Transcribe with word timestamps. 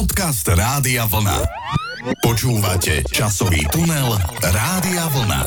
Podcast 0.00 0.48
Rádia 0.48 1.04
Vlna. 1.04 1.44
Počúvate 2.24 3.04
časový 3.12 3.68
tunel 3.68 4.16
Rádia 4.40 5.04
Vlna. 5.12 5.42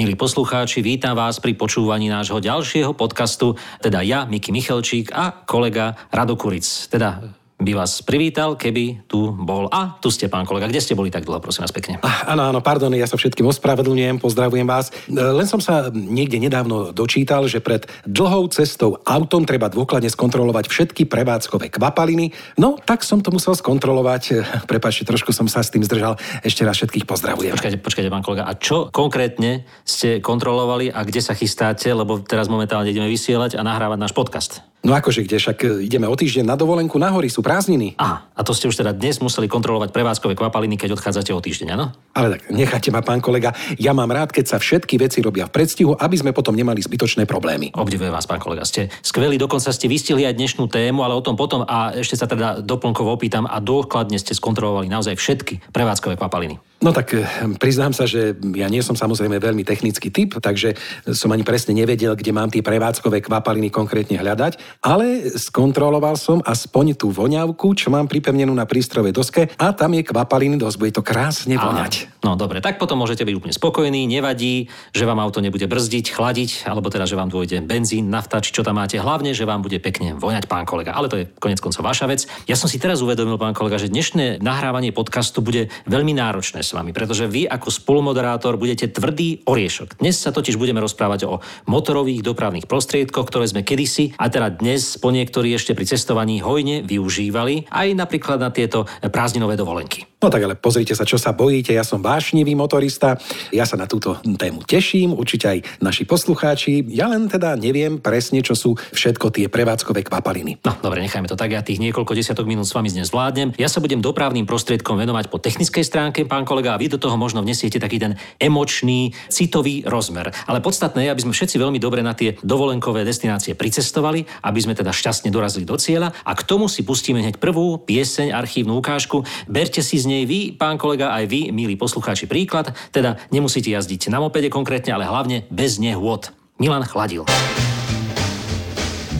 Milí 0.00 0.16
poslucháči, 0.16 0.80
vítam 0.80 1.12
vás 1.12 1.36
pri 1.36 1.52
počúvaní 1.60 2.08
nášho 2.08 2.40
ďalšieho 2.40 2.96
podcastu, 2.96 3.52
teda 3.84 4.00
ja, 4.00 4.24
Miki 4.24 4.48
Michalčík 4.48 5.12
a 5.12 5.44
kolega 5.44 6.08
Rado 6.08 6.40
Kuric. 6.40 6.64
Teda 6.88 7.20
by 7.56 7.72
vás 7.72 8.04
privítal, 8.04 8.52
keby 8.52 9.08
tu 9.08 9.32
bol. 9.32 9.72
A 9.72 9.96
tu 9.96 10.12
ste, 10.12 10.28
pán 10.28 10.44
kolega. 10.44 10.68
Kde 10.68 10.84
ste 10.84 10.92
boli 10.92 11.08
tak 11.08 11.24
dlho, 11.24 11.40
prosím 11.40 11.64
vás 11.64 11.72
pekne? 11.72 11.96
Ah, 12.04 12.36
áno, 12.36 12.52
áno, 12.52 12.60
pardon, 12.60 12.92
ja 12.92 13.08
sa 13.08 13.16
všetkým 13.16 13.48
ospravedlňujem, 13.48 14.20
pozdravujem 14.20 14.68
vás. 14.68 14.92
E, 15.08 15.16
len 15.16 15.48
som 15.48 15.56
sa 15.56 15.88
niekde 15.88 16.36
nedávno 16.36 16.92
dočítal, 16.92 17.48
že 17.48 17.64
pred 17.64 17.88
dlhou 18.04 18.52
cestou 18.52 19.00
autom 19.08 19.48
treba 19.48 19.72
dôkladne 19.72 20.12
skontrolovať 20.12 20.68
všetky 20.68 21.08
prevádzkové 21.08 21.72
kvapaliny. 21.72 22.36
No, 22.60 22.76
tak 22.76 23.00
som 23.00 23.24
to 23.24 23.32
musel 23.32 23.56
skontrolovať. 23.56 24.22
E, 24.36 24.44
Prepačte, 24.68 25.08
trošku 25.08 25.32
som 25.32 25.48
sa 25.48 25.64
s 25.64 25.72
tým 25.72 25.80
zdržal. 25.80 26.20
Ešte 26.44 26.60
raz 26.60 26.76
všetkých 26.76 27.08
pozdravujem. 27.08 27.56
Počkajte, 27.56 27.80
počkajte, 27.80 28.12
pán 28.12 28.20
kolega. 28.20 28.44
A 28.44 28.52
čo 28.60 28.92
konkrétne 28.92 29.64
ste 29.80 30.20
kontrolovali 30.20 30.92
a 30.92 31.08
kde 31.08 31.24
sa 31.24 31.32
chystáte? 31.32 31.88
Lebo 31.88 32.20
teraz 32.20 32.52
momentálne 32.52 32.92
ideme 32.92 33.08
vysielať 33.08 33.56
a 33.56 33.64
nahrávať 33.64 33.96
náš 33.96 34.12
podcast. 34.12 34.60
No 34.86 34.94
akože 34.94 35.26
kde, 35.26 35.42
však 35.42 35.58
e, 35.66 35.66
ideme 35.88 36.06
o 36.06 36.14
týždeň 36.14 36.46
na 36.46 36.54
dovolenku 36.54 36.94
na 37.00 37.10
hory, 37.10 37.26
sú 37.26 37.42
prázdniny. 37.42 37.98
Aha, 37.98 38.28
a 38.30 38.40
to 38.46 38.54
ste 38.54 38.70
už 38.70 38.78
teda 38.78 38.94
dnes 38.94 39.18
museli 39.18 39.50
kontrolovať 39.50 39.90
prevádzkové 39.90 40.38
kvapaliny, 40.38 40.78
keď 40.78 40.94
odchádzate 40.94 41.34
o 41.34 41.42
týždeň, 41.42 41.68
áno? 41.74 41.90
Ale 42.14 42.38
tak 42.38 42.40
necháte 42.54 42.94
ma, 42.94 43.02
pán 43.02 43.18
kolega, 43.18 43.50
ja 43.82 43.90
mám 43.90 44.12
rád, 44.14 44.30
keď 44.30 44.54
sa 44.54 44.56
všetky 44.62 44.94
veci 45.00 45.18
robia 45.24 45.50
v 45.50 45.54
predstihu, 45.58 45.98
aby 45.98 46.16
sme 46.20 46.30
potom 46.30 46.54
nemali 46.54 46.78
zbytočné 46.78 47.26
problémy. 47.26 47.74
Obdivujem 47.74 48.14
vás, 48.14 48.30
pán 48.30 48.38
kolega. 48.38 48.62
Ste 48.62 48.86
skvelí, 49.02 49.40
dokonca 49.40 49.74
ste 49.74 49.90
vystihli 49.90 50.22
aj 50.22 50.38
dnešnú 50.38 50.70
tému, 50.70 51.02
ale 51.02 51.18
o 51.18 51.24
tom 51.24 51.34
potom 51.34 51.66
a 51.66 51.90
ešte 51.96 52.14
sa 52.14 52.30
teda 52.30 52.62
doplnkovo 52.62 53.10
opýtam 53.10 53.48
a 53.48 53.58
dôkladne 53.58 54.22
ste 54.22 54.38
skontrolovali 54.38 54.86
naozaj 54.86 55.18
všetky 55.18 55.74
prevádzkové 55.74 56.14
kvapaliny. 56.14 56.62
No 56.76 56.92
tak 56.92 57.16
eh, 57.16 57.24
priznám 57.56 57.96
sa, 57.96 58.04
že 58.04 58.36
ja 58.52 58.68
nie 58.68 58.84
som 58.84 58.92
samozrejme 58.92 59.40
veľmi 59.40 59.64
technický 59.64 60.12
typ, 60.12 60.36
takže 60.36 60.76
som 61.08 61.32
ani 61.32 61.40
presne 61.40 61.72
nevedel, 61.72 62.12
kde 62.12 62.36
mám 62.36 62.52
tie 62.52 62.60
prevádzkové 62.60 63.24
kvapaliny 63.24 63.72
konkrétne 63.72 64.20
hľadať, 64.20 64.84
ale 64.84 65.32
skontroloval 65.40 66.20
som 66.20 66.44
aspoň 66.44 67.00
tú 67.00 67.08
voňavku, 67.08 67.72
čo 67.72 67.88
mám 67.88 68.04
pripevnenú 68.04 68.52
na 68.52 68.68
prístrojovej 68.68 69.14
doske 69.16 69.42
a 69.56 69.72
tam 69.72 69.96
je 69.96 70.04
kvapaliny 70.04 70.60
dosť, 70.60 70.76
bude 70.76 70.92
to 70.92 71.00
krásne 71.00 71.56
voňať. 71.56 72.12
No 72.20 72.36
dobre, 72.36 72.60
tak 72.60 72.76
potom 72.76 73.00
môžete 73.00 73.24
byť 73.24 73.34
úplne 73.38 73.54
spokojní, 73.54 74.04
nevadí, 74.04 74.68
že 74.92 75.08
vám 75.08 75.22
auto 75.22 75.40
nebude 75.40 75.64
brzdiť, 75.64 76.12
chladiť, 76.12 76.68
alebo 76.68 76.92
teda, 76.92 77.08
že 77.08 77.14
vám 77.14 77.32
dôjde 77.32 77.62
benzín, 77.62 78.10
nafta, 78.12 78.42
či 78.42 78.50
čo 78.50 78.66
tam 78.66 78.82
máte, 78.82 78.98
hlavne, 78.98 79.30
že 79.30 79.46
vám 79.46 79.62
bude 79.62 79.78
pekne 79.78 80.18
voňať, 80.18 80.50
pán 80.50 80.66
kolega. 80.66 80.92
Ale 80.92 81.06
to 81.06 81.22
je 81.22 81.30
konec 81.38 81.62
koncov 81.62 81.86
vaša 81.86 82.10
vec. 82.10 82.26
Ja 82.50 82.58
som 82.58 82.66
si 82.66 82.82
teraz 82.82 82.98
uvedomil, 82.98 83.38
pán 83.38 83.54
kolega, 83.54 83.78
že 83.78 83.86
dnešné 83.86 84.42
nahrávanie 84.42 84.90
podcastu 84.90 85.38
bude 85.38 85.70
veľmi 85.86 86.18
náročné 86.18 86.65
s 86.66 86.74
vami, 86.74 86.90
pretože 86.90 87.30
vy 87.30 87.46
ako 87.46 87.70
spolumoderátor 87.70 88.58
budete 88.58 88.90
tvrdý 88.90 89.46
oriešok. 89.46 90.02
Dnes 90.02 90.18
sa 90.18 90.34
totiž 90.34 90.58
budeme 90.58 90.82
rozprávať 90.82 91.30
o 91.30 91.38
motorových 91.70 92.26
dopravných 92.26 92.66
prostriedkoch, 92.66 93.30
ktoré 93.30 93.46
sme 93.46 93.62
kedysi 93.62 94.18
a 94.18 94.26
teda 94.26 94.50
dnes 94.58 94.98
po 94.98 95.14
niektorí 95.14 95.54
ešte 95.54 95.78
pri 95.78 95.86
cestovaní 95.86 96.42
hojne 96.42 96.82
využívali 96.82 97.70
aj 97.70 97.88
napríklad 97.94 98.42
na 98.42 98.50
tieto 98.50 98.90
prázdninové 99.06 99.54
dovolenky. 99.54 100.15
No 100.26 100.34
tak 100.34 100.42
ale 100.42 100.58
pozrite 100.58 100.90
sa, 100.90 101.06
čo 101.06 101.22
sa 101.22 101.30
bojíte, 101.30 101.70
ja 101.70 101.86
som 101.86 102.02
vášnivý 102.02 102.58
motorista, 102.58 103.14
ja 103.54 103.62
sa 103.62 103.78
na 103.78 103.86
túto 103.86 104.18
tému 104.26 104.66
teším, 104.66 105.14
určite 105.14 105.46
aj 105.46 105.58
naši 105.78 106.02
poslucháči, 106.02 106.82
ja 106.90 107.06
len 107.06 107.30
teda 107.30 107.54
neviem 107.54 108.02
presne, 108.02 108.42
čo 108.42 108.58
sú 108.58 108.74
všetko 108.74 109.30
tie 109.30 109.46
prevádzkové 109.46 110.02
kvapaliny. 110.02 110.58
No, 110.66 110.74
dobre, 110.82 110.98
nechajme 111.06 111.30
to 111.30 111.38
tak, 111.38 111.54
ja 111.54 111.62
tých 111.62 111.78
niekoľko 111.78 112.18
desiatok 112.18 112.50
minút 112.50 112.66
s 112.66 112.74
vami 112.74 112.90
dnes 112.90 113.14
zvládnem. 113.14 113.54
Ja 113.54 113.70
sa 113.70 113.78
budem 113.78 114.02
dopravným 114.02 114.50
prostriedkom 114.50 114.98
venovať 114.98 115.30
po 115.30 115.38
technickej 115.38 115.86
stránke, 115.86 116.26
pán 116.26 116.42
kolega, 116.42 116.74
a 116.74 116.80
vy 116.82 116.90
do 116.90 116.98
toho 116.98 117.14
možno 117.14 117.46
vnesiete 117.46 117.78
taký 117.78 118.02
ten 118.02 118.18
emočný, 118.42 119.14
citový 119.30 119.86
rozmer. 119.86 120.34
Ale 120.50 120.58
podstatné 120.58 121.06
je, 121.06 121.12
aby 121.14 121.22
sme 121.22 121.38
všetci 121.38 121.54
veľmi 121.54 121.78
dobre 121.78 122.02
na 122.02 122.18
tie 122.18 122.34
dovolenkové 122.42 123.06
destinácie 123.06 123.54
pricestovali, 123.54 124.26
aby 124.42 124.58
sme 124.58 124.74
teda 124.74 124.90
šťastne 124.90 125.30
dorazili 125.30 125.62
do 125.62 125.78
cieľa 125.78 126.10
a 126.26 126.34
k 126.34 126.42
tomu 126.42 126.66
si 126.66 126.82
pustíme 126.82 127.22
hneď 127.22 127.38
prvú 127.38 127.78
pieseň, 127.78 128.34
archívnu 128.34 128.74
ukážku. 128.82 129.22
Berte 129.46 129.86
si 129.86 130.02
z 130.02 130.10
nej 130.10 130.15
vy, 130.24 130.56
pán 130.56 130.78
kolega, 130.80 131.12
aj 131.12 131.26
vy, 131.28 131.40
milí 131.52 131.76
poslucháči, 131.76 132.24
príklad, 132.24 132.72
teda 132.94 133.20
nemusíte 133.28 133.68
jazdiť 133.68 134.08
na 134.08 134.22
mopede 134.22 134.48
konkrétne, 134.48 134.96
ale 134.96 135.04
hlavne 135.04 135.44
bez 135.52 135.76
nehôd. 135.76 136.32
Milan 136.56 136.88
Chladil. 136.88 137.28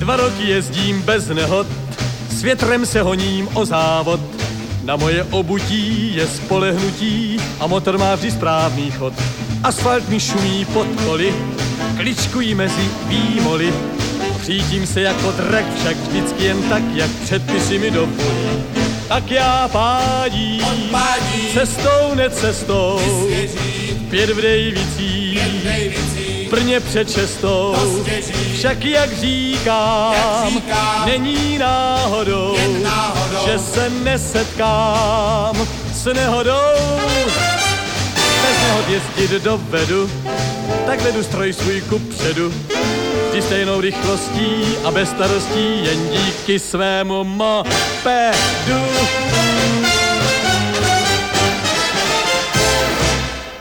Dva 0.00 0.16
roky 0.16 0.48
jezdím 0.48 1.02
bez 1.02 1.28
nehod, 1.28 1.66
s 2.30 2.42
větrem 2.42 2.86
se 2.86 3.02
honím 3.02 3.48
o 3.54 3.64
závod. 3.64 4.20
Na 4.84 4.96
moje 4.96 5.24
obutí 5.24 6.16
je 6.16 6.26
spolehnutí 6.26 7.36
a 7.60 7.66
motor 7.66 7.98
má 7.98 8.14
vždy 8.14 8.30
správný 8.30 8.90
chod. 8.90 9.14
Asfalt 9.62 10.08
mi 10.08 10.20
šumí 10.20 10.64
pod 10.64 10.86
koly, 11.04 11.34
kličkují 11.96 12.54
mezi 12.54 12.90
výmoly. 13.08 13.74
Přítím 14.40 14.86
se 14.86 15.00
jako 15.00 15.32
drak, 15.32 15.64
však 15.74 15.96
vždycky 15.96 16.44
jen 16.44 16.62
tak, 16.62 16.82
jak 16.94 17.10
předpisy 17.10 17.78
mi 17.78 17.90
dovolí. 17.90 18.85
Tak 19.08 19.30
já 19.30 19.68
pádím, 19.72 20.64
Odpádím. 20.64 21.52
cestou 21.54 22.14
necestou, 22.14 23.00
pět 24.10 24.30
v 24.30 24.40
Dejvicích, 24.40 25.40
Brně 26.50 26.80
před 26.80 27.10
svěřím. 28.02 28.54
však 28.54 28.84
jak 28.84 29.12
říkám, 29.12 30.14
Jak 30.44 30.52
říkám, 30.52 31.06
není 31.06 31.58
náhodou, 31.58 32.56
náhodou. 32.82 33.46
že 33.46 33.58
se 33.58 33.90
nesetkám 33.90 35.68
s 35.94 36.12
nehodou. 36.12 36.76
Bez 38.42 38.62
nehod 38.62 38.84
jezdit 38.88 39.42
dovedu, 39.42 40.10
tak 40.86 41.00
vedu 41.02 41.22
stroj 41.22 41.52
svůj 41.52 41.80
ku 41.80 41.98
předu. 41.98 42.52
Vždy 43.36 43.46
stejnou 43.46 43.80
rychlostí 43.80 44.64
a 44.84 44.90
bez 44.90 45.10
starostí, 45.10 45.84
jen 45.84 46.08
díky 46.08 46.58
svému 46.58 47.24
mopedu. 47.24 48.80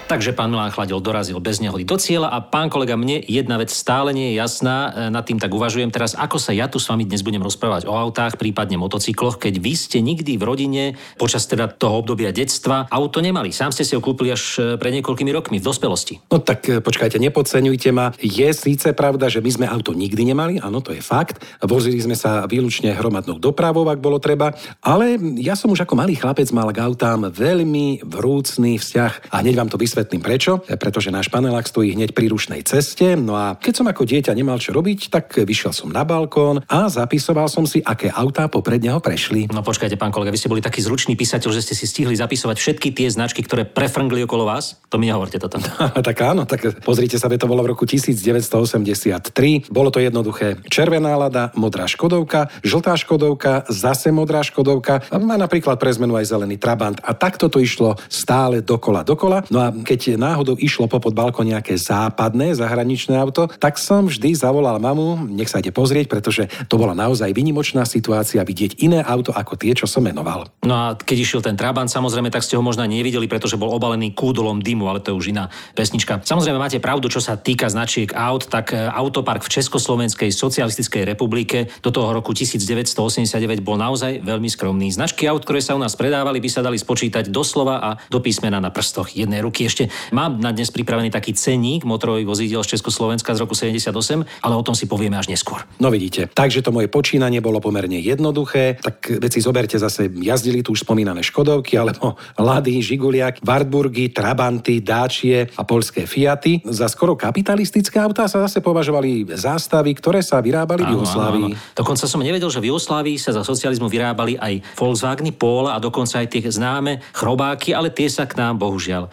Takže 0.05 0.38
pán 0.38 0.53
Milan 0.53 0.69
Chladil 0.69 1.01
dorazil 1.01 1.41
bez 1.41 1.57
nehody 1.57 1.81
do 1.81 1.97
cieľa 1.97 2.29
a 2.29 2.38
pán 2.38 2.69
kolega, 2.69 2.93
mne 2.93 3.25
jedna 3.25 3.57
vec 3.57 3.73
stále 3.73 4.13
nie 4.13 4.31
je 4.31 4.33
jasná, 4.38 4.93
e, 4.93 5.09
nad 5.09 5.25
tým 5.25 5.41
tak 5.41 5.49
uvažujem 5.49 5.89
teraz, 5.89 6.13
ako 6.13 6.38
sa 6.38 6.53
ja 6.53 6.69
tu 6.69 6.77
s 6.77 6.85
vami 6.85 7.09
dnes 7.09 7.25
budem 7.25 7.41
rozprávať 7.41 7.89
o 7.89 7.93
autách, 7.97 8.38
prípadne 8.38 8.77
motocykloch, 8.77 9.41
keď 9.41 9.57
vy 9.57 9.73
ste 9.73 10.05
nikdy 10.05 10.38
v 10.38 10.44
rodine 10.45 10.83
počas 11.17 11.49
teda 11.49 11.73
toho 11.73 12.05
obdobia 12.05 12.29
detstva 12.29 12.85
auto 12.94 13.17
nemali. 13.17 13.49
Sám 13.49 13.73
ste 13.73 13.81
si 13.81 13.97
ho 13.97 14.01
kúpili 14.05 14.29
až 14.29 14.61
e, 14.61 14.77
pred 14.77 14.94
niekoľkými 14.94 15.33
rokmi 15.33 15.57
v 15.57 15.65
dospelosti. 15.65 16.21
No 16.29 16.38
tak 16.38 16.69
e, 16.69 16.85
počkajte, 16.85 17.17
nepodceňujte 17.17 17.89
ma. 17.89 18.13
Je 18.21 18.53
síce 18.53 18.94
pravda, 18.94 19.25
že 19.25 19.41
my 19.41 19.49
sme 19.49 19.65
auto 19.65 19.89
nikdy 19.97 20.21
nemali, 20.21 20.61
áno, 20.61 20.85
to 20.85 20.94
je 20.94 21.01
fakt. 21.01 21.41
Vozili 21.65 21.97
sme 21.97 22.13
sa 22.13 22.45
výlučne 22.45 22.94
hromadnou 22.94 23.41
dopravou, 23.41 23.89
ak 23.89 23.97
bolo 23.97 24.21
treba, 24.21 24.53
ale 24.85 25.17
ja 25.41 25.57
som 25.57 25.73
už 25.73 25.81
ako 25.81 25.97
malý 25.97 26.13
chlapec 26.13 26.45
mal 26.53 26.69
k 26.69 26.85
autám 26.85 27.25
veľmi 27.33 28.05
vrúcný 28.05 28.77
vzťah 28.77 29.33
a 29.33 29.41
hneď 29.41 29.57
vám 29.57 29.73
to 29.73 29.81
vysvetlím 29.81 29.94
prečo. 30.03 30.59
E, 30.67 30.75
Pretože 30.75 31.13
náš 31.13 31.31
panelák 31.31 31.63
stojí 31.63 31.95
hneď 31.95 32.11
pri 32.11 32.28
rušnej 32.28 32.67
ceste, 32.67 33.16
no 33.16 33.39
a 33.39 33.56
keď 33.56 33.73
som 33.79 33.88
ako 33.88 34.03
dieťa 34.03 34.35
nemal 34.35 34.59
čo 34.59 34.75
robiť, 34.75 35.07
tak 35.07 35.31
vyšiel 35.39 35.72
som 35.72 35.94
na 35.94 36.03
balkón 36.03 36.59
a 36.67 36.91
zapisoval 36.91 37.47
som 37.47 37.63
si, 37.63 37.79
aké 37.79 38.11
autá 38.11 38.50
popred 38.51 38.81
neho 38.81 39.00
prešli. 39.00 39.47
No 39.51 39.63
počkajte, 39.63 39.95
pán 39.95 40.11
kolega, 40.11 40.33
vy 40.33 40.39
ste 40.41 40.51
boli 40.51 40.59
taký 40.59 40.83
zručný 40.83 41.16
písateľ, 41.16 41.50
že 41.53 41.61
ste 41.63 41.75
si 41.78 41.85
stihli 41.85 42.17
zapisovať 42.17 42.57
všetky 42.57 42.91
tie 42.91 43.07
značky, 43.07 43.45
ktoré 43.45 43.63
prefrngli 43.63 44.25
okolo 44.25 44.50
vás? 44.50 44.81
To 44.89 45.00
mi 45.00 45.07
nehovorte 45.07 45.38
toto. 45.38 45.61
tak 46.07 46.17
áno, 46.19 46.44
tak 46.44 46.81
pozrite 46.81 47.16
sa, 47.16 47.29
to 47.29 47.47
bolo 47.47 47.62
v 47.62 47.72
roku 47.75 47.85
1983. 47.85 49.69
Bolo 49.69 49.89
to 49.94 50.01
jednoduché. 50.01 50.59
Červená 50.67 51.13
lada, 51.19 51.53
modrá 51.53 51.85
škodovka, 51.85 52.50
žltá 52.66 52.97
škodovka, 52.97 53.67
zase 53.69 54.09
modrá 54.09 54.41
škodovka 54.41 55.06
a 55.12 55.17
napríklad 55.22 55.77
pre 55.77 55.91
zmenu 55.94 56.18
aj 56.18 56.31
zelený 56.31 56.57
trabant. 56.57 56.97
A 57.03 57.13
takto 57.13 57.51
to 57.51 57.62
išlo 57.62 58.00
stále 58.09 58.65
dokola, 58.65 59.06
dokola. 59.06 59.45
No 59.51 59.62
a 59.62 59.69
keď 59.85 60.17
náhodou 60.17 60.57
išlo 60.57 60.89
popod 60.89 61.13
balkón 61.13 61.53
nejaké 61.53 61.77
západné 61.77 62.57
zahraničné 62.57 63.13
auto, 63.13 63.45
tak 63.61 63.77
som 63.77 64.09
vždy 64.09 64.33
zavolal 64.33 64.81
mamu, 64.81 65.29
nech 65.29 65.47
sa 65.47 65.61
ide 65.61 65.69
pozrieť, 65.69 66.09
pretože 66.09 66.49
to 66.65 66.81
bola 66.81 66.97
naozaj 66.97 67.29
vynimočná 67.29 67.85
situácia 67.85 68.41
vidieť 68.41 68.81
iné 68.81 69.05
auto 69.05 69.29
ako 69.29 69.53
tie, 69.59 69.77
čo 69.77 69.85
som 69.85 70.01
menoval. 70.01 70.49
No 70.65 70.73
a 70.73 70.85
keď 70.97 71.17
išiel 71.21 71.41
ten 71.45 71.53
Trabant, 71.53 71.91
samozrejme, 71.91 72.33
tak 72.33 72.41
ste 72.41 72.57
ho 72.57 72.63
možno 72.63 72.87
nevideli, 72.87 73.29
pretože 73.29 73.59
bol 73.59 73.69
obalený 73.69 74.15
kúdolom 74.15 74.63
dymu, 74.63 74.87
ale 74.87 75.03
to 75.03 75.11
je 75.13 75.19
už 75.19 75.27
iná 75.35 75.51
pesnička. 75.75 76.23
Samozrejme, 76.23 76.55
máte 76.55 76.79
pravdu, 76.79 77.11
čo 77.11 77.19
sa 77.19 77.35
týka 77.35 77.67
značiek 77.67 78.15
aut, 78.15 78.47
tak 78.47 78.71
e, 78.71 78.87
autopark 78.87 79.43
v 79.43 79.53
Československej 79.59 80.31
socialistickej 80.31 81.03
republike 81.03 81.67
do 81.83 81.91
toho 81.91 82.15
roku 82.15 82.31
1989 82.31 83.59
bol 83.59 83.75
naozaj 83.75 84.23
veľmi 84.23 84.47
skromný. 84.47 84.87
Značky 84.95 85.27
aut, 85.27 85.43
ktoré 85.43 85.59
sa 85.59 85.75
u 85.75 85.81
nás 85.83 85.99
predávali, 85.99 86.39
by 86.39 86.49
sa 86.49 86.63
dali 86.63 86.79
spočítať 86.79 87.27
doslova 87.27 87.75
a 87.83 87.89
do 88.07 88.23
písmena 88.23 88.63
na 88.63 88.71
prstoch 88.71 89.11
jednej 89.11 89.43
ruky. 89.43 89.67
Ešte 89.67 89.75
Ešte 89.75 89.92
mám 90.16 90.39
na 90.39 90.56
dnes 90.56 90.72
pripravený 90.72 91.12
taký 91.12 91.36
cenník 91.36 91.83
motorových 91.83 92.24
vozidel 92.24 92.63
z 92.63 92.80
Československa 92.80 93.36
z 93.36 93.44
roku 93.44 93.60
78, 93.60 93.92
ale 94.24 94.54
o 94.56 94.63
tom 94.63 94.72
si 94.72 94.88
povieme 94.88 95.19
až 95.19 95.27
neskôr. 95.27 95.68
No 95.83 95.92
vidíte, 95.92 96.31
takže 96.31 96.63
to 96.63 96.72
moje 96.72 96.88
počínanie 96.88 97.44
bolo 97.44 97.60
pomerne 97.60 98.00
jednoduché, 98.00 98.80
tak 98.80 99.04
veci 99.19 99.44
zoberte 99.44 99.75
zase, 99.75 100.07
jazdili 100.07 100.63
tu 100.63 100.72
už 100.72 100.88
spomínané 100.88 101.19
Škodovky, 101.27 101.75
alebo 101.75 102.16
Lady, 102.39 102.80
Žiguliak, 102.80 103.44
Wartburgy, 103.44 104.16
Trabanty, 104.16 104.80
Dáčie 104.80 105.51
a 105.60 105.68
polské 105.68 106.07
Fiaty. 106.07 106.63
Za 106.63 106.88
skoro 106.88 107.19
kapitalistické 107.19 108.00
autá 108.00 108.31
sa 108.31 108.48
zase 108.48 108.63
považovali 108.63 109.28
zástavy, 109.36 109.92
ktoré 109.92 110.24
sa 110.24 110.39
vyrábali 110.39 110.88
v 110.88 110.95
Jugoslávii. 110.95 111.75
Dokonca 111.75 112.07
som 112.07 112.24
nevedel, 112.24 112.48
že 112.48 112.63
v 112.63 112.71
Jugoslávii 112.71 113.19
sa 113.19 113.36
za 113.36 113.44
socializmu 113.44 113.92
vyrábali 113.92 114.39
aj 114.39 114.80
Volkswageny, 114.80 115.36
Polo 115.36 115.68
a 115.68 115.83
dokonca 115.83 116.24
aj 116.24 116.31
tie 116.31 116.48
známe 116.48 117.04
chrobáky, 117.12 117.75
ale 117.75 117.92
tie 117.92 118.07
sa 118.07 118.24
k 118.24 118.39
nám 118.39 118.56
bohužiaľ 118.63 119.12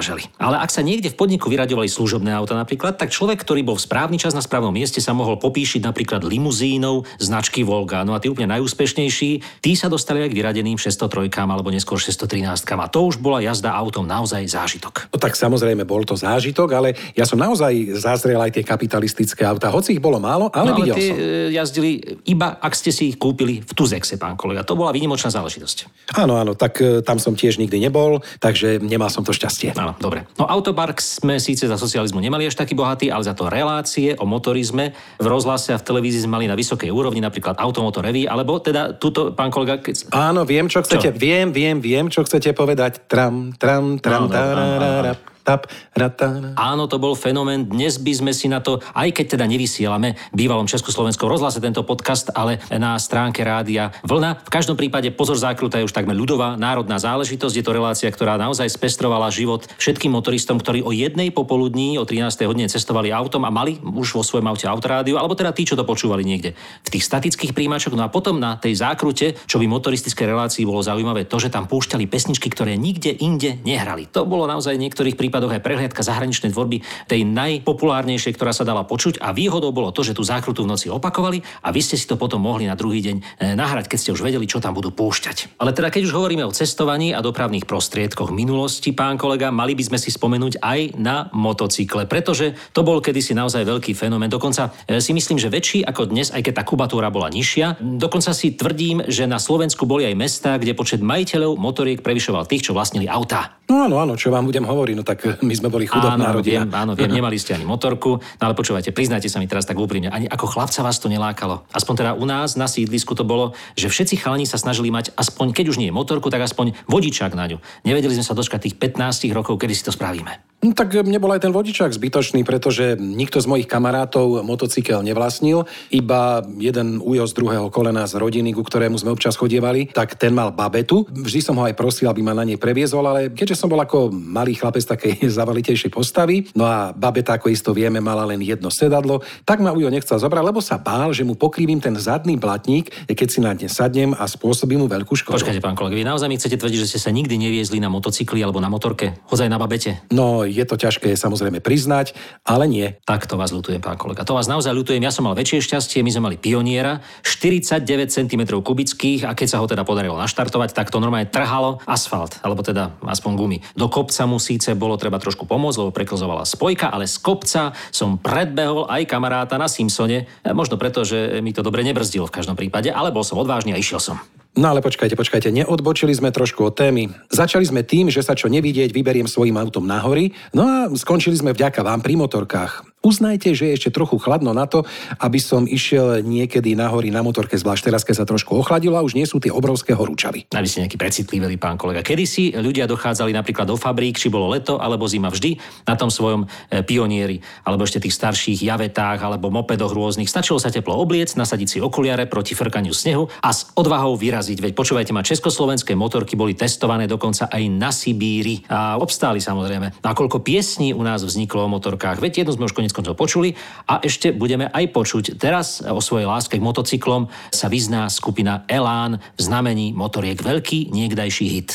nedovážali. 0.00 0.32
Ale 0.40 0.56
ak 0.56 0.72
sa 0.72 0.80
niekde 0.80 1.12
v 1.12 1.16
podniku 1.20 1.52
vyraďovali 1.52 1.86
služobné 1.86 2.32
auta 2.32 2.56
napríklad, 2.56 2.96
tak 2.96 3.12
človek, 3.12 3.44
ktorý 3.44 3.60
bol 3.60 3.76
v 3.76 3.84
správny 3.84 4.16
čas 4.16 4.32
na 4.32 4.40
správnom 4.40 4.72
mieste, 4.72 4.98
sa 5.04 5.12
mohol 5.12 5.36
popíšiť 5.36 5.84
napríklad 5.84 6.24
limuzínou 6.24 7.04
značky 7.20 7.60
Volga. 7.62 8.02
No 8.02 8.16
a 8.16 8.18
tí 8.18 8.32
úplne 8.32 8.56
najúspešnejší, 8.56 9.60
tí 9.60 9.72
sa 9.76 9.92
dostali 9.92 10.24
aj 10.24 10.32
k 10.32 10.38
vyradeným 10.40 10.80
603 10.80 11.28
alebo 11.44 11.68
neskôr 11.68 12.00
613. 12.00 12.64
A 12.80 12.88
to 12.88 13.04
už 13.04 13.20
bola 13.20 13.44
jazda 13.44 13.76
autom 13.76 14.08
naozaj 14.08 14.40
zážitok. 14.48 15.12
No 15.12 15.20
tak 15.20 15.36
samozrejme 15.36 15.84
bol 15.84 16.02
to 16.08 16.16
zážitok, 16.16 16.68
ale 16.72 16.88
ja 17.12 17.28
som 17.28 17.36
naozaj 17.36 18.00
zazrel 18.00 18.40
aj 18.40 18.56
tie 18.56 18.64
kapitalistické 18.64 19.44
auta, 19.44 19.68
hoci 19.68 20.00
ich 20.00 20.02
bolo 20.02 20.16
málo, 20.16 20.48
ale, 20.56 20.68
No, 20.70 20.76
ale 20.78 20.86
videl 20.86 20.96
tie 20.96 21.10
som. 21.10 21.18
e, 21.18 21.26
jazdili 21.52 21.90
iba, 22.24 22.56
ak 22.56 22.72
ste 22.72 22.94
si 22.94 23.12
ich 23.12 23.16
kúpili 23.20 23.60
v 23.60 23.72
Tuzexe, 23.74 24.16
pán 24.16 24.38
kolega. 24.38 24.62
To 24.64 24.78
bola 24.78 24.94
výnimočná 24.94 25.28
záležitosť. 25.34 26.08
Áno, 26.16 26.38
áno, 26.38 26.54
tak 26.56 26.78
e, 26.80 27.02
tam 27.04 27.18
som 27.18 27.34
tiež 27.34 27.58
nikdy 27.58 27.82
nebol, 27.82 28.22
takže 28.38 28.78
nemal 28.80 29.10
som 29.10 29.26
to 29.26 29.34
šťastie. 29.34 29.74
Áno, 29.74 29.89
dobre. 29.98 30.28
No 30.38 30.46
autopark 30.46 31.00
sme 31.00 31.40
síce 31.42 31.66
za 31.66 31.80
socializmu 31.80 32.20
nemali 32.20 32.46
až 32.46 32.54
taký 32.54 32.76
bohatý, 32.76 33.08
ale 33.08 33.26
za 33.26 33.34
to 33.34 33.50
relácie 33.50 34.14
o 34.20 34.28
motorizme 34.28 34.92
v 35.18 35.26
rozhlase 35.26 35.74
a 35.74 35.80
v 35.80 35.86
televízii 35.86 36.28
sme 36.28 36.38
mali 36.38 36.46
na 36.46 36.54
vysokej 36.54 36.92
úrovni, 36.92 37.18
napríklad 37.24 37.58
Automotor 37.58 38.06
Revy, 38.06 38.28
alebo 38.28 38.60
teda 38.60 38.94
túto, 39.00 39.32
pán 39.34 39.50
kolega, 39.50 39.80
keď... 39.80 40.12
Áno, 40.14 40.46
viem, 40.46 40.70
čo 40.70 40.84
chcete, 40.84 41.10
viem, 41.16 41.50
viem, 41.50 41.80
viem, 41.80 42.06
čo 42.12 42.22
chcete 42.22 42.52
povedať. 42.54 43.08
Tram, 43.10 43.56
tram, 43.56 43.98
tram, 43.98 44.26
Áno, 44.26 44.30
áno, 44.30 44.34
tararara, 44.36 45.12
tap, 45.50 45.66
ratana. 45.98 46.54
Áno, 46.54 46.86
to 46.86 47.02
bol 47.02 47.18
fenomén. 47.18 47.66
Dnes 47.66 47.98
by 47.98 48.12
sme 48.14 48.30
si 48.30 48.46
na 48.46 48.62
to, 48.62 48.78
aj 48.94 49.10
keď 49.10 49.34
teda 49.34 49.50
nevysielame 49.50 50.14
bývalom 50.30 50.70
Československom 50.70 51.26
rozhlase 51.26 51.58
tento 51.58 51.82
podcast, 51.82 52.30
ale 52.30 52.62
na 52.70 52.94
stránke 53.02 53.42
rádia 53.42 53.90
Vlna. 54.06 54.46
V 54.46 54.50
každom 54.50 54.78
prípade 54.78 55.10
pozor 55.10 55.34
zákruta 55.34 55.82
je 55.82 55.90
už 55.90 55.94
takmer 55.94 56.14
ľudová 56.14 56.54
národná 56.54 57.02
záležitosť. 57.02 57.54
Je 57.58 57.64
to 57.66 57.74
relácia, 57.74 58.06
ktorá 58.06 58.38
naozaj 58.38 58.70
spestrovala 58.70 59.26
život 59.34 59.66
všetkým 59.82 60.14
motoristom, 60.14 60.62
ktorí 60.62 60.86
o 60.86 60.94
jednej 60.94 61.34
popoludní, 61.34 61.98
o 61.98 62.06
13. 62.06 62.46
hodine 62.46 62.70
cestovali 62.70 63.10
autom 63.10 63.42
a 63.42 63.50
mali 63.50 63.82
už 63.82 64.14
vo 64.14 64.22
svojom 64.22 64.46
aute 64.46 64.70
autorádiu, 64.70 65.18
alebo 65.18 65.34
teda 65.34 65.50
tí, 65.50 65.66
čo 65.66 65.74
to 65.74 65.82
počúvali 65.82 66.22
niekde 66.22 66.54
v 66.86 66.88
tých 66.94 67.02
statických 67.02 67.58
príjimačoch. 67.58 67.98
No 67.98 68.06
a 68.06 68.12
potom 68.12 68.38
na 68.38 68.54
tej 68.54 68.78
zákrute, 68.78 69.34
čo 69.50 69.58
by 69.58 69.66
motoristickej 69.66 70.30
relácii 70.30 70.62
bolo 70.62 70.78
zaujímavé, 70.78 71.26
to, 71.26 71.42
že 71.42 71.50
tam 71.50 71.66
púšťali 71.66 72.06
pesničky, 72.06 72.46
ktoré 72.46 72.78
nikde 72.78 73.18
inde 73.18 73.58
nehrali. 73.66 74.06
To 74.14 74.22
bolo 74.22 74.46
naozaj 74.46 74.78
v 74.78 74.86
niektorých 74.86 75.18
prípadoch 75.18 75.39
aj 75.48 75.64
prehliadka 75.64 76.04
zahraničnej 76.04 76.52
tvorby 76.52 76.84
tej 77.08 77.24
najpopulárnejšej, 77.24 78.36
ktorá 78.36 78.52
sa 78.52 78.68
dala 78.68 78.84
počuť 78.84 79.22
a 79.22 79.32
výhodou 79.32 79.72
bolo 79.72 79.94
to, 79.94 80.04
že 80.04 80.12
tú 80.12 80.26
zákrutu 80.26 80.66
v 80.66 80.74
noci 80.74 80.92
opakovali 80.92 81.40
a 81.64 81.72
vy 81.72 81.80
ste 81.80 81.96
si 81.96 82.04
to 82.04 82.20
potom 82.20 82.44
mohli 82.44 82.66
na 82.66 82.76
druhý 82.76 83.00
deň 83.00 83.16
e, 83.16 83.22
nahrať, 83.54 83.86
keď 83.86 83.98
ste 84.02 84.10
už 84.12 84.26
vedeli, 84.26 84.44
čo 84.44 84.58
tam 84.58 84.74
budú 84.74 84.90
púšťať. 84.90 85.62
Ale 85.62 85.70
teda 85.70 85.88
keď 85.88 86.10
už 86.10 86.16
hovoríme 86.18 86.44
o 86.44 86.52
cestovaní 86.52 87.14
a 87.14 87.22
dopravných 87.22 87.64
prostriedkoch 87.64 88.34
minulosti, 88.34 88.90
pán 88.90 89.16
kolega, 89.16 89.54
mali 89.54 89.78
by 89.78 89.94
sme 89.94 89.98
si 90.02 90.10
spomenúť 90.10 90.58
aj 90.58 90.98
na 90.98 91.30
motocykle, 91.30 92.10
pretože 92.10 92.58
to 92.74 92.82
bol 92.82 92.98
kedysi 92.98 93.32
naozaj 93.32 93.62
veľký 93.62 93.94
fenomén. 93.94 94.32
Dokonca 94.32 94.74
e, 94.88 94.98
si 94.98 95.14
myslím, 95.14 95.38
že 95.38 95.52
väčší 95.52 95.86
ako 95.86 96.10
dnes, 96.10 96.34
aj 96.34 96.42
keď 96.42 96.54
tá 96.58 96.64
kubatúra 96.66 97.12
bola 97.12 97.30
nižšia. 97.30 97.78
Dokonca 97.78 98.34
si 98.34 98.56
tvrdím, 98.56 99.06
že 99.06 99.30
na 99.30 99.38
Slovensku 99.38 99.86
boli 99.86 100.08
aj 100.08 100.18
mestá, 100.18 100.50
kde 100.58 100.74
počet 100.74 101.04
majiteľov 101.04 101.60
motoriek 101.60 102.02
prevyšoval 102.02 102.48
tých, 102.48 102.66
čo 102.66 102.72
vlastnili 102.72 103.06
autá. 103.06 103.60
No 103.70 103.86
áno, 103.86 104.02
áno, 104.02 104.18
čo 104.18 104.34
vám 104.34 104.50
budem 104.50 104.66
hovoriť, 104.66 104.94
no 104.98 105.06
tak 105.06 105.19
my 105.40 105.54
sme 105.54 105.68
boli 105.68 105.86
chudobná 105.86 106.32
áno, 106.32 106.40
rodina. 106.40 106.64
viem, 106.64 106.70
áno, 106.72 106.92
viem, 106.96 107.10
nemali 107.18 107.36
ste 107.36 107.56
ani 107.56 107.64
motorku, 107.66 108.20
no 108.20 108.42
ale 108.42 108.54
počúvajte, 108.56 108.92
priznajte 108.94 109.28
sa 109.28 109.38
mi 109.38 109.46
teraz 109.46 109.64
tak 109.64 109.78
úprimne, 109.78 110.10
ani 110.10 110.26
ako 110.26 110.46
chlapca 110.50 110.80
vás 110.82 110.98
to 110.98 111.06
nelákalo. 111.12 111.64
Aspoň 111.70 111.94
teda 112.00 112.12
u 112.16 112.24
nás 112.26 112.56
na 112.56 112.66
sídlisku 112.66 113.12
to 113.14 113.22
bolo, 113.22 113.52
že 113.76 113.92
všetci 113.92 114.20
chalani 114.20 114.44
sa 114.48 114.56
snažili 114.60 114.88
mať 114.88 115.12
aspoň, 115.14 115.52
keď 115.54 115.72
už 115.72 115.80
nie 115.80 115.92
motorku, 115.92 116.28
tak 116.32 116.44
aspoň 116.44 116.74
vodičák 116.88 117.32
na 117.36 117.46
ňu. 117.50 117.58
Nevedeli 117.84 118.16
sme 118.16 118.26
sa 118.26 118.36
dočkať 118.36 118.70
tých 118.70 118.76
15 118.76 119.30
rokov, 119.36 119.56
kedy 119.60 119.74
si 119.76 119.86
to 119.86 119.92
spravíme. 119.92 120.50
No, 120.60 120.76
tak 120.76 120.92
mne 120.92 121.16
bol 121.16 121.32
aj 121.32 121.48
ten 121.48 121.56
vodičák 121.56 121.88
zbytočný, 121.88 122.44
pretože 122.44 122.92
nikto 123.00 123.40
z 123.40 123.48
mojich 123.48 123.64
kamarátov 123.64 124.44
motocykel 124.44 125.00
nevlastnil, 125.00 125.64
iba 125.88 126.44
jeden 126.60 127.00
ujo 127.00 127.24
z 127.24 127.32
druhého 127.32 127.72
kolena 127.72 128.04
z 128.04 128.20
rodiny, 128.20 128.52
ku 128.52 128.60
ktorému 128.60 129.00
sme 129.00 129.08
občas 129.08 129.40
chodievali, 129.40 129.88
tak 129.88 130.20
ten 130.20 130.36
mal 130.36 130.52
babetu. 130.52 131.08
Vždy 131.08 131.40
som 131.40 131.56
ho 131.56 131.64
aj 131.64 131.72
prosil, 131.72 132.12
aby 132.12 132.20
ma 132.20 132.36
na 132.36 132.44
nej 132.44 132.60
previezol, 132.60 133.08
ale 133.08 133.32
keďže 133.32 133.56
som 133.56 133.72
bol 133.72 133.80
ako 133.80 134.12
malý 134.12 134.52
chlapec 134.52 134.84
takej 135.10 135.30
zavalitejšej 135.38 135.90
postavy, 135.90 136.46
no 136.54 136.66
a 136.66 136.94
babeta, 136.94 137.34
ako 137.34 137.50
isto 137.50 137.74
vieme, 137.74 137.98
mala 137.98 138.22
len 138.28 138.38
jedno 138.42 138.70
sedadlo, 138.70 139.22
tak 139.42 139.58
ma 139.58 139.74
ujo 139.74 139.90
nechcel 139.90 140.22
zobrať, 140.22 140.44
lebo 140.46 140.62
sa 140.62 140.78
bál, 140.78 141.10
že 141.10 141.26
mu 141.26 141.34
pokrývim 141.34 141.82
ten 141.82 141.96
zadný 141.98 142.38
blatník, 142.38 142.92
keď 143.10 143.28
si 143.28 143.38
na 143.42 143.52
ne 143.54 143.66
sadnem 143.66 144.14
a 144.14 144.24
spôsobím 144.30 144.84
mu 144.84 144.88
veľkú 144.88 145.14
škodu. 145.18 145.40
Počkajte, 145.40 145.62
pán 145.64 145.74
kolega, 145.74 145.98
vy 145.98 146.06
naozaj 146.06 146.28
mi 146.30 146.38
chcete 146.38 146.56
tvrdiť, 146.60 146.78
že 146.86 146.88
ste 146.96 147.00
sa 147.02 147.10
nikdy 147.10 147.34
neviezli 147.36 147.82
na 147.82 147.90
motocykli 147.90 148.40
alebo 148.40 148.62
na 148.62 148.70
motorke, 148.70 149.18
hodzaj 149.26 149.50
na 149.50 149.58
babete? 149.58 150.00
No, 150.14 150.46
je 150.46 150.62
to 150.62 150.78
ťažké 150.78 151.12
samozrejme 151.18 151.58
priznať, 151.58 152.14
ale 152.46 152.70
nie. 152.70 152.86
Tak 153.04 153.26
to 153.26 153.34
vás 153.34 153.50
ľutujem, 153.50 153.82
pán 153.82 153.98
kolega. 153.98 154.22
To 154.24 154.36
vás 154.36 154.46
naozaj 154.46 154.72
ľutujem. 154.72 155.02
Ja 155.02 155.12
som 155.12 155.26
mal 155.26 155.34
väčšie 155.34 155.64
šťastie, 155.64 156.04
my 156.04 156.10
sme 156.12 156.22
mali 156.30 156.36
pioniera, 156.36 157.02
49 157.24 157.84
cm 158.10 158.42
kubických 158.60 159.26
a 159.26 159.34
keď 159.34 159.48
sa 159.48 159.58
ho 159.60 159.66
teda 159.66 159.82
podarilo 159.82 160.16
naštartovať, 160.20 160.76
tak 160.76 160.92
to 160.92 161.02
normálne 161.02 161.28
trhalo 161.28 161.80
asfalt, 161.88 162.38
alebo 162.44 162.60
teda 162.60 163.00
aspoň 163.04 163.32
gumy. 163.36 163.58
Do 163.74 163.88
kopca 163.88 164.28
mu 164.28 164.36
síce 164.36 164.76
bolo 164.76 164.99
treba 165.00 165.16
trošku 165.16 165.48
pomôcť, 165.48 165.80
lebo 165.80 165.96
preklzovala 165.96 166.44
spojka, 166.44 166.92
ale 166.92 167.08
z 167.08 167.16
kopca 167.18 167.72
som 167.88 168.20
predbehol 168.20 168.84
aj 168.92 169.08
kamaráta 169.08 169.56
na 169.56 169.66
Simpsone, 169.66 170.28
e, 170.44 170.52
možno 170.52 170.76
preto, 170.76 171.00
že 171.02 171.40
mi 171.40 171.56
to 171.56 171.64
dobre 171.64 171.80
nebrzdilo 171.80 172.28
v 172.28 172.36
každom 172.36 172.54
prípade, 172.54 172.92
ale 172.92 173.08
bol 173.08 173.24
som 173.24 173.40
odvážny 173.40 173.72
a 173.72 173.80
išiel 173.80 173.98
som. 173.98 174.20
No 174.58 174.74
ale 174.74 174.82
počkajte, 174.82 175.14
počkajte, 175.14 175.54
neodbočili 175.54 176.10
sme 176.10 176.34
trošku 176.34 176.66
od 176.66 176.74
témy. 176.74 177.06
Začali 177.30 177.62
sme 177.62 177.86
tým, 177.86 178.10
že 178.10 178.18
sa 178.18 178.34
čo 178.34 178.50
nevidieť 178.50 178.90
vyberiem 178.90 179.30
svojim 179.30 179.54
autom 179.54 179.86
na 179.86 180.02
hory, 180.02 180.34
no 180.50 180.66
a 180.66 180.76
skončili 180.90 181.38
sme 181.38 181.54
vďaka 181.54 181.86
vám 181.86 182.02
pri 182.02 182.18
motorkách. 182.18 182.99
Uznajte, 183.00 183.56
že 183.56 183.72
je 183.72 183.76
ešte 183.80 183.96
trochu 183.96 184.20
chladno 184.20 184.52
na 184.52 184.68
to, 184.68 184.84
aby 185.24 185.40
som 185.40 185.64
išiel 185.64 186.20
niekedy 186.20 186.76
na 186.76 186.92
hory 186.92 187.08
na 187.08 187.24
motorke, 187.24 187.56
zvlášť 187.56 187.88
teraz, 187.88 188.04
keď 188.04 188.14
sa 188.20 188.28
trošku 188.28 188.52
ochladilo 188.52 188.92
a 188.92 189.00
už 189.00 189.16
nie 189.16 189.24
sú 189.24 189.40
tie 189.40 189.48
obrovské 189.48 189.96
horúčavy. 189.96 190.44
A 190.52 190.60
vy 190.60 190.68
ste 190.68 190.84
nejaký 190.84 191.00
precitlivý 191.00 191.56
pán 191.56 191.80
kolega. 191.80 192.04
Kedy 192.04 192.24
si 192.28 192.52
ľudia 192.52 192.84
dochádzali 192.84 193.32
napríklad 193.32 193.72
do 193.72 193.80
fabrík, 193.80 194.20
či 194.20 194.28
bolo 194.28 194.52
leto 194.52 194.76
alebo 194.76 195.08
zima 195.08 195.32
vždy 195.32 195.56
na 195.88 195.96
tom 195.96 196.12
svojom 196.12 196.44
e, 196.44 196.84
pionieri, 196.84 197.40
alebo 197.64 197.88
ešte 197.88 198.04
tých 198.04 198.12
starších 198.20 198.68
javetách 198.68 199.24
alebo 199.24 199.48
mopedoch 199.48 199.96
rôznych. 199.96 200.28
Stačilo 200.28 200.60
sa 200.60 200.68
teplo 200.68 200.92
obliec, 201.00 201.32
nasadiť 201.40 201.68
si 201.72 201.78
okuliare 201.80 202.28
proti 202.28 202.52
frkaniu 202.52 202.92
snehu 202.92 203.32
a 203.40 203.48
s 203.48 203.72
odvahou 203.80 204.12
vyraziť. 204.20 204.60
Veď 204.60 204.72
počúvajte 204.76 205.16
ma, 205.16 205.24
československé 205.24 205.96
motorky 205.96 206.36
boli 206.36 206.52
testované 206.52 207.08
dokonca 207.08 207.48
aj 207.48 207.64
na 207.72 207.96
Sibíri 207.96 208.60
a 208.68 209.00
obstáli 209.00 209.40
samozrejme. 209.40 210.04
A 210.04 210.12
koľko 210.12 210.44
piesní 210.44 210.92
u 210.92 211.00
nás 211.00 211.24
vzniklo 211.24 211.64
o 211.64 211.72
motorkách. 211.72 212.20
Veď 212.20 212.44
jednu 212.44 212.60
sme 212.60 212.68
už 212.68 212.76
konec 212.90 213.06
koncov 213.06 213.14
počuli 213.14 213.54
a 213.86 214.02
ešte 214.02 214.34
budeme 214.34 214.66
aj 214.66 214.84
počuť. 214.90 215.24
Teraz 215.38 215.80
o 215.86 216.02
svojej 216.02 216.26
láske 216.26 216.58
k 216.58 216.66
motocyklom 216.66 217.30
sa 217.54 217.70
vyzná 217.70 218.10
skupina 218.10 218.66
Elán 218.66 219.22
v 219.38 219.40
znamení 219.40 219.94
motoriek 219.94 220.42
veľký 220.42 220.90
niekdajší 220.90 221.46
hit. 221.46 221.70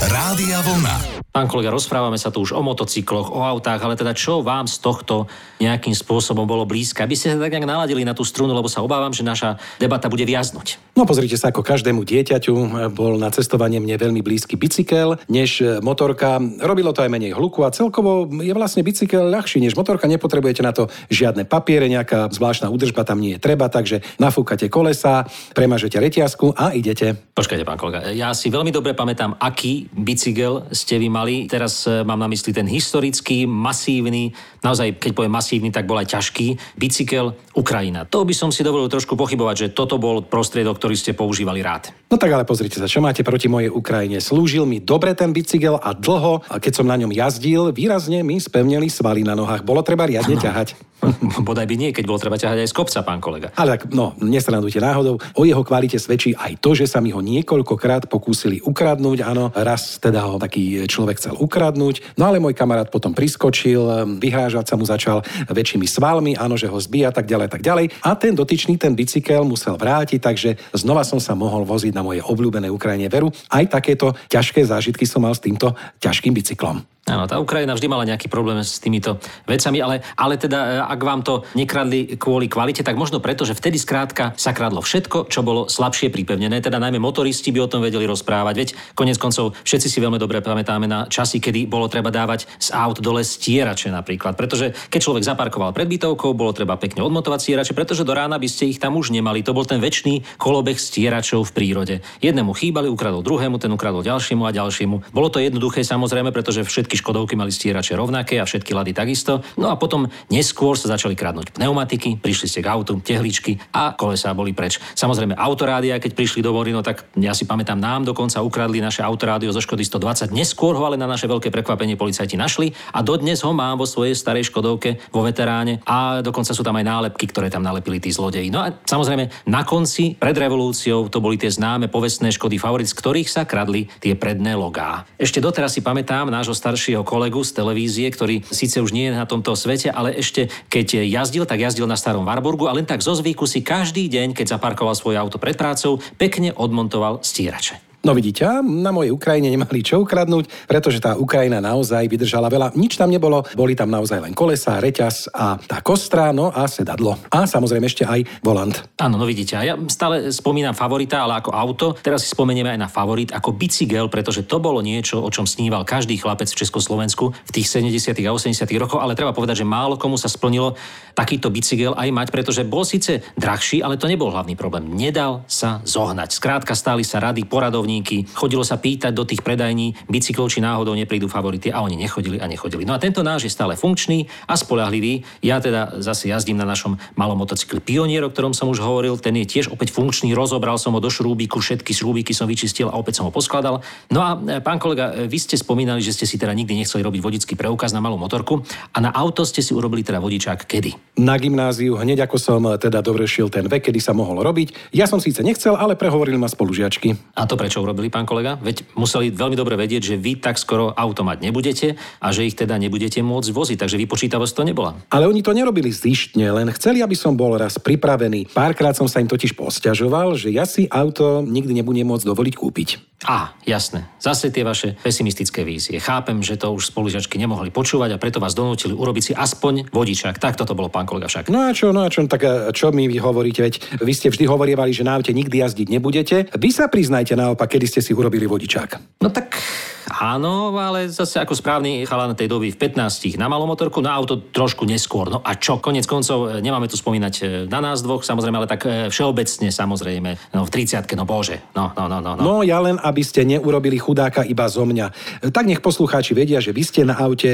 Rádia 0.00 0.62
Vlna. 0.62 1.17
Pán 1.28 1.44
kolega, 1.44 1.68
rozprávame 1.68 2.16
sa 2.16 2.32
tu 2.32 2.40
už 2.40 2.56
o 2.56 2.64
motocykloch, 2.64 3.28
o 3.36 3.44
autách, 3.44 3.84
ale 3.84 4.00
teda 4.00 4.16
čo 4.16 4.40
vám 4.40 4.64
z 4.64 4.80
tohto 4.80 5.28
nejakým 5.60 5.92
spôsobom 5.92 6.48
bolo 6.48 6.64
blízke? 6.64 7.04
Aby 7.04 7.20
ste 7.20 7.28
sa 7.28 7.36
tak 7.36 7.52
nejak 7.52 7.68
naladili 7.68 8.00
na 8.00 8.16
tú 8.16 8.24
strunu, 8.24 8.56
lebo 8.56 8.64
sa 8.64 8.80
obávam, 8.80 9.12
že 9.12 9.20
naša 9.20 9.60
debata 9.76 10.08
bude 10.08 10.24
viaznuť. 10.24 10.96
No 10.96 11.04
pozrite 11.04 11.36
sa, 11.36 11.52
ako 11.52 11.60
každému 11.60 12.00
dieťaťu 12.08 12.54
e, 12.56 12.66
bol 12.88 13.20
na 13.20 13.28
cestovanie 13.28 13.76
mne 13.76 14.00
veľmi 14.00 14.24
blízky 14.24 14.56
bicykel, 14.56 15.20
než 15.28 15.60
e, 15.60 15.84
motorka. 15.84 16.40
Robilo 16.64 16.96
to 16.96 17.04
aj 17.04 17.12
menej 17.12 17.36
hluku 17.36 17.60
a 17.60 17.76
celkovo 17.76 18.24
je 18.40 18.50
vlastne 18.56 18.80
bicykel 18.80 19.28
ľahší 19.28 19.60
než 19.60 19.76
motorka. 19.76 20.08
Nepotrebujete 20.08 20.64
na 20.64 20.72
to 20.72 20.88
žiadne 21.12 21.44
papiere, 21.44 21.92
nejaká 21.92 22.32
zvláštna 22.32 22.72
údržba 22.72 23.04
tam 23.04 23.20
nie 23.20 23.36
je 23.36 23.44
treba, 23.44 23.68
takže 23.68 24.00
nafúkate 24.16 24.72
kolesa, 24.72 25.28
premažete 25.52 26.00
reťazku 26.00 26.56
a 26.56 26.72
idete. 26.72 27.20
Počkajte, 27.36 27.68
pán 27.68 27.76
kolega, 27.76 28.08
ja 28.16 28.32
si 28.32 28.48
veľmi 28.48 28.72
dobre 28.72 28.96
pamätám, 28.96 29.36
aký 29.36 29.92
bicykel 29.92 30.72
ste 30.72 30.96
vy 30.96 31.17
mali. 31.18 31.50
Teraz 31.50 31.82
e, 31.90 32.06
mám 32.06 32.22
na 32.22 32.30
mysli 32.30 32.54
ten 32.54 32.70
historický, 32.70 33.42
masívny, 33.44 34.30
naozaj, 34.62 35.02
keď 35.02 35.12
poviem 35.14 35.34
masívny, 35.34 35.70
tak 35.74 35.90
bol 35.90 35.98
aj 35.98 36.14
ťažký, 36.14 36.78
bicykel 36.78 37.34
Ukrajina. 37.58 38.06
To 38.06 38.22
by 38.22 38.30
som 38.30 38.54
si 38.54 38.62
dovolil 38.62 38.86
trošku 38.86 39.18
pochybovať, 39.18 39.56
že 39.58 39.72
toto 39.74 39.98
bol 39.98 40.22
prostriedok, 40.22 40.78
ktorý 40.78 40.94
ste 40.94 41.18
používali 41.18 41.58
rád. 41.58 41.90
No 42.06 42.14
tak 42.14 42.30
ale 42.30 42.46
pozrite 42.46 42.78
sa, 42.78 42.86
čo 42.86 43.02
máte 43.02 43.26
proti 43.26 43.50
mojej 43.50 43.66
Ukrajine. 43.66 44.22
Slúžil 44.22 44.62
mi 44.62 44.78
dobre 44.78 45.10
ten 45.18 45.34
bicykel 45.34 45.74
a 45.74 45.90
dlho, 45.90 46.46
a 46.46 46.62
keď 46.62 46.72
som 46.78 46.86
na 46.86 46.94
ňom 46.94 47.10
jazdil, 47.10 47.74
výrazne 47.74 48.22
mi 48.22 48.38
spevnili 48.38 48.86
svaly 48.86 49.26
na 49.26 49.34
nohách. 49.34 49.66
Bolo 49.66 49.82
treba 49.82 50.06
riadne 50.06 50.38
ťahať. 50.38 50.78
Bodaj 51.46 51.66
by 51.66 51.76
nie, 51.78 51.90
keď 51.94 52.04
bolo 52.10 52.18
treba 52.18 52.38
ťahať 52.38 52.66
aj 52.66 52.68
z 52.70 52.74
kopca, 52.74 52.98
pán 53.06 53.22
kolega. 53.22 53.54
Ale 53.54 53.78
tak, 53.78 53.90
no, 53.94 54.18
nesranujte 54.18 54.82
náhodou. 54.82 55.22
O 55.38 55.46
jeho 55.46 55.62
kvalite 55.62 55.94
svedčí 55.98 56.34
aj 56.34 56.58
to, 56.58 56.74
že 56.74 56.90
sa 56.90 56.98
mi 56.98 57.14
ho 57.14 57.22
niekoľkokrát 57.22 58.10
pokúsili 58.10 58.58
ukradnúť. 58.62 59.22
Áno, 59.22 59.54
raz 59.54 60.02
teda 60.02 60.26
ho 60.26 60.42
taký 60.42 60.90
človek 60.90 61.22
chcel 61.22 61.34
ukradnúť. 61.38 62.18
No 62.18 62.26
ale 62.30 62.42
môj 62.42 62.54
kamarát 62.58 62.90
potom 62.90 63.14
priskočil, 63.14 64.10
vyhrážať 64.18 64.74
sa 64.74 64.74
mu 64.74 64.82
začal 64.82 65.22
väčšími 65.46 65.86
svalmi, 65.86 66.34
áno, 66.34 66.58
že 66.58 66.66
ho 66.66 66.78
zbíja, 66.78 67.14
tak 67.14 67.30
ďalej, 67.30 67.47
tak 67.48 67.64
ďalej. 67.64 67.90
A 68.04 68.14
ten 68.14 68.36
dotyčný, 68.36 68.76
ten 68.76 68.92
bicykel 68.92 69.42
musel 69.44 69.74
vrátiť, 69.80 70.20
takže 70.20 70.50
znova 70.76 71.02
som 71.02 71.18
sa 71.18 71.32
mohol 71.32 71.64
voziť 71.64 71.92
na 71.96 72.04
moje 72.04 72.20
obľúbené 72.20 72.68
Ukrajine 72.68 73.08
veru. 73.08 73.32
Aj 73.48 73.64
takéto 73.66 74.12
ťažké 74.28 74.64
zážitky 74.64 75.08
som 75.08 75.24
mal 75.24 75.32
s 75.32 75.42
týmto 75.42 75.72
ťažkým 75.98 76.36
bicyklom. 76.36 76.97
Áno, 77.08 77.24
tá 77.24 77.40
Ukrajina 77.40 77.72
vždy 77.72 77.88
mala 77.88 78.04
nejaký 78.04 78.28
problém 78.28 78.60
s 78.60 78.76
týmito 78.76 79.16
vecami, 79.48 79.80
ale, 79.80 80.04
ale 80.12 80.36
teda, 80.36 80.58
e, 80.60 80.68
ak 80.84 81.00
vám 81.00 81.24
to 81.24 81.40
nekradli 81.56 82.20
kvôli 82.20 82.52
kvalite, 82.52 82.84
tak 82.84 83.00
možno 83.00 83.24
preto, 83.24 83.48
že 83.48 83.56
vtedy 83.56 83.80
skrátka 83.80 84.36
sa 84.36 84.52
kradlo 84.52 84.84
všetko, 84.84 85.32
čo 85.32 85.40
bolo 85.40 85.72
slabšie 85.72 86.12
pripevnené. 86.12 86.60
Teda 86.60 86.76
najmä 86.76 87.00
motoristi 87.00 87.48
by 87.48 87.64
o 87.64 87.70
tom 87.72 87.80
vedeli 87.80 88.04
rozprávať. 88.04 88.54
Veď 88.60 88.68
konec 88.92 89.16
koncov 89.16 89.56
všetci 89.64 89.88
si 89.88 89.98
veľmi 90.04 90.20
dobre 90.20 90.44
pamätáme 90.44 90.84
na 90.84 91.08
časy, 91.08 91.40
kedy 91.40 91.64
bolo 91.64 91.88
treba 91.88 92.12
dávať 92.12 92.44
z 92.60 92.76
aut 92.76 93.00
dole 93.00 93.24
stierače 93.24 93.88
napríklad. 93.88 94.36
Pretože 94.36 94.76
keď 94.92 95.00
človek 95.00 95.24
zaparkoval 95.24 95.72
pred 95.72 95.88
bytovkou, 95.88 96.36
bolo 96.36 96.52
treba 96.52 96.76
pekne 96.76 97.00
odmontovať 97.00 97.40
stierače, 97.40 97.72
pretože 97.72 98.04
do 98.04 98.12
rána 98.12 98.36
by 98.36 98.48
ste 98.52 98.68
ich 98.68 98.76
tam 98.76 99.00
už 99.00 99.16
nemali. 99.16 99.40
To 99.48 99.56
bol 99.56 99.64
ten 99.64 99.80
väčší 99.80 100.36
kolobeh 100.36 100.76
stieračov 100.76 101.48
v 101.48 101.54
prírode. 101.56 101.94
Jednému 102.20 102.52
chýbali, 102.52 102.92
ukradol 102.92 103.24
druhému, 103.24 103.56
ten 103.56 103.72
ukradol 103.72 104.04
ďalšiemu 104.04 104.44
a 104.44 104.52
ďalšiemu. 104.52 105.08
Bolo 105.16 105.32
to 105.32 105.40
jednoduché 105.40 105.80
samozrejme, 105.80 106.28
pretože 106.36 106.66
všetky 106.68 106.97
Škodovky 106.98 107.38
mali 107.38 107.54
stierače 107.54 107.94
rovnaké 107.94 108.42
a 108.42 108.44
všetky 108.44 108.74
lady 108.74 108.90
takisto. 108.90 109.46
No 109.54 109.70
a 109.70 109.78
potom 109.78 110.10
neskôr 110.28 110.74
sa 110.74 110.90
začali 110.90 111.14
kradnúť 111.14 111.54
pneumatiky, 111.54 112.18
prišli 112.18 112.50
ste 112.50 112.60
k 112.60 112.70
autu, 112.74 112.98
tehličky 112.98 113.62
a 113.70 113.94
kolesá 113.94 114.34
boli 114.34 114.50
preč. 114.50 114.82
Samozrejme 114.98 115.38
autorádia, 115.38 116.02
keď 116.02 116.18
prišli 116.18 116.42
do 116.42 116.50
Vorino, 116.50 116.82
tak 116.82 117.06
ja 117.14 117.32
si 117.32 117.46
pamätám, 117.46 117.78
nám 117.78 118.06
dokonca 118.08 118.42
ukradli 118.42 118.82
naše 118.82 119.00
autorádio 119.06 119.54
zo 119.54 119.62
Škody 119.62 119.86
120. 119.86 120.34
Neskôr 120.34 120.74
ho 120.74 120.82
ale 120.82 120.98
na 120.98 121.06
naše 121.06 121.28
veľké 121.30 121.52
prekvapenie 121.52 121.94
policajti 121.94 122.34
našli 122.34 122.72
a 122.94 123.04
dodnes 123.04 123.42
ho 123.44 123.52
mám 123.52 123.78
vo 123.78 123.84
svojej 123.84 124.16
starej 124.16 124.48
Škodovke 124.48 124.98
vo 125.12 125.20
veteráne 125.22 125.84
a 125.84 126.24
dokonca 126.24 126.56
sú 126.56 126.64
tam 126.64 126.78
aj 126.78 126.84
nálepky, 126.88 127.28
ktoré 127.28 127.52
tam 127.52 127.62
nalepili 127.62 128.00
tí 128.00 128.08
zlodeji. 128.08 128.48
No 128.48 128.64
a 128.64 128.72
samozrejme 128.72 129.48
na 129.50 129.62
konci 129.68 130.16
pred 130.16 130.34
revolúciou 130.34 131.12
to 131.12 131.20
boli 131.20 131.36
tie 131.36 131.52
známe 131.52 131.92
povestné 131.92 132.32
Škody 132.32 132.56
Favorit, 132.56 132.88
z 132.88 132.96
ktorých 132.96 133.28
sa 133.28 133.44
kradli 133.44 133.90
tie 134.00 134.16
predné 134.16 134.56
logá. 134.56 135.04
Ešte 135.20 135.42
doteraz 135.42 135.76
si 135.76 135.84
pamätám 135.84 136.30
nášho 136.32 136.56
staršieho 136.56 136.77
kolegu 137.02 137.42
z 137.42 137.50
televízie, 137.58 138.06
ktorý 138.08 138.46
síce 138.46 138.78
už 138.78 138.94
nie 138.94 139.10
je 139.10 139.18
na 139.18 139.26
tomto 139.26 139.58
svete, 139.58 139.90
ale 139.90 140.14
ešte 140.14 140.46
keď 140.70 141.02
jazdil, 141.08 141.44
tak 141.48 141.58
jazdil 141.58 141.90
na 141.90 141.98
starom 141.98 142.22
Warburgu 142.22 142.70
a 142.70 142.76
len 142.76 142.86
tak 142.86 143.02
zo 143.02 143.16
zvyku 143.18 143.44
si 143.50 143.64
každý 143.64 144.06
deň, 144.06 144.38
keď 144.38 144.54
zaparkoval 144.54 144.94
svoje 144.94 145.18
auto 145.18 145.40
pred 145.40 145.58
prácou, 145.58 145.98
pekne 146.20 146.54
odmontoval 146.54 147.24
stierače. 147.24 147.87
No 148.06 148.14
vidíte, 148.14 148.46
na 148.62 148.94
mojej 148.94 149.10
Ukrajine 149.10 149.50
nemali 149.50 149.82
čo 149.82 150.06
ukradnúť, 150.06 150.70
pretože 150.70 151.02
tá 151.02 151.18
Ukrajina 151.18 151.58
naozaj 151.58 152.06
vydržala 152.06 152.46
veľa. 152.46 152.78
Nič 152.78 152.94
tam 152.94 153.10
nebolo, 153.10 153.42
boli 153.58 153.74
tam 153.74 153.90
naozaj 153.90 154.22
len 154.22 154.32
kolesa, 154.38 154.78
reťaz 154.78 155.34
a 155.34 155.58
tá 155.58 155.82
kostra, 155.82 156.30
no 156.30 156.54
a 156.54 156.70
sedadlo. 156.70 157.18
A 157.34 157.44
samozrejme 157.50 157.90
ešte 157.90 158.06
aj 158.06 158.22
volant. 158.40 158.72
Áno, 159.02 159.18
no 159.18 159.26
vidíte, 159.26 159.58
ja 159.58 159.74
stále 159.90 160.30
spomínam 160.30 160.78
favorita, 160.78 161.26
ale 161.26 161.42
ako 161.42 161.50
auto. 161.50 161.86
Teraz 161.98 162.22
si 162.22 162.30
spomenieme 162.30 162.70
aj 162.70 162.80
na 162.80 162.88
favorit 162.88 163.34
ako 163.34 163.58
bicykel, 163.58 164.06
pretože 164.06 164.46
to 164.46 164.62
bolo 164.62 164.78
niečo, 164.78 165.18
o 165.18 165.28
čom 165.34 165.42
sníval 165.42 165.82
každý 165.82 166.22
chlapec 166.22 166.46
v 166.54 166.58
Československu 166.64 167.34
v 167.34 167.50
tých 167.50 167.66
70. 167.66 168.14
a 168.14 168.30
80. 168.30 168.62
rokoch, 168.78 169.02
ale 169.02 169.18
treba 169.18 169.34
povedať, 169.34 169.62
že 169.62 169.66
málo 169.66 169.98
komu 169.98 170.14
sa 170.14 170.30
splnilo 170.30 170.78
takýto 171.18 171.50
bicykel 171.50 171.98
aj 171.98 172.08
mať, 172.14 172.28
pretože 172.30 172.62
bol 172.62 172.86
síce 172.86 173.26
drahší, 173.34 173.82
ale 173.82 173.98
to 173.98 174.06
nebol 174.06 174.30
hlavný 174.30 174.54
problém. 174.54 174.86
Nedal 174.94 175.42
sa 175.50 175.82
zohnať. 175.82 176.30
Skrátka 176.30 176.78
stáli 176.78 177.02
sa 177.02 177.18
rady, 177.18 177.42
poradovníky, 177.88 178.28
chodilo 178.36 178.60
sa 178.60 178.76
pýtať 178.76 179.16
do 179.16 179.24
tých 179.24 179.40
predajní 179.40 179.96
bicyklov, 180.12 180.52
či 180.52 180.60
náhodou 180.60 180.92
neprídu 180.92 181.24
favority 181.24 181.72
a 181.72 181.80
oni 181.80 181.96
nechodili 181.96 182.36
a 182.36 182.44
nechodili. 182.44 182.84
No 182.84 182.92
a 182.92 183.00
tento 183.00 183.24
náš 183.24 183.48
je 183.48 183.52
stále 183.56 183.80
funkčný 183.80 184.28
a 184.44 184.54
spolahlivý. 184.60 185.24
Ja 185.40 185.56
teda 185.56 186.04
zase 186.04 186.28
jazdím 186.28 186.60
na 186.60 186.68
našom 186.68 187.00
malom 187.16 187.40
motocykli 187.40 187.80
Pionier, 187.80 188.20
o 188.28 188.30
ktorom 188.30 188.52
som 188.52 188.68
už 188.68 188.84
hovoril, 188.84 189.16
ten 189.16 189.32
je 189.40 189.48
tiež 189.48 189.72
opäť 189.72 189.96
funkčný, 189.96 190.36
rozobral 190.36 190.76
som 190.76 190.92
ho 190.92 191.00
do 191.00 191.08
šrúbiku, 191.08 191.64
všetky 191.64 191.96
šrúbiky 191.96 192.36
som 192.36 192.44
vyčistil 192.44 192.92
a 192.92 192.98
opäť 193.00 193.24
som 193.24 193.24
ho 193.24 193.32
poskladal. 193.32 193.80
No 194.12 194.20
a 194.20 194.36
e, 194.36 194.60
pán 194.60 194.76
kolega, 194.76 195.16
e, 195.16 195.30
vy 195.30 195.38
ste 195.40 195.56
spomínali, 195.56 196.04
že 196.04 196.12
ste 196.12 196.28
si 196.28 196.36
teda 196.36 196.52
nikdy 196.52 196.76
nechceli 196.76 197.00
robiť 197.00 197.20
vodický 197.24 197.54
preukaz 197.56 197.96
na 197.96 198.04
malú 198.04 198.20
motorku 198.20 198.60
a 198.92 198.98
na 199.00 199.14
auto 199.14 199.48
ste 199.48 199.64
si 199.64 199.72
urobili 199.72 200.04
teda 200.04 200.20
vodičák 200.20 200.68
kedy? 200.68 201.16
Na 201.24 201.40
gymnáziu, 201.40 201.96
hneď 201.96 202.28
ako 202.28 202.36
som 202.36 202.60
teda 202.76 203.00
dovršil 203.00 203.48
ten 203.48 203.64
vek, 203.64 203.88
kedy 203.88 204.00
sa 204.02 204.12
mohol 204.12 204.44
robiť. 204.44 204.92
Ja 204.92 205.08
som 205.08 205.22
síce 205.22 205.40
nechcel, 205.40 205.78
ale 205.78 205.96
prehovorili 205.96 206.36
ma 206.36 206.50
spolužiačky. 206.50 207.38
A 207.38 207.46
to 207.46 207.54
prečo 207.54 207.77
urobili, 207.80 208.10
pán 208.12 208.26
kolega? 208.26 208.58
Veď 208.58 208.84
museli 208.98 209.30
veľmi 209.30 209.56
dobre 209.56 209.78
vedieť, 209.78 210.14
že 210.14 210.20
vy 210.20 210.38
tak 210.42 210.58
skoro 210.58 210.92
automat 210.92 211.40
nebudete 211.40 211.96
a 212.18 212.28
že 212.34 212.44
ich 212.44 212.58
teda 212.58 212.76
nebudete 212.76 213.22
môcť 213.22 213.50
voziť, 213.54 213.78
takže 213.78 214.00
vypočítavosť 214.02 214.54
to 214.54 214.62
nebola. 214.66 214.98
Ale 215.08 215.30
oni 215.30 215.40
to 215.40 215.56
nerobili 215.56 215.94
zištne, 215.94 216.50
len 216.50 216.68
chceli, 216.74 217.00
aby 217.00 217.14
som 217.14 217.38
bol 217.38 217.56
raz 217.56 217.78
pripravený. 217.78 218.50
Párkrát 218.52 218.92
som 218.92 219.06
sa 219.06 219.22
im 219.22 219.30
totiž 219.30 219.54
posťažoval, 219.54 220.34
že 220.36 220.50
ja 220.50 220.66
si 220.66 220.90
auto 220.90 221.40
nikdy 221.46 221.78
nebudem 221.78 222.06
môcť 222.08 222.26
dovoliť 222.26 222.54
kúpiť. 222.54 223.08
Á, 223.26 223.50
jasné. 223.66 224.06
Zase 224.22 224.54
tie 224.54 224.62
vaše 224.62 224.94
pesimistické 224.94 225.66
vízie. 225.66 225.98
Chápem, 225.98 226.38
že 226.38 226.54
to 226.54 226.70
už 226.70 226.94
spolužiačky 226.94 227.34
nemohli 227.34 227.74
počúvať 227.74 228.14
a 228.14 228.20
preto 228.22 228.38
vás 228.38 228.54
donútili 228.54 228.94
urobiť 228.94 229.22
si 229.22 229.32
aspoň 229.34 229.90
vodičák. 229.90 230.38
Tak 230.38 230.54
toto 230.54 230.78
bolo, 230.78 230.86
pán 230.86 231.02
kolega 231.02 231.26
však. 231.26 231.50
No 231.50 231.66
a 231.66 231.74
čo, 231.74 231.90
no 231.90 232.06
a 232.06 232.12
čo, 232.14 232.22
tak 232.30 232.46
a 232.46 232.70
čo 232.70 232.94
mi 232.94 233.10
hovoríte? 233.10 233.66
Veď 233.66 233.74
vy 233.98 234.12
ste 234.14 234.30
vždy 234.30 234.46
hovorievali, 234.46 234.94
že 234.94 235.02
na 235.02 235.18
aute 235.18 235.34
nikdy 235.34 235.66
jazdiť 235.66 235.88
nebudete. 235.90 236.36
Vy 236.54 236.70
sa 236.70 236.86
priznajte 236.86 237.34
naopak, 237.34 237.67
kedy 237.68 237.86
ste 237.86 238.00
si 238.00 238.16
urobili 238.16 238.48
vodičák. 238.48 239.20
No 239.22 239.28
tak 239.28 239.60
áno, 240.08 240.74
ale 240.74 241.06
zase 241.12 241.38
ako 241.38 241.54
správny 241.54 242.02
chalan 242.08 242.34
tej 242.34 242.48
doby 242.50 242.72
v 242.72 242.80
15 242.80 243.36
na 243.38 243.46
malú 243.46 243.68
motorku, 243.68 244.00
na 244.00 244.16
auto 244.16 244.40
trošku 244.50 244.88
neskôr. 244.88 245.28
No 245.28 245.38
a 245.44 245.54
čo, 245.54 245.78
konec 245.78 246.08
koncov, 246.08 246.48
e, 246.48 246.64
nemáme 246.64 246.90
tu 246.90 246.96
spomínať 246.98 247.34
e, 247.38 247.42
na 247.70 247.78
nás 247.78 248.02
dvoch, 248.02 248.26
samozrejme, 248.26 248.56
ale 248.58 248.66
tak 248.66 248.82
e, 248.88 249.12
všeobecne, 249.12 249.68
samozrejme, 249.70 250.56
no 250.56 250.64
v 250.66 250.70
30 250.72 251.04
no 251.14 251.24
bože, 251.28 251.62
no, 251.76 251.94
no, 251.94 252.10
no, 252.10 252.18
no. 252.18 252.34
no. 252.34 252.42
No 252.42 252.54
ja 252.66 252.82
len, 252.82 252.98
aby 252.98 253.22
ste 253.22 253.46
neurobili 253.46 254.00
chudáka 254.00 254.42
iba 254.42 254.66
zo 254.66 254.82
mňa. 254.82 255.06
Tak 255.54 255.64
nech 255.68 255.84
poslucháči 255.84 256.34
vedia, 256.34 256.58
že 256.58 256.74
vy 256.74 256.82
ste 256.82 257.06
na 257.06 257.14
aute 257.14 257.48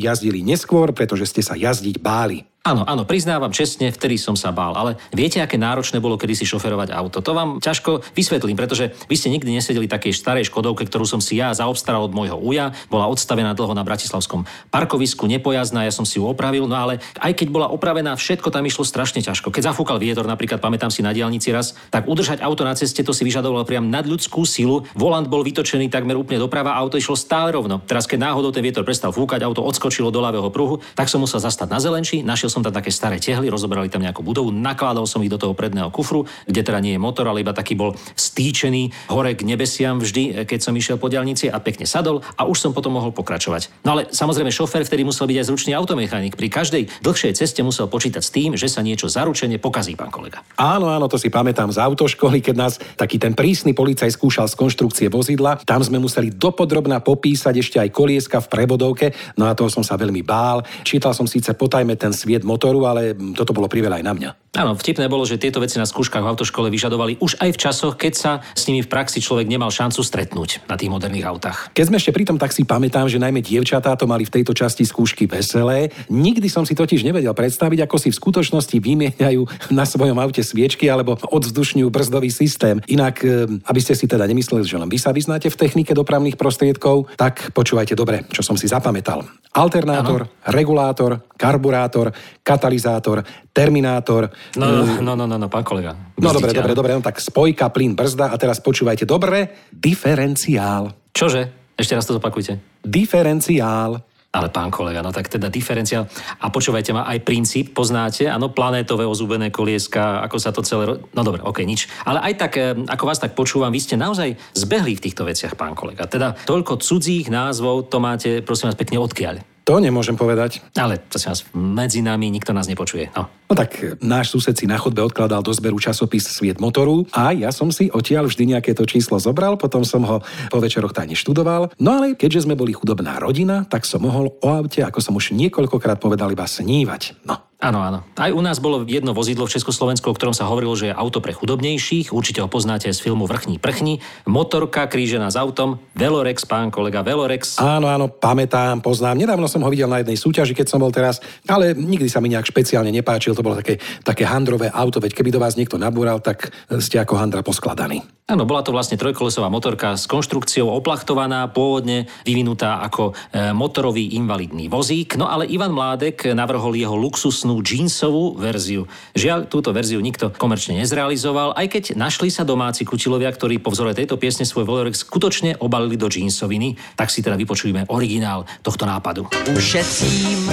jazdili 0.00 0.42
neskôr, 0.42 0.90
pretože 0.90 1.30
ste 1.30 1.44
sa 1.44 1.54
jazdiť 1.54 2.02
báli. 2.02 2.49
Áno, 2.60 2.84
áno, 2.84 3.08
priznávam 3.08 3.48
čestne, 3.48 3.88
vtedy 3.88 4.20
som 4.20 4.36
sa 4.36 4.52
bál, 4.52 4.76
ale 4.76 5.00
viete, 5.16 5.40
aké 5.40 5.56
náročné 5.56 5.96
bolo 5.96 6.20
kedysi 6.20 6.44
šoferovať 6.44 6.92
auto? 6.92 7.24
To 7.24 7.32
vám 7.32 7.56
ťažko 7.56 8.04
vysvetlím, 8.12 8.52
pretože 8.52 8.92
vy 9.08 9.16
ste 9.16 9.32
nikdy 9.32 9.48
nesedeli 9.48 9.88
takej 9.88 10.12
starej 10.12 10.52
škodovke, 10.52 10.84
ktorú 10.84 11.08
som 11.08 11.24
si 11.24 11.40
ja 11.40 11.56
zaobstaral 11.56 12.04
od 12.04 12.12
môjho 12.12 12.36
uja, 12.36 12.76
bola 12.92 13.08
odstavená 13.08 13.56
dlho 13.56 13.72
na 13.72 13.80
bratislavskom 13.80 14.44
parkovisku, 14.68 15.24
nepojazná, 15.24 15.88
ja 15.88 15.92
som 15.96 16.04
si 16.04 16.20
ju 16.20 16.28
opravil, 16.28 16.68
no 16.68 16.76
ale 16.76 17.00
aj 17.16 17.32
keď 17.32 17.48
bola 17.48 17.72
opravená, 17.72 18.12
všetko 18.12 18.52
tam 18.52 18.68
išlo 18.68 18.84
strašne 18.84 19.24
ťažko. 19.24 19.48
Keď 19.48 19.72
zafúkal 19.72 19.96
vietor, 19.96 20.28
napríklad 20.28 20.60
pamätám 20.60 20.92
si 20.92 21.00
na 21.00 21.16
diálnici 21.16 21.48
raz, 21.56 21.72
tak 21.88 22.12
udržať 22.12 22.44
auto 22.44 22.68
na 22.68 22.76
ceste 22.76 23.00
to 23.00 23.16
si 23.16 23.24
vyžadovalo 23.24 23.64
priam 23.64 23.88
nadľudskú 23.88 24.44
silu. 24.44 24.84
Volant 24.92 25.32
bol 25.32 25.40
vytočený 25.40 25.88
takmer 25.88 26.12
úplne 26.12 26.36
doprava, 26.36 26.76
auto 26.76 27.00
išlo 27.00 27.16
stále 27.16 27.56
rovno. 27.56 27.80
Teraz 27.88 28.04
keď 28.04 28.28
náhodou 28.28 28.52
ten 28.52 28.60
vietor 28.60 28.84
prestal 28.84 29.16
fúkať, 29.16 29.48
auto 29.48 29.64
odskočilo 29.64 30.12
do 30.12 30.20
ľavého 30.20 30.52
pruhu, 30.52 30.84
tak 30.92 31.08
som 31.08 31.24
musel 31.24 31.40
zastať 31.40 31.72
na 31.72 31.80
zelenči, 31.80 32.20
našiel 32.20 32.49
našiel 32.50 32.66
som 32.66 32.66
tam 32.66 32.74
také 32.74 32.90
staré 32.90 33.22
tehly, 33.22 33.46
rozobrali 33.46 33.86
tam 33.86 34.02
nejakú 34.02 34.26
budovu, 34.26 34.50
nakladal 34.50 35.06
som 35.06 35.22
ich 35.22 35.30
do 35.30 35.38
toho 35.38 35.54
predného 35.54 35.86
kufru, 35.94 36.26
kde 36.50 36.66
teda 36.66 36.82
nie 36.82 36.98
je 36.98 37.00
motor, 37.00 37.30
ale 37.30 37.46
iba 37.46 37.54
taký 37.54 37.78
bol 37.78 37.94
stýčený 38.18 39.06
hore 39.06 39.38
k 39.38 39.46
nebesiam 39.46 40.02
vždy, 40.02 40.42
keď 40.50 40.58
som 40.58 40.74
išiel 40.74 40.98
po 40.98 41.06
diaľnici 41.06 41.46
a 41.46 41.62
pekne 41.62 41.86
sadol 41.86 42.26
a 42.34 42.42
už 42.50 42.58
som 42.58 42.74
potom 42.74 42.98
mohol 42.98 43.14
pokračovať. 43.14 43.86
No 43.86 43.94
ale 43.94 44.10
samozrejme 44.10 44.50
šofér 44.50 44.82
vtedy 44.82 45.06
musel 45.06 45.30
byť 45.30 45.36
aj 45.38 45.46
zručný 45.46 45.72
automechanik. 45.78 46.34
Pri 46.34 46.50
každej 46.50 46.90
dlhšej 47.06 47.38
ceste 47.38 47.62
musel 47.62 47.86
počítať 47.86 48.18
s 48.18 48.34
tým, 48.34 48.58
že 48.58 48.66
sa 48.66 48.82
niečo 48.82 49.06
zaručene 49.06 49.62
pokazí, 49.62 49.94
pán 49.94 50.10
kolega. 50.10 50.42
Áno, 50.58 50.90
áno, 50.90 51.06
to 51.06 51.22
si 51.22 51.30
pamätám 51.30 51.70
z 51.70 51.78
autoškoly, 51.78 52.42
keď 52.42 52.56
nás 52.58 52.82
taký 52.98 53.22
ten 53.22 53.38
prísny 53.38 53.78
policaj 53.78 54.10
skúšal 54.10 54.50
z 54.50 54.58
konštrukcie 54.58 55.06
vozidla. 55.06 55.62
Tam 55.62 55.78
sme 55.86 56.02
museli 56.02 56.34
dopodrobná 56.34 56.98
popísať 56.98 57.54
ešte 57.62 57.78
aj 57.78 57.94
kolieska 57.94 58.42
v 58.42 58.50
prebodovke, 58.50 59.06
no 59.38 59.46
a 59.46 59.54
toho 59.54 59.70
som 59.70 59.86
sa 59.86 59.94
veľmi 59.94 60.26
bál. 60.26 60.66
Čítal 60.82 61.14
som 61.14 61.30
síce 61.30 61.54
potajme 61.54 61.94
ten 62.00 62.10
sviet 62.16 62.39
motoru, 62.46 62.86
ale 62.86 63.14
toto 63.36 63.54
bolo 63.56 63.70
priveľa 63.70 64.00
aj 64.00 64.04
na 64.06 64.14
mňa. 64.16 64.30
Áno, 64.50 64.74
vtipné 64.74 65.06
bolo, 65.06 65.22
že 65.22 65.38
tieto 65.38 65.62
veci 65.62 65.78
na 65.78 65.86
skúškach 65.86 66.26
v 66.26 66.30
autoškole 66.34 66.74
vyžadovali 66.74 67.22
už 67.22 67.38
aj 67.38 67.54
v 67.54 67.60
časoch, 67.70 67.94
keď 67.94 68.12
sa 68.18 68.32
s 68.42 68.66
nimi 68.66 68.82
v 68.82 68.90
praxi 68.90 69.22
človek 69.22 69.46
nemal 69.46 69.70
šancu 69.70 70.02
stretnúť 70.02 70.66
na 70.66 70.74
tých 70.74 70.90
moderných 70.90 71.22
autách. 71.22 71.70
Keď 71.70 71.84
sme 71.86 72.02
ešte 72.02 72.10
pri 72.10 72.26
tom, 72.26 72.34
tak 72.34 72.50
si 72.50 72.66
pamätám, 72.66 73.06
že 73.06 73.22
najmä 73.22 73.46
dievčatá 73.46 73.94
to 73.94 74.10
mali 74.10 74.26
v 74.26 74.42
tejto 74.42 74.50
časti 74.50 74.82
skúšky 74.82 75.30
veselé. 75.30 75.94
Nikdy 76.10 76.50
som 76.50 76.66
si 76.66 76.74
totiž 76.74 77.06
nevedel 77.06 77.30
predstaviť, 77.30 77.86
ako 77.86 77.96
si 78.02 78.10
v 78.10 78.18
skutočnosti 78.18 78.74
vymieňajú 78.74 79.70
na 79.70 79.86
svojom 79.86 80.18
aute 80.18 80.42
sviečky 80.42 80.90
alebo 80.90 81.14
odzdušňujú 81.14 81.86
brzdový 81.86 82.34
systém. 82.34 82.82
Inak, 82.90 83.22
e, 83.22 83.46
aby 83.46 83.78
ste 83.78 83.94
si 83.94 84.10
teda 84.10 84.26
nemysleli, 84.26 84.66
že 84.66 84.82
len 84.82 84.90
vy 84.90 84.98
sa 84.98 85.14
vyznáte 85.14 85.46
v 85.46 85.58
technike 85.62 85.94
dopravných 85.94 86.34
prostriedkov, 86.34 87.06
tak 87.14 87.54
počúvajte 87.54 87.94
dobre, 87.94 88.26
čo 88.34 88.42
som 88.42 88.58
si 88.58 88.66
zapamätal. 88.66 89.22
Alternátor, 89.50 90.30
ano. 90.30 90.52
regulátor, 90.54 91.26
karburátor, 91.34 92.14
katalizátor, 92.42 93.22
terminátor. 93.52 94.30
No, 94.56 94.84
no, 95.00 95.12
no, 95.14 95.24
no, 95.26 95.36
no 95.36 95.48
pán 95.48 95.64
kolega. 95.64 95.96
No 96.18 96.32
dobre, 96.32 96.52
dobre, 96.52 96.74
dobre, 96.74 96.92
no 96.96 97.02
tak 97.02 97.20
spojka, 97.20 97.70
plyn, 97.70 97.94
brzda 97.94 98.32
a 98.32 98.36
teraz 98.40 98.58
počúvajte 98.60 99.08
dobre, 99.08 99.68
diferenciál. 99.72 100.92
Čože? 101.10 101.74
Ešte 101.80 101.96
raz 101.96 102.04
to 102.04 102.16
zopakujte. 102.16 102.60
Diferenciál. 102.84 104.04
Ale 104.30 104.46
pán 104.46 104.70
kolega, 104.70 105.02
no 105.02 105.10
tak 105.10 105.26
teda 105.26 105.50
diferenciál. 105.50 106.06
A 106.38 106.54
počúvajte 106.54 106.94
ma, 106.94 107.02
aj 107.02 107.26
princíp 107.26 107.74
poznáte, 107.74 108.30
áno, 108.30 108.54
planétové 108.54 109.02
ozúbené 109.02 109.50
kolieska, 109.50 110.22
ako 110.22 110.36
sa 110.38 110.54
to 110.54 110.62
celé... 110.62 110.86
Ro... 110.86 110.94
No 111.10 111.26
dobre, 111.26 111.42
ok, 111.42 111.66
nič. 111.66 111.90
Ale 112.06 112.22
aj 112.22 112.34
tak, 112.38 112.52
eh, 112.62 112.78
ako 112.78 113.04
vás 113.10 113.18
tak 113.18 113.34
počúvam, 113.34 113.74
vy 113.74 113.82
ste 113.82 113.98
naozaj 113.98 114.38
zbehli 114.54 114.94
v 114.94 115.02
týchto 115.02 115.26
veciach, 115.26 115.58
pán 115.58 115.74
kolega. 115.74 116.06
Teda 116.06 116.38
toľko 116.46 116.78
cudzích 116.78 117.26
názvov, 117.26 117.90
to 117.90 117.98
máte, 117.98 118.38
prosím 118.46 118.70
vás, 118.70 118.78
pekne 118.78 119.02
odkiaľ. 119.02 119.42
To 119.70 119.78
nemôžem 119.78 120.18
povedať. 120.18 120.66
Ale, 120.74 120.98
prosím 120.98 121.30
vás, 121.30 121.46
medzi 121.54 122.02
nami 122.02 122.26
nikto 122.26 122.50
nás 122.50 122.66
nepočuje. 122.66 123.14
No. 123.14 123.30
No 123.46 123.54
tak 123.54 123.78
e, 123.78 123.94
náš 124.02 124.34
sused 124.34 124.58
si 124.58 124.66
na 124.66 124.74
chodbe 124.74 124.98
odkladal 124.98 125.46
do 125.46 125.54
zberu 125.54 125.78
časopis 125.78 126.26
Sviet 126.26 126.58
motoru 126.58 127.06
a 127.14 127.30
ja 127.30 127.54
som 127.54 127.70
si 127.70 127.86
odtiaľ 127.86 128.26
vždy 128.26 128.50
nejaké 128.50 128.74
to 128.74 128.82
číslo 128.82 129.22
zobral, 129.22 129.54
potom 129.54 129.86
som 129.86 130.02
ho 130.02 130.26
po 130.50 130.58
večeroch 130.58 130.90
tajne 130.90 131.14
študoval. 131.14 131.70
No 131.78 132.02
ale 132.02 132.18
keďže 132.18 132.50
sme 132.50 132.58
boli 132.58 132.74
chudobná 132.74 133.22
rodina, 133.22 133.62
tak 133.62 133.86
som 133.86 134.02
mohol 134.02 134.34
o 134.42 134.48
aute, 134.50 134.82
ako 134.82 134.98
som 134.98 135.14
už 135.14 135.38
niekoľkokrát 135.38 136.02
povedal, 136.02 136.34
iba 136.34 136.50
snívať. 136.50 137.22
No. 137.22 137.49
Áno, 137.60 137.84
áno. 137.84 138.00
Aj 138.16 138.32
u 138.32 138.40
nás 138.40 138.56
bolo 138.56 138.88
jedno 138.88 139.12
vozidlo 139.12 139.44
v 139.44 139.52
Československu, 139.52 140.08
o 140.08 140.16
ktorom 140.16 140.32
sa 140.32 140.48
hovorilo, 140.48 140.72
že 140.72 140.88
je 140.88 140.96
auto 140.96 141.20
pre 141.20 141.36
chudobnejších. 141.36 142.08
Určite 142.08 142.40
ho 142.40 142.48
poznáte 142.48 142.88
z 142.88 142.96
filmu 142.96 143.28
Vrchní 143.28 143.60
prchni. 143.60 144.00
Motorka 144.24 144.88
krížená 144.88 145.28
s 145.28 145.36
autom. 145.36 145.76
Velorex, 145.92 146.48
pán 146.48 146.72
kolega 146.72 147.04
Velorex. 147.04 147.60
Áno, 147.60 147.92
áno, 147.92 148.08
pamätám, 148.08 148.80
poznám. 148.80 149.20
Nedávno 149.20 149.44
som 149.44 149.60
ho 149.60 149.68
videl 149.68 149.92
na 149.92 150.00
jednej 150.00 150.16
súťaži, 150.16 150.56
keď 150.56 150.72
som 150.72 150.80
bol 150.80 150.88
teraz, 150.88 151.20
ale 151.44 151.76
nikdy 151.76 152.08
sa 152.08 152.24
mi 152.24 152.32
nejak 152.32 152.48
špeciálne 152.48 152.88
nepáčil. 152.88 153.36
To 153.36 153.44
bolo 153.44 153.60
také, 153.60 153.76
také 154.08 154.24
handrové 154.24 154.72
auto, 154.72 154.96
veď 154.96 155.12
keby 155.20 155.28
do 155.28 155.42
vás 155.44 155.60
niekto 155.60 155.76
nabúral, 155.76 156.24
tak 156.24 156.48
ste 156.80 156.96
ako 156.96 157.20
handra 157.20 157.44
poskladaní. 157.44 158.00
Áno, 158.30 158.46
bola 158.46 158.62
to 158.62 158.70
vlastne 158.70 158.94
trojkolesová 158.94 159.50
motorka 159.50 159.98
s 159.98 160.06
konštrukciou 160.06 160.70
oplachtovaná, 160.70 161.50
pôvodne 161.50 162.06
vyvinutá 162.22 162.78
ako 162.78 163.10
e, 163.10 163.50
motorový 163.50 164.14
invalidný 164.14 164.70
vozík. 164.70 165.18
No 165.18 165.26
ale 165.26 165.50
Ivan 165.50 165.74
Mládek 165.74 166.30
navrhol 166.30 166.78
jeho 166.78 166.94
luxusnú 166.94 167.49
jeansovú 167.58 168.38
verziu. 168.38 168.86
Žiaľ, 169.18 169.50
túto 169.50 169.74
verziu 169.74 169.98
nikto 169.98 170.30
komerčne 170.30 170.78
nezrealizoval, 170.78 171.58
aj 171.58 171.66
keď 171.66 171.84
našli 171.98 172.30
sa 172.30 172.46
domáci 172.46 172.86
kutilovia, 172.86 173.34
ktorí 173.34 173.58
po 173.58 173.74
vzore 173.74 173.98
tejto 173.98 174.14
piesne 174.14 174.46
svoj 174.46 174.62
Velorex 174.62 175.02
skutočne 175.02 175.58
obalili 175.58 175.98
do 175.98 176.06
jeansoviny, 176.06 176.78
tak 176.94 177.10
si 177.10 177.18
teda 177.18 177.34
vypočujeme 177.34 177.90
originál 177.90 178.46
tohto 178.62 178.86
nápadu. 178.86 179.26
Ušetřím 179.50 180.46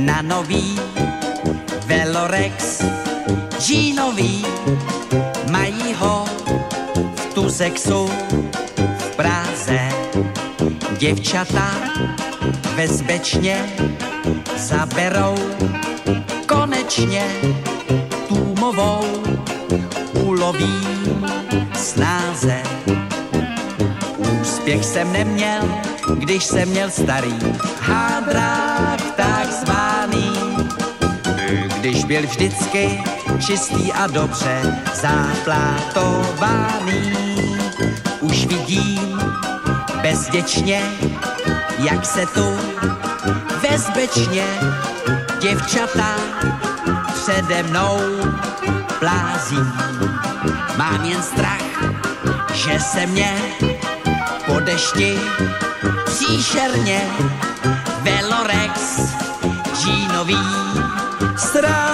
na 0.00 0.24
nový 0.24 0.80
Velorex 1.86 2.84
Jeanový 3.68 4.44
Mají 5.50 5.94
ho 5.94 6.24
v 7.16 7.34
Tuzexu 7.34 8.08
v 8.98 9.16
Praze 9.16 9.80
Děvčata 10.98 11.74
bezpečně 12.76 13.64
zaberou 14.56 15.36
konečně 16.46 17.26
tůmovou 18.28 19.22
ulovím 20.12 21.26
snáze 21.74 22.62
Úspěch 24.66 24.84
jsem 24.84 25.12
neměl, 25.12 25.62
když 26.14 26.44
jsem 26.44 26.68
měl 26.68 26.90
starý 26.90 27.38
hádrák 27.80 29.00
takzvaný. 29.16 30.32
Když 31.80 32.04
byl 32.04 32.22
vždycky 32.22 33.02
čistý 33.46 33.92
a 33.92 34.06
dobře 34.06 34.82
záplatovaný. 34.94 37.12
Už 38.20 38.46
vidím 38.46 39.20
bezděčně, 40.02 40.82
jak 41.78 42.06
se 42.06 42.26
tu 42.26 42.56
bezpečně 43.76 44.44
děvčata 45.40 46.16
přede 47.14 47.62
mnou 47.62 47.98
plází. 48.98 49.58
Mám 50.76 51.04
jen 51.04 51.22
strach, 51.22 51.84
že 52.54 52.80
se 52.80 53.06
mě 53.06 53.36
po 54.46 54.60
dešti 54.60 55.18
příšerně 56.04 57.10
Velorex 58.02 59.00
Jeanový 59.86 60.38
srazí. 61.36 61.85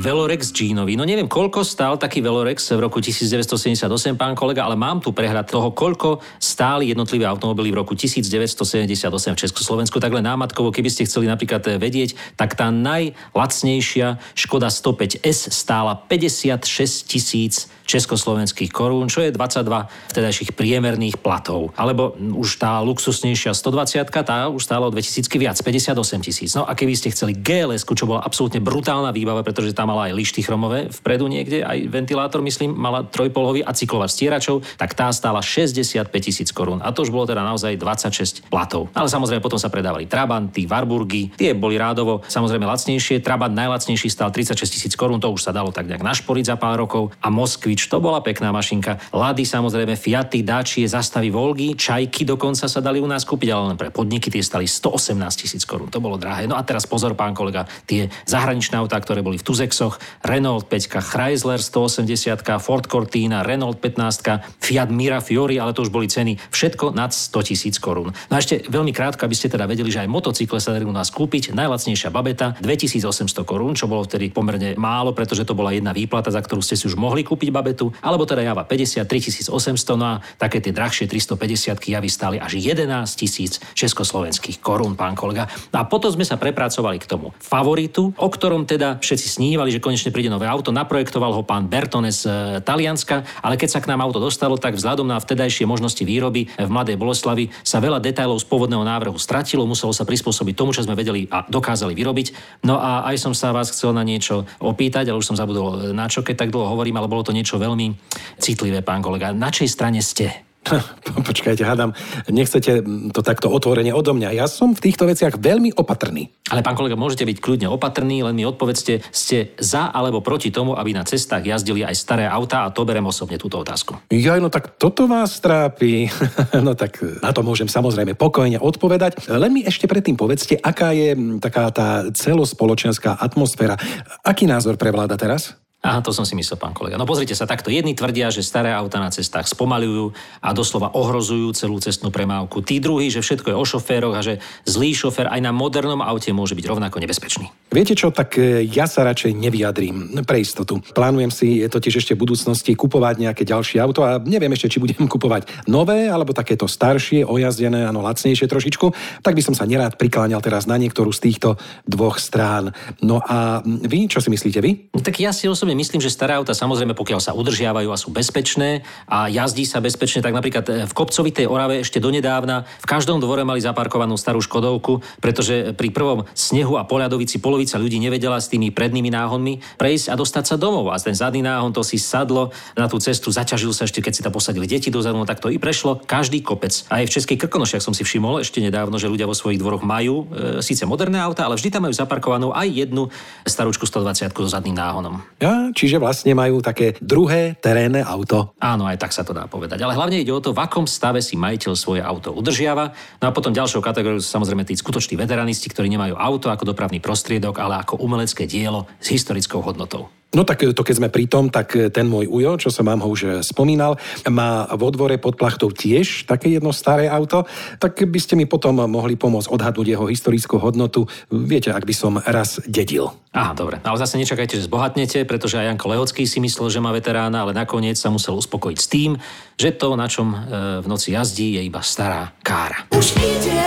Velorex 0.00 0.48
Jeanovi. 0.56 0.96
No 0.96 1.04
neviem, 1.04 1.28
koľko 1.28 1.60
stál 1.60 2.00
taký 2.00 2.24
Velorex 2.24 2.72
v 2.72 2.80
roku 2.80 3.04
1978, 3.04 3.84
pán 4.16 4.32
kolega, 4.32 4.64
ale 4.64 4.72
mám 4.72 5.04
tu 5.04 5.12
prehľad 5.12 5.44
toho, 5.44 5.76
koľko 5.76 6.24
stáli 6.40 6.88
jednotlivé 6.88 7.28
automobily 7.28 7.68
v 7.68 7.84
roku 7.84 7.92
1978 7.92 8.96
v 9.36 9.38
Československu. 9.44 10.00
Takhle 10.00 10.24
námatkovo, 10.24 10.72
keby 10.72 10.88
ste 10.88 11.04
chceli 11.04 11.28
napríklad 11.28 11.76
vedieť, 11.76 12.16
tak 12.40 12.56
tá 12.56 12.72
najlacnejšia 12.72 14.16
Škoda 14.32 14.72
105S 14.72 15.52
stála 15.52 15.92
56 16.08 17.04
tisíc 17.04 17.68
československých 17.90 18.70
korún, 18.70 19.10
čo 19.10 19.26
je 19.26 19.34
22 19.34 20.14
vtedajších 20.14 20.54
priemerných 20.54 21.18
platov. 21.18 21.74
Alebo 21.74 22.14
už 22.14 22.62
tá 22.62 22.78
luxusnejšia 22.84 23.50
120 23.50 24.06
tá 24.22 24.46
už 24.46 24.62
stála 24.62 24.86
o 24.86 24.94
2000 24.94 25.26
viac, 25.40 25.56
58 25.58 26.26
tisíc. 26.26 26.50
No 26.54 26.68
a 26.68 26.76
keby 26.76 26.94
ste 26.94 27.10
chceli 27.10 27.34
GLS, 27.34 27.82
čo 27.82 28.06
bola 28.06 28.22
absolútne 28.22 28.60
brutálna 28.62 29.10
výbava, 29.10 29.42
pretože 29.42 29.74
tam 29.74 29.90
mala 29.90 30.12
aj 30.12 30.14
lišty 30.14 30.40
chromové 30.44 30.92
vpredu 30.92 31.26
niekde, 31.26 31.64
aj 31.64 31.88
ventilátor, 31.88 32.44
myslím, 32.44 32.76
mala 32.76 33.02
trojpolový 33.08 33.64
a 33.64 33.72
cyklovač 33.72 34.14
stieračov, 34.14 34.62
tak 34.76 34.92
tá 34.92 35.08
stála 35.10 35.40
65 35.40 36.06
tisíc 36.20 36.52
korún. 36.52 36.84
A 36.84 36.92
to 36.92 37.02
už 37.02 37.10
bolo 37.10 37.24
teda 37.24 37.40
naozaj 37.40 37.80
26 37.80 38.52
platov. 38.52 38.92
Ale 38.92 39.08
samozrejme 39.08 39.40
potom 39.40 39.56
sa 39.56 39.72
predávali 39.72 40.04
Trabanty, 40.04 40.68
Warburgy, 40.68 41.32
tie 41.34 41.56
boli 41.56 41.80
rádovo 41.80 42.20
samozrejme 42.28 42.68
lacnejšie. 42.68 43.24
Trabant 43.24 43.56
najlacnejší 43.56 44.12
stal 44.12 44.28
36 44.28 44.68
tisíc 44.68 44.92
korún, 44.92 45.22
to 45.22 45.32
už 45.32 45.40
sa 45.40 45.56
dalo 45.56 45.72
tak 45.72 45.88
nejak 45.88 46.04
našporiť 46.04 46.44
za 46.52 46.56
pár 46.60 46.76
rokov. 46.76 47.16
A 47.24 47.32
Moskvič, 47.32 47.79
to 47.86 48.02
bola 48.02 48.20
pekná 48.20 48.50
mašinka. 48.50 48.98
Lady 49.14 49.46
samozrejme, 49.46 49.94
Fiaty, 49.94 50.42
Dačie, 50.42 50.90
zastavy 50.90 51.30
Volgy, 51.30 51.78
Čajky 51.78 52.26
dokonca 52.26 52.66
sa 52.66 52.80
dali 52.82 52.98
u 52.98 53.06
nás 53.06 53.22
kúpiť, 53.22 53.48
ale 53.54 53.72
len 53.72 53.78
pre 53.78 53.94
podniky 53.94 54.28
tie 54.28 54.42
stali 54.42 54.66
118 54.66 55.16
tisíc 55.38 55.62
korún. 55.62 55.88
To 55.94 56.02
bolo 56.02 56.18
drahé. 56.18 56.50
No 56.50 56.58
a 56.58 56.66
teraz 56.66 56.84
pozor, 56.90 57.14
pán 57.14 57.32
kolega, 57.32 57.70
tie 57.86 58.10
zahraničné 58.26 58.74
autá, 58.76 58.98
ktoré 58.98 59.22
boli 59.22 59.38
v 59.38 59.46
Tuzexoch, 59.46 60.02
Renault 60.26 60.66
5, 60.66 60.98
Chrysler 60.98 61.62
180, 61.62 62.42
Ford 62.58 62.84
Cortina, 62.84 63.46
Renault 63.46 63.78
15, 63.78 64.58
Fiat 64.58 64.90
Mira 64.90 65.22
Fiori, 65.22 65.56
ale 65.56 65.70
to 65.70 65.86
už 65.86 65.94
boli 65.94 66.10
ceny 66.10 66.36
všetko 66.50 66.92
nad 66.92 67.14
100 67.14 67.48
tisíc 67.48 67.76
korún. 67.78 68.10
No 68.10 68.34
a 68.34 68.42
ešte 68.42 68.66
veľmi 68.66 68.90
krátko, 68.90 69.30
aby 69.30 69.36
ste 69.38 69.46
teda 69.46 69.70
vedeli, 69.70 69.94
že 69.94 70.02
aj 70.02 70.10
motocykle 70.10 70.58
sa 70.58 70.74
dali 70.74 70.82
u 70.82 70.90
nás 70.90 71.14
kúpiť. 71.14 71.54
Najlacnejšia 71.54 72.10
babeta 72.10 72.58
2800 72.58 73.46
korún, 73.46 73.78
čo 73.78 73.86
bolo 73.86 74.02
vtedy 74.02 74.34
pomerne 74.34 74.74
málo, 74.74 75.14
pretože 75.14 75.46
to 75.46 75.54
bola 75.54 75.70
jedna 75.70 75.94
výplata, 75.94 76.34
za 76.34 76.42
ktorú 76.42 76.58
ste 76.58 76.74
si 76.74 76.90
už 76.90 76.98
mohli 76.98 77.22
kúpiť 77.22 77.48
babetu 77.54 77.69
diabetu, 77.70 77.94
alebo 78.02 78.26
teda 78.26 78.42
Java 78.42 78.66
50, 78.66 79.06
3800, 79.06 79.94
no 79.94 80.04
a 80.04 80.14
také 80.36 80.58
tie 80.58 80.74
drahšie 80.74 81.06
350 81.06 81.78
javy 81.78 82.08
stáli 82.10 82.36
až 82.42 82.58
11 82.58 83.06
tisíc 83.14 83.62
československých 83.78 84.58
korún, 84.58 84.98
pán 84.98 85.14
kolega. 85.14 85.46
A 85.70 85.86
potom 85.86 86.10
sme 86.10 86.26
sa 86.26 86.34
prepracovali 86.34 86.98
k 86.98 87.06
tomu 87.06 87.30
favoritu, 87.38 88.10
o 88.18 88.28
ktorom 88.28 88.66
teda 88.66 88.98
všetci 88.98 89.40
snívali, 89.40 89.70
že 89.70 89.78
konečne 89.78 90.10
príde 90.10 90.28
nové 90.28 90.50
auto. 90.50 90.74
Naprojektoval 90.74 91.30
ho 91.38 91.42
pán 91.46 91.70
Bertone 91.70 92.10
z 92.10 92.26
e, 92.26 92.30
Talianska, 92.60 93.22
ale 93.40 93.54
keď 93.54 93.78
sa 93.78 93.80
k 93.80 93.88
nám 93.94 94.02
auto 94.02 94.18
dostalo, 94.18 94.58
tak 94.58 94.74
vzhľadom 94.74 95.06
na 95.06 95.22
vtedajšie 95.22 95.64
možnosti 95.64 96.02
výroby 96.02 96.50
v 96.50 96.70
Mladej 96.70 96.98
Boleslavi 96.98 97.54
sa 97.62 97.78
veľa 97.78 98.02
detailov 98.02 98.42
z 98.42 98.46
pôvodného 98.50 98.82
návrhu 98.82 99.16
stratilo, 99.16 99.68
muselo 99.68 99.94
sa 99.94 100.02
prispôsobiť 100.02 100.54
tomu, 100.56 100.74
čo 100.74 100.82
sme 100.82 100.98
vedeli 100.98 101.30
a 101.30 101.46
dokázali 101.46 101.94
vyrobiť. 101.94 102.60
No 102.66 102.80
a 102.80 103.06
aj 103.06 103.16
som 103.20 103.32
sa 103.36 103.54
vás 103.54 103.70
chcel 103.70 103.94
na 103.94 104.02
niečo 104.02 104.48
opýtať, 104.58 105.10
ale 105.10 105.20
už 105.20 105.28
som 105.32 105.38
zabudol 105.38 105.94
na 105.94 106.10
čo, 106.10 106.24
keď 106.24 106.46
tak 106.46 106.52
dlho 106.54 106.72
hovorím, 106.72 106.98
ale 106.98 107.10
bolo 107.10 107.26
to 107.26 107.36
niečo 107.36 107.49
veľmi 107.56 107.96
citlivé, 108.38 108.84
pán 108.84 109.00
kolega. 109.00 109.32
Na 109.32 109.48
čej 109.48 109.66
strane 109.72 110.04
ste? 110.04 110.50
Počkajte, 111.28 111.64
hádam, 111.64 111.96
nechcete 112.28 112.84
to 113.10 113.20
takto 113.24 113.48
otvorene 113.48 113.90
odo 113.96 114.12
mňa. 114.12 114.36
Ja 114.36 114.46
som 114.46 114.76
v 114.76 114.90
týchto 114.90 115.08
veciach 115.08 115.40
veľmi 115.40 115.72
opatrný. 115.74 116.28
Ale 116.52 116.60
pán 116.60 116.76
kolega, 116.76 117.00
môžete 117.00 117.24
byť 117.24 117.38
kľudne 117.40 117.68
opatrný, 117.72 118.20
len 118.20 118.36
mi 118.36 118.44
odpovedzte, 118.44 119.00
ste 119.08 119.56
za 119.56 119.88
alebo 119.90 120.20
proti 120.20 120.52
tomu, 120.52 120.76
aby 120.76 120.92
na 120.92 121.06
cestách 121.06 121.46
jazdili 121.46 121.86
aj 121.86 121.96
staré 121.96 122.24
autá 122.28 122.66
a 122.66 122.72
to 122.74 122.84
berem 122.84 123.06
osobne 123.06 123.40
túto 123.40 123.56
otázku. 123.56 123.96
Ja, 124.12 124.36
no 124.36 124.52
tak 124.52 124.76
toto 124.76 125.08
vás 125.08 125.40
trápi. 125.40 126.12
no 126.66 126.76
tak 126.76 127.00
na 127.24 127.32
to 127.32 127.40
môžem 127.40 127.70
samozrejme 127.70 128.14
pokojne 128.14 128.60
odpovedať. 128.60 129.30
Len 129.32 129.50
mi 129.50 129.62
ešte 129.64 129.88
predtým 129.88 130.18
povedzte, 130.18 130.60
aká 130.60 130.92
je 130.92 131.16
taká 131.40 131.72
tá 131.72 131.88
celospoločenská 132.12 133.16
atmosféra. 133.16 133.80
Aký 134.22 134.44
názor 134.44 134.76
prevláda 134.76 135.16
teraz? 135.16 135.56
Aha, 135.80 136.04
to 136.04 136.12
som 136.12 136.28
si 136.28 136.36
myslel, 136.36 136.60
pán 136.60 136.76
kolega. 136.76 137.00
No 137.00 137.08
pozrite 137.08 137.32
sa, 137.32 137.48
takto 137.48 137.72
jedni 137.72 137.96
tvrdia, 137.96 138.28
že 138.28 138.44
staré 138.44 138.68
auta 138.68 139.00
na 139.00 139.08
cestách 139.08 139.48
spomalujú 139.48 140.12
a 140.44 140.52
doslova 140.52 140.92
ohrozujú 140.92 141.56
celú 141.56 141.80
cestnú 141.80 142.12
premávku. 142.12 142.60
Tí 142.60 142.84
druhí, 142.84 143.08
že 143.08 143.24
všetko 143.24 143.48
je 143.48 143.56
o 143.56 143.64
šoféroch 143.64 144.12
a 144.12 144.20
že 144.20 144.44
zlý 144.68 144.92
šofér 144.92 145.32
aj 145.32 145.40
na 145.40 145.56
modernom 145.56 146.04
aute 146.04 146.36
môže 146.36 146.52
byť 146.52 146.68
rovnako 146.68 147.00
nebezpečný. 147.00 147.48
Viete 147.72 147.96
čo, 147.96 148.12
tak 148.12 148.36
e, 148.36 148.68
ja 148.68 148.84
sa 148.84 149.08
radšej 149.08 149.32
nevyjadrím 149.32 150.20
pre 150.28 150.44
istotu. 150.44 150.84
Plánujem 150.92 151.32
si 151.32 151.64
totiž 151.64 152.04
ešte 152.04 152.12
v 152.12 152.28
budúcnosti 152.28 152.76
kupovať 152.76 153.16
nejaké 153.24 153.48
ďalšie 153.48 153.80
auto 153.80 154.04
a 154.04 154.20
neviem 154.20 154.52
ešte, 154.52 154.76
či 154.76 154.84
budem 154.84 155.08
kupovať 155.16 155.64
nové 155.64 156.12
alebo 156.12 156.36
takéto 156.36 156.68
staršie, 156.68 157.24
ojazdené, 157.24 157.88
áno, 157.88 158.04
lacnejšie 158.04 158.44
trošičku. 158.44 158.86
Tak 159.24 159.32
by 159.32 159.40
som 159.40 159.56
sa 159.56 159.64
nerád 159.64 159.96
prikláňal 159.96 160.44
teraz 160.44 160.68
na 160.68 160.76
niektorú 160.76 161.08
z 161.08 161.32
týchto 161.32 161.56
dvoch 161.88 162.20
strán. 162.20 162.76
No 163.00 163.24
a 163.24 163.64
vy, 163.64 164.12
čo 164.12 164.20
si 164.20 164.28
myslíte 164.28 164.60
vy? 164.60 164.92
Tak 165.00 165.16
ja 165.16 165.32
si 165.32 165.48
osobne 165.48 165.69
myslím, 165.74 166.00
že 166.02 166.12
staré 166.12 166.36
auta 166.36 166.54
samozrejme, 166.56 166.94
pokiaľ 166.94 167.20
sa 167.20 167.32
udržiavajú 167.36 167.88
a 167.90 167.98
sú 167.98 168.14
bezpečné 168.14 168.86
a 169.10 169.26
jazdí 169.26 169.66
sa 169.66 169.82
bezpečne, 169.82 170.22
tak 170.22 170.34
napríklad 170.34 170.64
e, 170.66 170.72
v 170.86 170.92
kopcovitej 170.92 171.46
Orave 171.46 171.82
ešte 171.82 171.98
donedávna 172.00 172.64
v 172.64 172.86
každom 172.86 173.18
dvore 173.20 173.42
mali 173.44 173.60
zaparkovanú 173.60 174.16
starú 174.16 174.40
Škodovku, 174.40 175.04
pretože 175.20 175.76
pri 175.76 175.92
prvom 175.92 176.24
snehu 176.32 176.80
a 176.80 176.86
poľadovici 176.88 177.42
polovica 177.42 177.76
ľudí 177.76 178.00
nevedela 178.00 178.40
s 178.40 178.48
tými 178.48 178.72
prednými 178.72 179.12
náhonmi 179.12 179.60
prejsť 179.76 180.12
a 180.12 180.18
dostať 180.18 180.44
sa 180.50 180.56
domov. 180.56 180.88
A 180.90 180.96
ten 180.96 181.12
zadný 181.12 181.44
náhon 181.44 181.74
to 181.74 181.84
si 181.84 182.00
sadlo 182.00 182.54
na 182.72 182.88
tú 182.88 182.96
cestu, 182.96 183.28
zaťažil 183.28 183.74
sa 183.76 183.84
ešte, 183.84 184.00
keď 184.00 184.12
si 184.16 184.24
tam 184.24 184.32
posadili 184.32 184.64
deti 184.70 184.88
dozadu, 184.88 185.20
no 185.20 185.28
tak 185.28 185.44
to 185.44 185.52
i 185.52 185.60
prešlo 185.60 186.00
každý 186.06 186.40
kopec. 186.40 186.72
Aj 186.88 187.04
v 187.04 187.10
Českej 187.10 187.36
Krkonošiach 187.36 187.84
som 187.84 187.92
si 187.92 188.06
všimol 188.06 188.40
ešte 188.40 188.64
nedávno, 188.64 188.96
že 188.96 189.10
ľudia 189.10 189.28
vo 189.28 189.36
svojich 189.36 189.60
dvoroch 189.60 189.84
majú 189.84 190.30
e, 190.32 190.64
síce 190.64 190.88
moderné 190.88 191.20
auta, 191.20 191.44
ale 191.44 191.60
vždy 191.60 191.68
tam 191.68 191.84
majú 191.84 191.94
zaparkovanú 191.94 192.54
aj 192.56 192.68
jednu 192.70 193.12
starúčku 193.44 193.84
120 193.84 194.32
so 194.32 194.48
zadným 194.48 194.76
náhonom. 194.78 195.20
Ja, 195.42 195.59
čiže 195.76 196.00
vlastne 196.00 196.32
majú 196.32 196.64
také 196.64 196.96
druhé 197.00 197.56
terénne 197.60 198.00
auto. 198.00 198.56
Áno, 198.56 198.88
aj 198.88 198.96
tak 198.96 199.12
sa 199.12 199.22
to 199.26 199.36
dá 199.36 199.44
povedať. 199.44 199.84
Ale 199.84 199.96
hlavne 199.96 200.20
ide 200.20 200.32
o 200.32 200.40
to, 200.40 200.56
v 200.56 200.62
akom 200.62 200.88
stave 200.88 201.20
si 201.20 201.36
majiteľ 201.36 201.72
svoje 201.76 202.00
auto 202.00 202.32
udržiava. 202.32 202.92
No 203.20 203.24
a 203.28 203.34
potom 203.34 203.52
ďalšou 203.52 203.84
kategóriou 203.84 204.20
sú 204.20 204.30
samozrejme 204.30 204.64
tí 204.64 204.76
skutoční 204.76 205.20
veteranisti, 205.20 205.68
ktorí 205.68 205.90
nemajú 205.92 206.14
auto 206.16 206.48
ako 206.52 206.68
dopravný 206.70 207.02
prostriedok, 207.02 207.56
ale 207.60 207.80
ako 207.84 208.00
umelecké 208.00 208.48
dielo 208.48 208.88
s 209.00 209.12
historickou 209.12 209.60
hodnotou. 209.64 210.19
No 210.30 210.46
tak 210.46 210.62
to 210.62 210.82
keď 210.86 210.94
sme 210.94 211.08
pri 211.10 211.26
tom, 211.26 211.50
tak 211.50 211.74
ten 211.90 212.06
môj 212.06 212.30
ujo, 212.30 212.54
čo 212.54 212.70
som 212.70 212.86
vám 212.86 213.02
ho 213.02 213.10
už 213.10 213.42
spomínal, 213.42 213.98
má 214.30 214.62
vo 214.78 214.94
dvore 214.94 215.18
pod 215.18 215.34
plachtou 215.34 215.74
tiež 215.74 216.30
také 216.30 216.54
jedno 216.54 216.70
staré 216.70 217.10
auto, 217.10 217.50
tak 217.82 217.98
by 217.98 218.18
ste 218.22 218.38
mi 218.38 218.46
potom 218.46 218.78
mohli 218.86 219.18
pomôcť 219.18 219.50
odhadnúť 219.50 219.86
jeho 219.90 220.06
historickú 220.06 220.62
hodnotu. 220.62 221.10
Viete, 221.34 221.74
ak 221.74 221.82
by 221.82 221.94
som 221.94 222.22
raz 222.22 222.62
dedil. 222.62 223.10
Aha, 223.34 223.58
dobre. 223.58 223.82
Ale 223.82 223.98
zase 223.98 224.22
nečakajte, 224.22 224.58
že 224.58 224.66
zbohatnete, 224.70 225.26
pretože 225.26 225.58
aj 225.58 225.74
Janko 225.74 225.86
Lehocký 225.90 226.22
si 226.26 226.38
myslel, 226.38 226.70
že 226.70 226.82
má 226.82 226.94
veterána, 226.94 227.42
ale 227.46 227.54
nakoniec 227.54 227.98
sa 227.98 228.10
musel 228.10 228.38
uspokojiť 228.38 228.78
s 228.78 228.86
tým, 228.90 229.10
že 229.58 229.74
to, 229.74 229.98
na 229.98 230.06
čom 230.06 230.34
e, 230.34 230.38
v 230.82 230.86
noci 230.86 231.14
jazdí, 231.14 231.58
je 231.58 231.62
iba 231.66 231.82
stará 231.82 232.30
kára. 232.42 232.86
Už 232.94 233.14
ide 233.18 233.62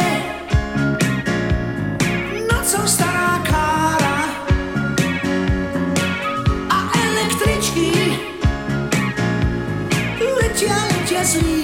nocou 2.48 2.84
stará 2.88 3.13
sweet. 11.24 11.63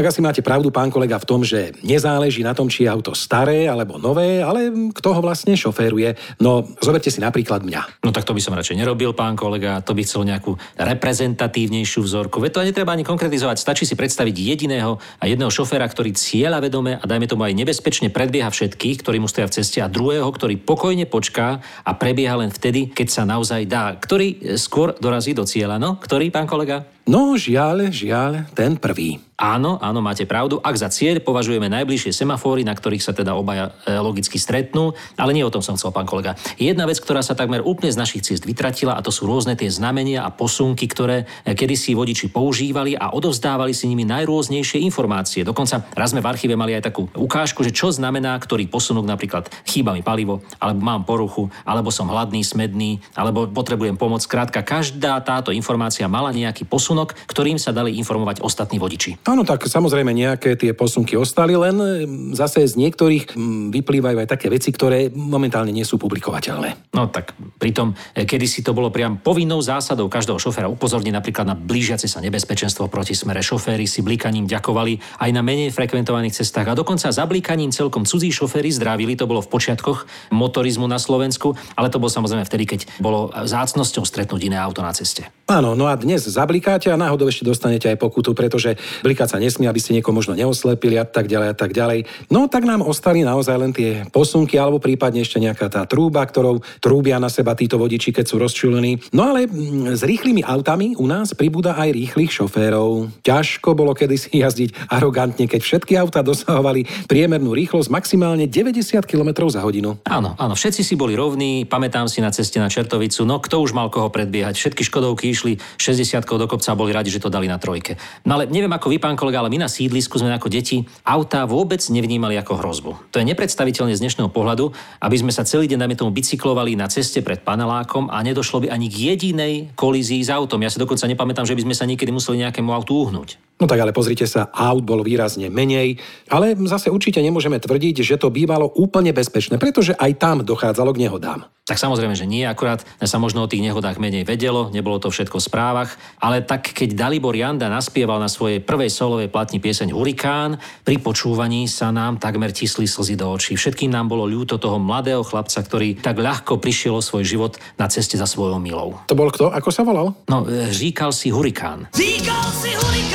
Inak 0.00 0.16
asi 0.16 0.24
máte 0.24 0.40
pravdu, 0.40 0.72
pán 0.72 0.88
kolega, 0.88 1.20
v 1.20 1.28
tom, 1.28 1.44
že 1.44 1.76
nezáleží 1.84 2.40
na 2.40 2.56
tom, 2.56 2.72
či 2.72 2.88
je 2.88 2.88
auto 2.88 3.12
staré 3.12 3.68
alebo 3.68 4.00
nové, 4.00 4.40
ale 4.40 4.72
kto 4.96 5.12
ho 5.12 5.20
vlastne 5.20 5.52
šoféruje. 5.52 6.40
No, 6.40 6.64
zoberte 6.80 7.12
si 7.12 7.20
napríklad 7.20 7.60
mňa. 7.60 8.00
No 8.00 8.08
tak 8.08 8.24
to 8.24 8.32
by 8.32 8.40
som 8.40 8.56
radšej 8.56 8.80
nerobil, 8.80 9.12
pán 9.12 9.36
kolega, 9.36 9.84
to 9.84 9.92
by 9.92 10.00
chcel 10.00 10.24
nejakú 10.24 10.56
reprezentatívnejšiu 10.80 12.00
vzorku. 12.00 12.40
Veď 12.40 12.48
to 12.48 12.60
ani 12.64 12.72
netreba 12.72 12.96
ani 12.96 13.04
konkretizovať, 13.04 13.60
stačí 13.60 13.84
si 13.84 13.92
predstaviť 13.92 14.32
jediného 14.32 14.96
a 15.20 15.28
jedného 15.28 15.52
šoféra, 15.52 15.84
ktorý 15.84 16.16
cieľa 16.16 16.64
vedome 16.64 16.96
a 16.96 17.04
dajme 17.04 17.28
tomu 17.28 17.44
aj 17.44 17.60
nebezpečne 17.60 18.08
predbieha 18.08 18.48
všetkých, 18.48 19.04
ktorí 19.04 19.20
mu 19.20 19.28
stoja 19.28 19.52
v 19.52 19.60
ceste 19.60 19.84
a 19.84 19.92
druhého, 19.92 20.32
ktorý 20.32 20.56
pokojne 20.64 21.04
počká 21.12 21.60
a 21.84 21.92
prebieha 21.92 22.40
len 22.40 22.48
vtedy, 22.48 22.88
keď 22.88 23.08
sa 23.12 23.28
naozaj 23.28 23.68
dá. 23.68 24.00
Ktorý 24.00 24.56
skôr 24.56 24.96
dorazí 24.96 25.36
do 25.36 25.44
cieľa, 25.44 25.76
no? 25.76 26.00
Ktorý, 26.00 26.32
pán 26.32 26.48
kolega? 26.48 26.88
No, 27.04 27.36
žiaľ, 27.36 27.92
žiaľ, 27.92 28.48
ten 28.56 28.80
prvý. 28.80 29.29
Áno, 29.40 29.80
áno, 29.80 30.04
máte 30.04 30.28
pravdu. 30.28 30.60
Ak 30.60 30.76
za 30.76 30.92
cieľ 30.92 31.24
považujeme 31.24 31.72
najbližšie 31.72 32.12
semafóry, 32.12 32.60
na 32.60 32.76
ktorých 32.76 33.00
sa 33.00 33.16
teda 33.16 33.32
obaja 33.32 33.72
e, 33.88 33.96
logicky 33.96 34.36
stretnú, 34.36 34.92
ale 35.16 35.32
nie 35.32 35.40
o 35.40 35.48
tom 35.48 35.64
som 35.64 35.80
chcel, 35.80 35.96
pán 35.96 36.04
kolega. 36.04 36.36
Jedna 36.60 36.84
vec, 36.84 37.00
ktorá 37.00 37.24
sa 37.24 37.32
takmer 37.32 37.64
úplne 37.64 37.88
z 37.88 37.96
našich 37.96 38.20
ciest 38.20 38.44
vytratila, 38.44 39.00
a 39.00 39.00
to 39.00 39.08
sú 39.08 39.24
rôzne 39.24 39.56
tie 39.56 39.72
znamenia 39.72 40.28
a 40.28 40.28
posunky, 40.28 40.84
ktoré 40.84 41.24
e, 41.48 41.56
kedysi 41.56 41.96
vodiči 41.96 42.28
používali 42.28 42.92
a 43.00 43.16
odovzdávali 43.16 43.72
si 43.72 43.88
nimi 43.88 44.04
najrôznejšie 44.04 44.84
informácie. 44.84 45.40
Dokonca 45.40 45.88
raz 45.96 46.12
sme 46.12 46.20
v 46.20 46.28
archíve 46.28 46.52
mali 46.52 46.76
aj 46.76 46.92
takú 46.92 47.08
ukážku, 47.16 47.64
že 47.64 47.72
čo 47.72 47.88
znamená 47.88 48.36
ktorý 48.36 48.68
posunok, 48.68 49.08
napríklad 49.08 49.48
chýba 49.64 49.96
mi 49.96 50.04
palivo, 50.04 50.44
alebo 50.60 50.84
mám 50.84 51.08
poruchu, 51.08 51.48
alebo 51.64 51.88
som 51.88 52.12
hladný, 52.12 52.44
smedný, 52.44 53.00
alebo 53.16 53.48
potrebujem 53.48 53.96
pomoc. 53.96 54.20
Krátka, 54.20 54.60
každá 54.60 55.16
táto 55.24 55.48
informácia 55.48 56.04
mala 56.04 56.28
nejaký 56.28 56.68
posunok 56.68 57.16
ktorým 57.26 57.62
sa 57.62 57.70
dali 57.70 57.94
informovať 57.94 58.42
ostatní 58.42 58.82
vodiči. 58.82 59.22
Áno, 59.30 59.46
tak 59.46 59.62
samozrejme 59.62 60.10
nejaké 60.10 60.58
tie 60.58 60.74
posunky 60.74 61.14
ostali, 61.14 61.54
len 61.54 61.78
mm, 61.78 62.34
zase 62.34 62.66
z 62.66 62.74
niektorých 62.74 63.38
mm, 63.38 63.70
vyplývajú 63.70 64.18
aj 64.18 64.26
také 64.26 64.50
veci, 64.50 64.74
ktoré 64.74 65.06
momentálne 65.06 65.70
nie 65.70 65.86
sú 65.86 66.02
publikovateľné. 66.02 66.90
No 66.98 67.06
tak 67.06 67.38
pritom, 67.62 67.94
e, 68.10 68.26
kedysi 68.26 68.66
to 68.66 68.74
bolo 68.74 68.90
priam 68.90 69.22
povinnou 69.22 69.62
zásadou 69.62 70.10
každého 70.10 70.34
šoféra 70.34 70.66
upozorniť 70.66 71.14
napríklad 71.14 71.46
na 71.46 71.54
blížiace 71.54 72.10
sa 72.10 72.18
nebezpečenstvo 72.18 72.90
proti 72.90 73.14
smere. 73.14 73.38
Šoféry 73.38 73.86
si 73.86 74.02
blikaním 74.02 74.50
ďakovali 74.50 75.22
aj 75.22 75.30
na 75.30 75.46
menej 75.46 75.70
frekventovaných 75.70 76.42
cestách 76.42 76.74
a 76.74 76.74
dokonca 76.74 77.14
za 77.14 77.22
blikaním 77.22 77.70
celkom 77.70 78.02
cudzí 78.02 78.34
šoféry 78.34 78.74
zdravili, 78.74 79.14
to 79.14 79.30
bolo 79.30 79.46
v 79.46 79.52
počiatkoch 79.52 80.10
motorizmu 80.34 80.90
na 80.90 80.98
Slovensku, 80.98 81.54
ale 81.78 81.86
to 81.86 82.02
bolo 82.02 82.10
samozrejme 82.10 82.42
vtedy, 82.50 82.66
keď 82.66 82.80
bolo 82.98 83.30
zácnosťou 83.30 84.02
stretnúť 84.02 84.50
iné 84.50 84.58
auto 84.58 84.82
na 84.82 84.90
ceste. 84.90 85.30
Áno, 85.46 85.78
no 85.78 85.86
a 85.86 85.94
dnes 85.94 86.26
zablikáte 86.26 86.90
a 86.90 86.98
náhodou 86.98 87.30
ešte 87.30 87.46
dostanete 87.46 87.86
aj 87.90 87.98
pokutu, 87.98 88.34
pretože 88.34 88.74
blikať 89.20 89.36
sa 89.36 89.44
nesmie, 89.44 89.68
aby 89.68 89.76
ste 89.76 89.92
niekoho 89.92 90.16
možno 90.16 90.32
neoslepili 90.32 90.96
a 90.96 91.04
tak 91.04 91.28
ďalej 91.28 91.48
a 91.52 91.56
tak 91.56 91.76
ďalej. 91.76 92.08
No 92.32 92.48
tak 92.48 92.64
nám 92.64 92.80
ostali 92.80 93.20
naozaj 93.20 93.56
len 93.60 93.76
tie 93.76 94.08
posunky 94.08 94.56
alebo 94.56 94.80
prípadne 94.80 95.20
ešte 95.20 95.36
nejaká 95.36 95.68
tá 95.68 95.84
trúba, 95.84 96.24
ktorou 96.24 96.64
trúbia 96.80 97.20
na 97.20 97.28
seba 97.28 97.52
títo 97.52 97.76
vodiči, 97.76 98.16
keď 98.16 98.24
sú 98.24 98.40
rozčulení. 98.40 98.96
No 99.12 99.28
ale 99.28 99.44
mm, 99.44 99.92
s 99.92 100.00
rýchlymi 100.00 100.40
autami 100.40 100.96
u 100.96 101.04
nás 101.04 101.36
pribúda 101.36 101.76
aj 101.76 101.92
rýchlych 101.92 102.32
šoférov. 102.32 103.20
Ťažko 103.20 103.76
bolo 103.76 103.92
kedysi 103.92 104.40
jazdiť 104.40 104.88
arogantne, 104.88 105.44
keď 105.44 105.60
všetky 105.60 106.00
auta 106.00 106.24
dosahovali 106.24 106.88
priemernú 107.04 107.52
rýchlosť 107.52 107.92
maximálne 107.92 108.48
90 108.48 109.04
km 109.04 109.52
za 109.52 109.60
hodinu. 109.60 110.00
Áno, 110.08 110.32
áno, 110.40 110.56
všetci 110.56 110.80
si 110.80 110.96
boli 110.96 111.12
rovní, 111.12 111.68
pamätám 111.68 112.08
si 112.08 112.24
na 112.24 112.32
ceste 112.32 112.56
na 112.56 112.72
Čertovicu, 112.72 113.28
no 113.28 113.36
kto 113.36 113.60
už 113.60 113.76
mal 113.76 113.92
koho 113.92 114.08
predbiehať, 114.08 114.56
všetky 114.56 114.80
Škodovky 114.80 115.28
išli 115.28 115.60
60 115.76 116.24
do 116.24 116.46
kopca 116.48 116.72
a 116.72 116.78
boli 116.78 116.96
radi, 116.96 117.12
že 117.12 117.20
to 117.20 117.28
dali 117.28 117.44
na 117.50 117.60
trojke. 117.60 117.98
No 118.24 118.38
ale 118.38 118.48
neviem 118.48 118.70
ako 118.70 118.88
vy, 118.88 118.99
pán 119.00 119.16
kolega, 119.16 119.40
ale 119.40 119.48
my 119.48 119.64
na 119.64 119.70
sídlisku 119.72 120.20
sme 120.20 120.30
ako 120.30 120.52
deti 120.52 120.84
autá 121.02 121.48
vôbec 121.48 121.80
nevnímali 121.88 122.36
ako 122.36 122.60
hrozbu. 122.60 122.92
To 123.10 123.18
je 123.18 123.26
nepredstaviteľne 123.26 123.96
z 123.96 124.04
dnešného 124.04 124.30
pohľadu, 124.30 124.70
aby 125.00 125.16
sme 125.16 125.32
sa 125.32 125.42
celý 125.42 125.66
deň, 125.66 125.80
dajme 125.80 125.96
tomu, 125.96 126.12
bicyklovali 126.12 126.76
na 126.76 126.86
ceste 126.86 127.24
pred 127.24 127.40
panelákom 127.40 128.12
a 128.12 128.20
nedošlo 128.20 128.68
by 128.68 128.68
ani 128.70 128.92
k 128.92 129.16
jedinej 129.16 129.54
kolízii 129.74 130.20
s 130.20 130.30
autom. 130.30 130.60
Ja 130.60 130.70
si 130.70 130.78
dokonca 130.78 131.08
nepamätám, 131.08 131.48
že 131.48 131.56
by 131.56 131.64
sme 131.66 131.74
sa 131.74 131.88
niekedy 131.88 132.12
museli 132.12 132.44
nejakému 132.44 132.70
autu 132.70 133.08
uhnúť. 133.08 133.49
No 133.60 133.68
tak 133.68 133.84
ale 133.84 133.92
pozrite 133.92 134.24
sa, 134.24 134.48
aut 134.48 134.80
bolo 134.80 135.04
výrazne 135.04 135.52
menej, 135.52 136.00
ale 136.32 136.56
zase 136.64 136.88
určite 136.88 137.20
nemôžeme 137.20 137.60
tvrdiť, 137.60 138.00
že 138.00 138.16
to 138.16 138.32
bývalo 138.32 138.72
úplne 138.80 139.12
bezpečné, 139.12 139.60
pretože 139.60 139.92
aj 139.92 140.16
tam 140.16 140.36
dochádzalo 140.40 140.96
k 140.96 141.02
nehodám. 141.04 141.44
Tak 141.70 141.78
samozrejme, 141.78 142.18
že 142.18 142.26
nie, 142.26 142.42
akurát 142.42 142.82
sa 142.98 143.22
možno 143.22 143.46
o 143.46 143.50
tých 143.50 143.62
nehodách 143.62 144.02
menej 144.02 144.26
vedelo, 144.26 144.74
nebolo 144.74 144.98
to 144.98 145.06
všetko 145.06 145.38
v 145.38 145.46
správach, 145.46 145.90
ale 146.18 146.42
tak 146.42 146.74
keď 146.74 146.98
Dalibor 146.98 147.30
Janda 147.30 147.70
naspieval 147.70 148.18
na 148.18 148.26
svojej 148.26 148.58
prvej 148.58 148.90
solovej 148.90 149.30
platni 149.30 149.62
pieseň 149.62 149.94
Hurikán, 149.94 150.58
pri 150.82 150.98
počúvaní 150.98 151.70
sa 151.70 151.94
nám 151.94 152.18
takmer 152.18 152.50
tisli 152.50 152.90
slzy 152.90 153.14
do 153.14 153.30
očí. 153.30 153.54
Všetkým 153.54 153.86
nám 153.86 154.10
bolo 154.10 154.26
ľúto 154.26 154.58
toho 154.58 154.82
mladého 154.82 155.22
chlapca, 155.22 155.62
ktorý 155.62 156.02
tak 156.02 156.18
ľahko 156.18 156.58
prišiel 156.58 156.98
o 156.98 157.06
svoj 157.06 157.22
život 157.22 157.54
na 157.78 157.86
ceste 157.86 158.18
za 158.18 158.26
svojou 158.26 158.58
milou. 158.58 158.98
To 159.06 159.14
bol 159.14 159.30
kto? 159.30 159.54
Ako 159.54 159.70
sa 159.70 159.86
volal? 159.86 160.10
No, 160.26 160.42
e, 160.50 160.74
říkal 160.74 161.14
si 161.14 161.30
Hurikán. 161.30 161.86
Říkal 161.94 162.50
si 162.50 162.74
hurikán, 162.74 163.09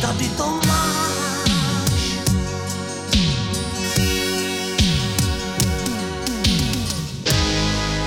tady 0.00 0.28
to 0.28 0.60
máš. 0.66 2.18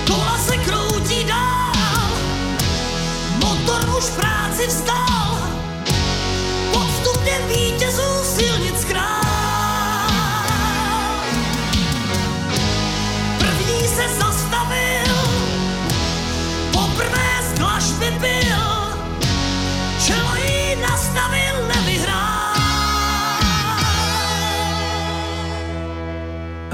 Kola 0.06 0.38
se 0.38 0.56
kroutí 0.56 1.24
dál, 1.24 2.12
motor 3.38 3.96
už 3.98 4.04
práci 4.10 4.66
vstal, 4.68 5.01